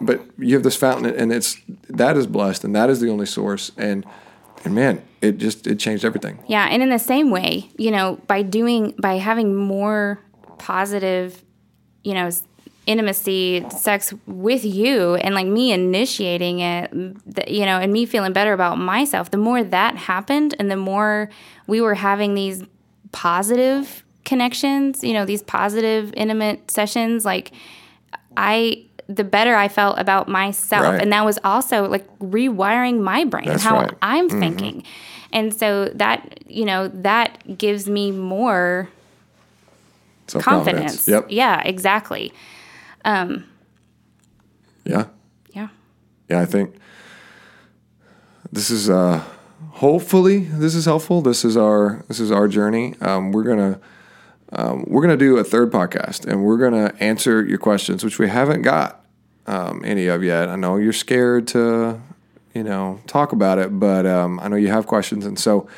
but 0.00 0.22
you 0.38 0.54
have 0.54 0.62
this 0.62 0.76
fountain 0.76 1.14
and 1.14 1.30
it's, 1.30 1.58
that 1.88 2.16
is 2.16 2.26
blessed 2.26 2.64
and 2.64 2.74
that 2.74 2.88
is 2.88 3.00
the 3.00 3.10
only 3.10 3.26
source. 3.26 3.70
And, 3.76 4.06
and 4.64 4.74
man, 4.74 5.02
it 5.20 5.38
just 5.38 5.66
it 5.66 5.78
changed 5.78 6.04
everything. 6.04 6.42
Yeah, 6.46 6.66
and 6.66 6.82
in 6.82 6.90
the 6.90 6.98
same 6.98 7.30
way, 7.30 7.70
you 7.76 7.90
know, 7.90 8.20
by 8.26 8.42
doing 8.42 8.94
by 9.00 9.14
having 9.14 9.54
more 9.54 10.20
positive, 10.58 11.42
you 12.02 12.14
know, 12.14 12.30
intimacy, 12.86 13.64
sex 13.70 14.12
with 14.26 14.64
you, 14.64 15.14
and 15.16 15.34
like 15.34 15.46
me 15.46 15.72
initiating 15.72 16.60
it, 16.60 16.92
you 17.48 17.64
know, 17.64 17.78
and 17.78 17.92
me 17.92 18.06
feeling 18.06 18.32
better 18.32 18.52
about 18.52 18.78
myself. 18.78 19.30
The 19.30 19.36
more 19.36 19.62
that 19.62 19.96
happened, 19.96 20.54
and 20.58 20.70
the 20.70 20.76
more 20.76 21.30
we 21.66 21.80
were 21.80 21.94
having 21.94 22.34
these 22.34 22.64
positive 23.12 24.04
connections, 24.24 25.04
you 25.04 25.12
know, 25.12 25.24
these 25.24 25.42
positive 25.42 26.12
intimate 26.14 26.70
sessions, 26.70 27.24
like 27.24 27.52
I 28.36 28.86
the 29.08 29.24
better 29.24 29.56
I 29.56 29.68
felt 29.68 29.98
about 29.98 30.28
myself. 30.28 30.84
Right. 30.84 31.02
And 31.02 31.12
that 31.12 31.24
was 31.24 31.38
also 31.42 31.88
like 31.88 32.06
rewiring 32.20 33.00
my 33.00 33.24
brain 33.24 33.46
That's 33.46 33.64
and 33.64 33.74
how 33.74 33.80
right. 33.82 33.94
I'm 34.02 34.28
mm-hmm. 34.28 34.40
thinking. 34.40 34.84
And 35.32 35.52
so 35.54 35.86
that, 35.94 36.44
you 36.48 36.64
know, 36.64 36.88
that 36.88 37.58
gives 37.58 37.88
me 37.88 38.12
more 38.12 38.88
confidence. 40.28 41.08
Yep. 41.08 41.26
Yeah, 41.28 41.60
exactly. 41.62 42.32
Yeah. 44.84 45.06
Yeah. 45.52 45.68
Yeah, 46.28 46.40
I 46.40 46.46
think 46.46 46.74
this 48.52 48.70
is 48.70 48.90
uh 48.90 49.22
hopefully 49.70 50.40
this 50.40 50.74
is 50.74 50.84
helpful. 50.84 51.22
This 51.22 51.44
is 51.44 51.56
our 51.56 52.04
this 52.08 52.20
is 52.20 52.30
our 52.30 52.48
journey. 52.48 52.94
Um, 53.00 53.32
we're 53.32 53.44
gonna 53.44 53.80
um, 54.52 54.84
we're 54.86 55.02
gonna 55.02 55.16
do 55.16 55.38
a 55.38 55.44
third 55.44 55.70
podcast 55.70 56.26
and 56.26 56.44
we're 56.44 56.58
gonna 56.58 56.94
answer 57.00 57.44
your 57.44 57.58
questions, 57.58 58.04
which 58.04 58.18
we 58.18 58.28
haven't 58.28 58.62
got 58.62 59.04
um, 59.46 59.82
any 59.84 60.06
of 60.06 60.22
yet. 60.22 60.48
I 60.48 60.56
know 60.56 60.76
you're 60.76 60.92
scared 60.92 61.46
to 61.48 62.00
you 62.54 62.62
know 62.62 63.00
talk 63.06 63.32
about 63.32 63.58
it, 63.58 63.78
but 63.78 64.06
um, 64.06 64.40
I 64.40 64.48
know 64.48 64.56
you 64.56 64.68
have 64.68 64.86
questions, 64.86 65.24
and 65.24 65.38
so 65.38 65.68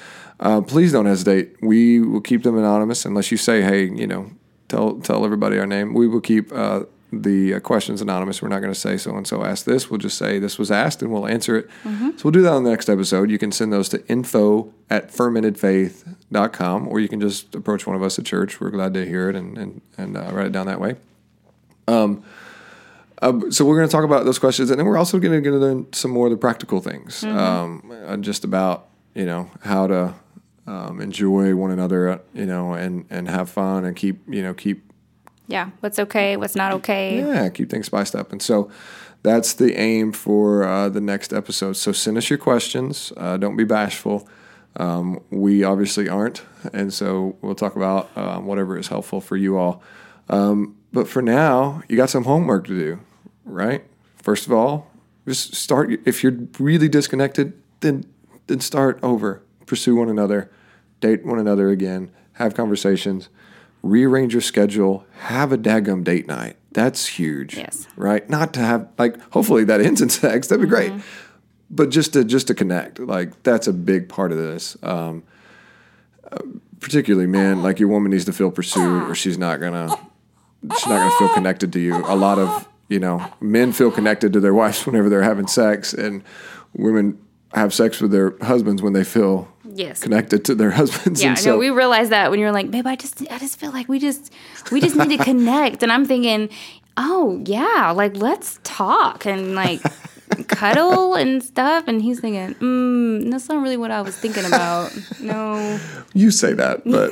uh, 0.40 0.60
please 0.60 0.92
don't 0.92 1.06
hesitate. 1.06 1.56
We 1.62 2.00
will 2.00 2.20
keep 2.20 2.42
them 2.42 2.58
anonymous 2.58 3.04
unless 3.04 3.30
you 3.30 3.36
say, 3.36 3.62
hey, 3.62 3.84
you 3.84 4.06
know, 4.06 4.30
tell 4.68 4.98
tell 5.00 5.24
everybody 5.24 5.58
our 5.58 5.66
name. 5.66 5.94
We 5.94 6.08
will 6.08 6.20
keep 6.20 6.52
uh, 6.52 6.84
the 7.12 7.54
uh, 7.54 7.60
questions 7.60 8.00
anonymous. 8.00 8.40
We're 8.40 8.48
not 8.48 8.60
going 8.60 8.72
to 8.72 8.78
say 8.78 8.96
so 8.96 9.14
and 9.16 9.26
so 9.26 9.44
asked 9.44 9.66
this. 9.66 9.90
We'll 9.90 9.98
just 9.98 10.16
say 10.16 10.38
this 10.38 10.58
was 10.58 10.70
asked 10.70 11.02
and 11.02 11.12
we'll 11.12 11.26
answer 11.26 11.56
it. 11.56 11.68
So 12.16 12.24
we'll 12.24 12.32
do 12.32 12.42
that 12.42 12.52
on 12.52 12.64
the 12.64 12.70
next 12.70 12.88
episode. 12.88 13.30
You 13.30 13.38
can 13.38 13.52
send 13.52 13.72
those 13.72 13.88
to 13.90 14.06
info 14.08 14.72
at 14.88 15.12
fermentedfaith.com 15.12 16.88
or 16.88 17.00
you 17.00 17.08
can 17.08 17.20
just 17.20 17.54
approach 17.54 17.86
one 17.86 17.94
of 17.94 18.02
us 18.02 18.18
at 18.18 18.24
church. 18.24 18.60
We're 18.60 18.70
glad 18.70 18.94
to 18.94 19.04
hear 19.04 19.28
it 19.28 19.36
and, 19.36 19.58
and, 19.58 19.80
and 19.98 20.16
uh, 20.16 20.30
write 20.32 20.46
it 20.46 20.52
down 20.52 20.66
that 20.66 20.80
way. 20.80 20.96
Um, 21.86 22.24
uh, 23.20 23.50
so 23.50 23.64
we're 23.64 23.76
going 23.76 23.88
to 23.88 23.92
talk 23.92 24.04
about 24.04 24.24
those 24.24 24.38
questions, 24.38 24.70
and 24.70 24.78
then 24.78 24.86
we're 24.86 24.98
also 24.98 25.18
going 25.20 25.32
to 25.32 25.40
get 25.40 25.54
into 25.54 25.96
some 25.96 26.10
more 26.10 26.26
of 26.26 26.32
the 26.32 26.36
practical 26.36 26.80
things, 26.80 27.22
um, 27.22 27.92
uh, 28.04 28.16
just 28.16 28.42
about 28.42 28.88
you 29.14 29.24
know 29.24 29.48
how 29.60 29.86
to 29.86 30.14
um, 30.66 31.00
enjoy 31.00 31.54
one 31.54 31.70
another, 31.70 32.08
uh, 32.08 32.18
you 32.34 32.46
know, 32.46 32.72
and 32.72 33.04
and 33.10 33.28
have 33.28 33.48
fun 33.48 33.84
and 33.84 33.94
keep 33.94 34.20
you 34.28 34.42
know 34.42 34.52
keep 34.52 34.91
Yeah. 35.46 35.70
What's 35.80 35.98
okay, 35.98 36.36
what's 36.36 36.54
not 36.54 36.72
okay. 36.72 37.18
yeah, 37.18 37.48
keep 37.48 37.70
things 37.70 37.86
spiced 37.86 38.14
up. 38.14 38.32
And 38.32 38.40
so 38.40 38.70
that's 39.22 39.54
the 39.54 39.76
aim 39.76 40.12
for 40.12 40.64
uh, 40.64 40.88
the 40.88 41.00
next 41.00 41.32
episode. 41.32 41.74
So 41.74 41.92
send 41.92 42.18
us 42.18 42.30
your 42.30 42.38
questions. 42.38 43.12
Uh, 43.16 43.36
don't 43.36 43.56
be 43.56 43.64
bashful. 43.64 44.28
Um, 44.76 45.20
we 45.30 45.64
obviously 45.64 46.08
aren't. 46.08 46.42
And 46.72 46.92
so 46.92 47.36
we'll 47.40 47.54
talk 47.54 47.76
about 47.76 48.10
um, 48.16 48.46
whatever 48.46 48.78
is 48.78 48.88
helpful 48.88 49.20
for 49.20 49.36
you 49.36 49.56
all. 49.56 49.82
Um, 50.28 50.76
but 50.92 51.08
for 51.08 51.22
now, 51.22 51.82
you 51.88 51.96
got 51.96 52.10
some 52.10 52.24
homework 52.24 52.66
to 52.66 52.78
do, 52.78 53.00
right? 53.44 53.84
First 54.16 54.46
of 54.46 54.52
all, 54.52 54.90
just 55.26 55.54
start. 55.54 55.90
If 56.06 56.22
you're 56.22 56.36
really 56.58 56.88
disconnected, 56.88 57.52
then 57.80 58.04
then 58.46 58.60
start 58.60 58.98
over. 59.02 59.42
Pursue 59.66 59.96
one 59.96 60.08
another, 60.08 60.50
date 61.00 61.24
one 61.24 61.38
another 61.38 61.70
again, 61.70 62.10
have 62.34 62.54
conversations, 62.54 63.28
rearrange 63.82 64.32
your 64.32 64.42
schedule, 64.42 65.04
have 65.18 65.52
a 65.52 65.58
daggum 65.58 66.04
date 66.04 66.26
night. 66.26 66.56
That's 66.72 67.06
huge. 67.06 67.56
Yes. 67.56 67.86
Right? 67.96 68.28
Not 68.30 68.54
to 68.54 68.60
have 68.60 68.88
like 68.98 69.20
hopefully 69.32 69.64
that 69.64 69.80
ends 69.80 70.00
in 70.00 70.08
sex. 70.08 70.48
That'd 70.48 70.62
be 70.62 70.68
great. 70.68 70.92
But 71.70 71.90
just 71.90 72.12
to 72.14 72.24
just 72.24 72.46
to 72.48 72.54
connect, 72.54 72.98
like 72.98 73.42
that's 73.42 73.66
a 73.66 73.72
big 73.72 74.08
part 74.08 74.32
of 74.32 74.38
this. 74.38 74.76
Um, 74.82 75.24
particularly, 76.80 77.26
man, 77.26 77.62
like 77.62 77.78
your 77.78 77.88
woman 77.88 78.10
needs 78.10 78.24
to 78.26 78.32
feel 78.32 78.50
pursued, 78.50 79.08
or 79.08 79.14
she's 79.14 79.38
not 79.38 79.60
gonna 79.60 79.88
she's 79.88 80.86
not 80.86 80.98
gonna 80.98 81.18
feel 81.18 81.28
connected 81.34 81.72
to 81.72 81.80
you. 81.80 81.96
A 82.06 82.16
lot 82.16 82.38
of 82.38 82.68
you 82.88 82.98
know 82.98 83.26
men 83.40 83.72
feel 83.72 83.90
connected 83.90 84.32
to 84.32 84.40
their 84.40 84.54
wives 84.54 84.86
whenever 84.86 85.08
they're 85.08 85.22
having 85.22 85.46
sex, 85.46 85.92
and 85.92 86.22
women 86.74 87.18
have 87.54 87.74
sex 87.74 88.00
with 88.00 88.10
their 88.10 88.34
husbands 88.42 88.82
when 88.82 88.92
they 88.94 89.04
feel 89.04 89.51
Yes. 89.64 90.02
connected 90.02 90.44
to 90.46 90.54
their 90.54 90.70
husbands. 90.80 91.22
Yeah, 91.22 91.30
and 91.30 91.38
so, 91.38 91.52
know. 91.52 91.58
We 91.58 91.70
realized 91.70 92.10
that 92.10 92.30
when 92.30 92.40
you're 92.40 92.52
like, 92.52 92.70
babe, 92.70 92.86
I 92.86 92.96
just, 92.96 93.22
I 93.30 93.38
just 93.38 93.58
feel 93.58 93.72
like 93.72 93.88
we 93.88 93.98
just, 93.98 94.32
we 94.70 94.80
just 94.80 94.96
need 94.96 95.16
to 95.16 95.24
connect. 95.24 95.82
And 95.82 95.92
I'm 95.92 96.04
thinking, 96.04 96.48
oh 96.96 97.42
yeah, 97.44 97.92
like 97.94 98.16
let's 98.16 98.58
talk 98.64 99.26
and 99.26 99.54
like 99.54 99.80
cuddle 100.48 101.14
and 101.14 101.42
stuff. 101.42 101.84
And 101.86 102.02
he's 102.02 102.20
thinking, 102.20 102.54
mm, 102.56 103.30
that's 103.30 103.48
not 103.48 103.62
really 103.62 103.76
what 103.76 103.90
I 103.90 104.00
was 104.02 104.16
thinking 104.16 104.44
about. 104.44 104.92
No. 105.20 105.78
You 106.14 106.30
say 106.30 106.52
that, 106.54 106.82
but 106.84 107.10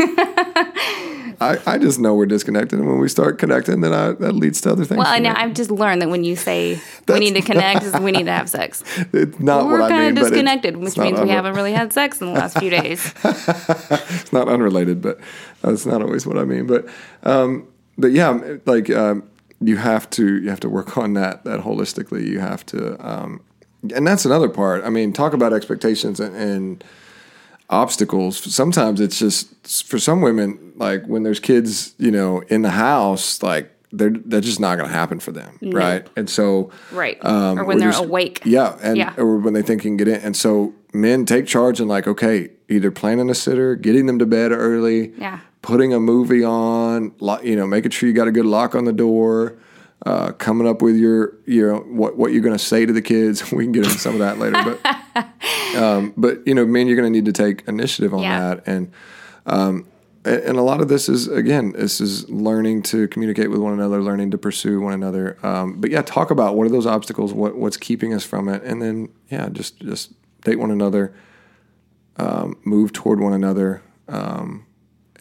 I, 1.41 1.59
I 1.66 1.78
just 1.78 1.99
know 1.99 2.14
we're 2.14 2.26
disconnected, 2.26 2.78
and 2.78 2.86
when 2.86 2.99
we 2.99 3.09
start 3.09 3.38
connecting, 3.38 3.80
then 3.80 3.95
I, 3.95 4.12
that 4.12 4.34
leads 4.34 4.61
to 4.62 4.72
other 4.72 4.84
things. 4.84 4.99
Well, 4.99 5.07
and 5.07 5.24
me. 5.24 5.30
I've 5.30 5.55
just 5.55 5.70
learned 5.70 6.03
that 6.03 6.11
when 6.11 6.22
you 6.22 6.36
say 6.36 6.78
we 7.09 7.18
need 7.18 7.34
to 7.34 7.41
connect, 7.53 7.82
is 7.82 7.99
we 7.99 8.12
need 8.12 8.24
to 8.24 8.32
have 8.32 8.51
sex. 8.51 8.82
it's 9.12 9.41
not 9.41 9.64
We're 9.66 9.80
what 9.80 9.82
I 9.82 9.88
kind 9.88 10.01
mean, 10.03 10.09
of 10.11 10.14
but 10.16 10.26
it- 10.26 10.30
disconnected, 10.30 10.76
which 10.76 10.99
means 10.99 11.20
we 11.20 11.30
haven't 11.30 11.55
really 11.55 11.72
had 11.72 11.93
sex 11.93 12.20
in 12.20 12.26
the 12.26 12.32
last 12.34 12.59
few 12.59 12.68
days. 12.70 13.14
It's 13.24 14.32
not 14.32 14.49
unrelated, 14.49 15.01
but 15.01 15.18
that's 15.62 15.86
not 15.86 16.03
always 16.03 16.26
what 16.26 16.36
I 16.36 16.45
mean. 16.45 16.66
But 16.66 16.86
um, 17.22 17.66
but 17.97 18.12
yeah, 18.12 18.59
like 18.66 18.91
um, 18.91 19.22
you 19.61 19.76
have 19.76 20.11
to 20.11 20.41
you 20.43 20.51
have 20.51 20.61
to 20.61 20.68
work 20.68 20.99
on 20.99 21.14
that 21.14 21.45
that 21.45 21.61
holistically. 21.61 22.26
You 22.26 22.41
have 22.41 22.66
to, 22.66 22.97
um, 23.07 23.41
and 23.95 24.07
that's 24.07 24.24
another 24.26 24.49
part. 24.51 24.84
I 24.84 24.91
mean, 24.91 25.12
talk 25.12 25.32
about 25.32 25.53
expectations 25.55 26.20
and. 26.20 26.36
and 26.36 26.84
obstacles 27.70 28.36
sometimes 28.54 29.00
it's 29.00 29.18
just 29.18 29.86
for 29.86 29.98
some 29.98 30.20
women 30.20 30.72
like 30.76 31.04
when 31.06 31.22
there's 31.22 31.40
kids 31.40 31.94
you 31.98 32.10
know 32.10 32.40
in 32.48 32.62
the 32.62 32.70
house 32.70 33.42
like 33.42 33.70
they're 33.92 34.10
they're 34.10 34.40
just 34.40 34.60
not 34.60 34.76
going 34.76 34.88
to 34.88 34.94
happen 34.94 35.18
for 35.20 35.32
them 35.32 35.56
right 35.62 36.06
and 36.16 36.28
so 36.28 36.70
Right. 36.92 37.16
um, 37.24 37.58
or 37.58 37.64
when 37.64 37.78
they're 37.78 37.90
just- 37.90 38.04
awake. 38.04 38.40
yeah, 38.44 38.76
and 38.82 38.96
Yeah. 38.96 39.14
or 39.16 39.36
when 39.38 39.52
they 39.54 39.62
think 39.62 39.82
you 39.84 39.90
can 39.90 39.96
get 39.96 40.06
in. 40.08 40.20
And 40.20 40.36
so 40.36 40.74
men 40.92 41.24
take 41.24 41.46
charge 41.46 41.80
and 41.80 41.88
like, 41.88 42.06
okay, 42.06 42.50
either 42.68 42.90
planning 42.92 43.28
a 43.30 43.34
sitter, 43.34 43.74
getting 43.74 44.06
them 44.06 44.18
to 44.20 44.26
bed 44.26 44.52
early, 44.52 45.12
Yeah. 45.18 45.40
putting 45.62 45.92
a 45.92 45.98
movie 45.98 46.44
on, 46.44 47.12
you 47.42 47.56
know, 47.56 47.66
making 47.66 47.90
sure 47.90 48.08
you 48.08 48.14
got 48.14 48.28
a 48.28 48.32
good 48.32 48.46
lock 48.46 48.74
on 48.76 48.84
the 48.84 48.92
door, 48.92 49.54
uh, 50.07 50.32
coming 50.32 50.66
up 50.66 50.80
with 50.82 50.96
your, 50.96 51.34
you 51.46 51.66
know, 51.66 51.78
what 51.80 52.16
what 52.16 52.32
you're 52.32 52.42
going 52.42 52.57
to 52.57 52.64
say 52.64 52.86
to 52.86 52.92
the 52.92 53.03
kids. 53.03 53.51
we 53.53 53.64
can 53.64 53.72
get 53.72 53.84
into 53.84 53.98
some 53.98 54.14
of 54.14 54.20
that 54.20 54.38
later, 54.38 54.78
but 55.14 55.26
um, 55.76 56.12
but 56.16 56.46
you 56.46 56.55
know, 56.55 56.64
man, 56.66 56.86
you're 56.86 56.96
going 56.96 57.12
to 57.12 57.16
need 57.16 57.26
to 57.26 57.32
take 57.32 57.66
initiative 57.68 58.14
on 58.14 58.22
Yeah. 58.22 58.38
that 58.55 58.62
and. 58.66 58.92
Um, 59.46 59.86
and 60.22 60.42
and 60.42 60.59
a 60.59 60.62
lot 60.62 60.82
of 60.82 60.88
this 60.88 61.09
is 61.09 61.28
again, 61.28 61.72
this 61.72 61.98
is 61.98 62.28
learning 62.28 62.82
to 62.82 63.09
communicate 63.09 63.51
with 63.51 63.59
one 63.59 63.72
another, 63.72 64.03
learning 64.03 64.30
to 64.32 64.38
pursue 64.38 64.78
one 64.78 64.92
another. 64.92 65.38
Um, 65.42 65.80
but 65.80 65.90
yeah, 65.90 66.03
talk 66.03 66.30
about 66.30 66.57
what 66.57 66.66
are 66.66 66.70
those 66.70 66.84
obstacles, 66.86 67.32
what 67.32 67.57
what's 67.57 67.78
keeping 67.78 68.12
us 68.12 68.22
from 68.22 68.46
it, 68.51 68.62
and 68.62 68.82
then 68.82 69.09
yeah, 69.30 69.48
just 69.48 69.80
just 69.80 70.12
date 70.42 70.59
one 70.59 70.70
another, 70.70 71.14
um, 72.18 72.59
move 72.64 72.92
toward 72.92 73.18
one 73.20 73.32
another, 73.32 73.82
um, 74.09 74.66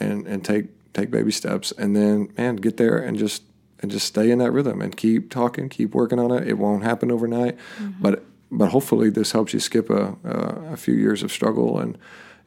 and 0.02 0.28
and 0.28 0.44
take 0.44 0.66
take 0.94 1.10
baby 1.12 1.32
steps, 1.32 1.72
and 1.78 1.96
then 1.96 2.32
man, 2.38 2.58
get 2.58 2.76
there 2.76 2.98
and 2.98 3.18
just 3.18 3.44
and 3.82 3.90
just 3.92 4.06
stay 4.08 4.30
in 4.32 4.40
that 4.40 4.52
rhythm 4.52 4.82
and 4.82 4.96
keep 4.98 5.30
talking, 5.30 5.70
keep 5.70 5.94
working 5.96 6.20
on 6.20 6.32
it. 6.32 6.48
It 6.48 6.58
won't 6.58 6.84
happen 6.84 7.12
overnight, 7.12 7.58
but 8.00 8.24
but 8.52 8.70
hopefully 8.70 9.10
this 9.12 9.32
helps 9.32 9.54
you 9.54 9.60
skip 9.60 9.90
a, 9.90 10.16
a 10.24 10.74
a 10.74 10.78
few 10.78 10.94
years 10.96 11.24
of 11.24 11.32
struggle 11.32 11.80
and 11.80 11.98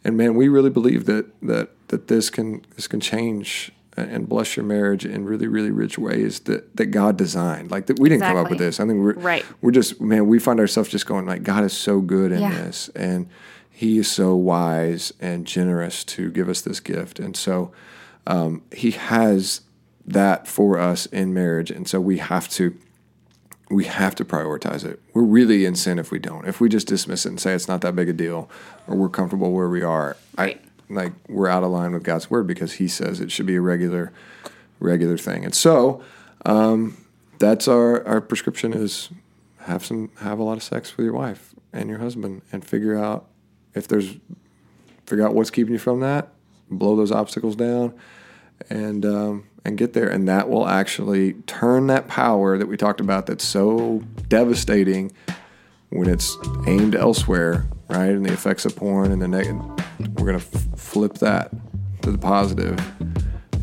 and 0.05 0.16
man, 0.16 0.35
we 0.35 0.49
really 0.49 0.70
believe 0.70 1.05
that 1.07 1.26
that 1.43 1.70
that 1.89 2.09
this 2.09 2.28
can 2.30 2.64
this 2.76 2.87
can 2.89 3.01
change 3.01 3.70
and 3.97 4.26
bless 4.26 4.57
your 4.57 4.64
marriage 4.64 5.05
in 5.05 5.24
really 5.26 5.47
really 5.47 5.70
rich 5.70 5.99
ways 5.99 6.41
that 6.41 6.76
that 6.76 6.87
God 6.87 7.16
designed. 7.16 7.70
Like 7.70 7.87
that 7.87 7.99
we 8.01 8.09
didn't 8.09 8.22
come 8.22 8.37
up 8.37 8.51
with 8.51 8.59
this. 8.59 8.80
I 8.80 8.87
think 8.87 8.99
we're 9.01 9.12
Right. 9.14 9.45
we're 9.61 9.70
just 9.70 10.01
man, 10.01 10.26
we 10.26 10.39
find 10.39 10.59
ourselves 10.61 10.89
just 10.89 11.07
going 11.07 11.24
like 11.26 11.43
God 11.43 11.62
is 11.64 11.72
so 11.72 12.01
good 12.01 12.33
in 12.33 12.41
Yeah. 12.41 12.51
this 12.64 12.91
and 12.97 13.28
he 13.70 13.99
is 13.99 14.11
so 14.11 14.35
wise 14.35 15.12
and 15.20 15.47
generous 15.47 16.05
to 16.05 16.30
give 16.30 16.49
us 16.49 16.61
this 16.62 16.80
gift. 16.80 17.18
And 17.18 17.37
so 17.37 17.70
um, 18.26 18.62
he 18.72 18.91
has 18.93 19.62
that 20.07 20.46
for 20.46 20.78
us 20.78 21.07
in 21.07 21.32
marriage. 21.32 21.70
And 21.70 21.88
so 21.88 22.00
we 22.00 22.18
have 22.18 22.48
to 22.50 22.76
we 23.70 23.84
have 23.86 24.14
to 24.16 24.24
prioritize 24.24 24.84
it. 24.84 25.00
We're 25.14 25.22
really 25.22 25.64
in 25.64 25.76
sin 25.76 25.98
if 25.98 26.11
we 26.11 26.18
don't. 26.18 26.46
If 26.46 26.61
we 26.61 26.68
just 26.68 26.86
dismiss 26.86 27.24
it 27.24 27.30
and 27.30 27.40
say 27.40 27.55
it's 27.55 27.68
not 27.68 27.80
that 27.80 27.96
big 27.96 28.09
a 28.09 28.12
deal 28.12 28.50
or 28.86 28.96
we're 28.96 29.09
comfortable 29.09 29.50
where 29.50 29.68
we 29.68 29.82
are. 29.82 30.16
Right. 30.36 30.61
I 30.61 30.92
like 30.92 31.12
we're 31.26 31.48
out 31.48 31.62
of 31.62 31.70
line 31.70 31.92
with 31.92 32.03
God's 32.03 32.30
word 32.30 32.46
because 32.46 32.74
he 32.74 32.86
says 32.86 33.18
it 33.18 33.32
should 33.32 33.46
be 33.46 33.57
a 33.57 33.61
regular 33.61 34.12
regular 34.78 35.16
thing. 35.16 35.44
And 35.44 35.55
so 35.55 36.03
um, 36.44 36.98
that's 37.38 37.66
our 37.66 38.07
our 38.07 38.20
prescription 38.20 38.74
is 38.74 39.09
have 39.61 39.84
some 39.84 40.11
have 40.18 40.38
a 40.38 40.42
lot 40.42 40.57
of 40.57 40.62
sex 40.62 40.96
with 40.96 41.05
your 41.05 41.14
wife 41.14 41.55
and 41.72 41.88
your 41.88 41.98
husband 41.98 42.42
and 42.53 42.64
figure 42.64 42.98
out 42.98 43.26
if 43.74 43.88
there's 43.88 44.16
figure 45.07 45.26
out 45.26 45.34
what's 45.34 45.50
keeping 45.50 45.72
you 45.72 45.78
from 45.78 46.00
that, 46.00 46.28
blow 46.70 46.94
those 46.94 47.12
obstacles 47.12 47.57
down 47.57 47.94
and 48.68 49.05
um, 49.07 49.44
and 49.64 49.78
get 49.78 49.92
there, 49.92 50.08
and 50.08 50.28
that 50.28 50.48
will 50.48 50.66
actually 50.66 51.34
turn 51.46 51.86
that 51.88 52.08
power 52.08 52.58
that 52.58 52.66
we 52.66 52.76
talked 52.76 53.00
about 53.00 53.26
that's 53.26 53.44
so 53.44 54.02
devastating 54.28 55.12
when 55.90 56.08
it's 56.08 56.36
aimed 56.66 56.94
elsewhere, 56.94 57.66
right? 57.88 58.10
And 58.10 58.24
the 58.26 58.32
effects 58.32 58.64
of 58.64 58.74
porn 58.74 59.12
and 59.12 59.20
the 59.22 59.28
negative. 59.28 59.60
We're 60.18 60.26
gonna 60.26 60.38
f- 60.38 60.66
flip 60.78 61.14
that 61.18 61.50
to 62.02 62.10
the 62.10 62.18
positive 62.18 62.78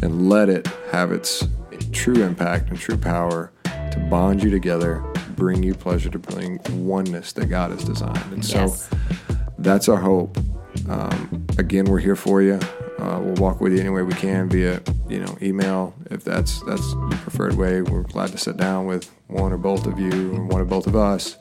and 0.01 0.29
let 0.29 0.47
it 0.49 0.67
have 0.91 1.11
its 1.11 1.45
true 1.91 2.23
impact 2.23 2.69
and 2.69 2.77
true 2.79 2.97
power 2.97 3.51
to 3.65 4.07
bond 4.09 4.41
you 4.43 4.49
together, 4.51 5.03
bring 5.35 5.63
you 5.63 5.73
pleasure, 5.73 6.09
to 6.09 6.19
bring 6.19 6.59
oneness 6.71 7.33
that 7.33 7.47
God 7.47 7.71
has 7.71 7.83
designed. 7.83 8.31
And 8.31 8.45
so 8.45 8.59
Yes. 8.59 8.89
that's 9.57 9.89
our 9.89 9.97
hope. 9.97 10.37
Um, 10.87 11.45
again, 11.57 11.85
we're 11.85 11.99
here 11.99 12.15
for 12.15 12.41
you. 12.41 12.59
Uh, 12.99 13.19
we'll 13.21 13.35
walk 13.35 13.61
with 13.61 13.73
you 13.73 13.79
any 13.79 13.89
way 13.89 14.01
we 14.01 14.13
can 14.13 14.49
via, 14.49 14.81
you 15.07 15.19
know, 15.19 15.37
email 15.41 15.93
if 16.11 16.23
that's 16.23 16.61
that's 16.63 16.93
the 16.93 17.17
preferred 17.21 17.55
way. 17.55 17.81
We're 17.81 18.03
glad 18.03 18.31
to 18.31 18.37
sit 18.37 18.57
down 18.57 18.85
with 18.85 19.09
one 19.27 19.53
or 19.53 19.57
both 19.57 19.85
of 19.85 19.99
you 19.99 20.33
or 20.33 20.45
one 20.45 20.61
or 20.61 20.65
both 20.65 20.87
of 20.87 20.95
us. 20.95 21.37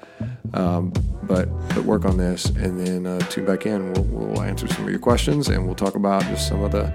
Um, 0.54 0.92
but 1.22 1.48
but 1.74 1.84
work 1.84 2.04
on 2.04 2.16
this 2.16 2.46
and 2.46 2.78
then 2.80 3.06
uh, 3.06 3.18
tune 3.28 3.44
back 3.44 3.66
in. 3.66 3.92
We'll, 3.92 4.04
we'll 4.04 4.42
answer 4.42 4.68
some 4.68 4.84
of 4.84 4.90
your 4.90 4.98
questions 4.98 5.48
and 5.48 5.66
we'll 5.66 5.74
talk 5.74 5.94
about 5.94 6.22
just 6.24 6.48
some 6.48 6.62
of 6.62 6.72
the 6.72 6.92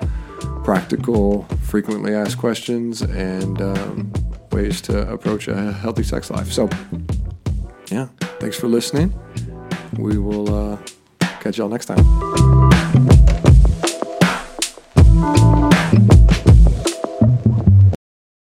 practical, 0.63 1.43
frequently 1.61 2.13
asked 2.15 2.37
questions 2.37 3.01
and 3.01 3.61
um, 3.61 4.13
ways 4.51 4.81
to 4.81 5.11
approach 5.11 5.47
a 5.47 5.73
healthy 5.73 6.03
sex 6.03 6.31
life. 6.31 6.51
So, 6.51 6.69
yeah, 7.91 8.07
thanks 8.39 8.57
for 8.57 8.67
listening. 8.67 9.13
We 9.97 10.17
will 10.17 10.73
uh, 10.73 10.77
catch 11.19 11.57
y'all 11.57 11.69
next 11.69 11.85
time. 11.87 12.52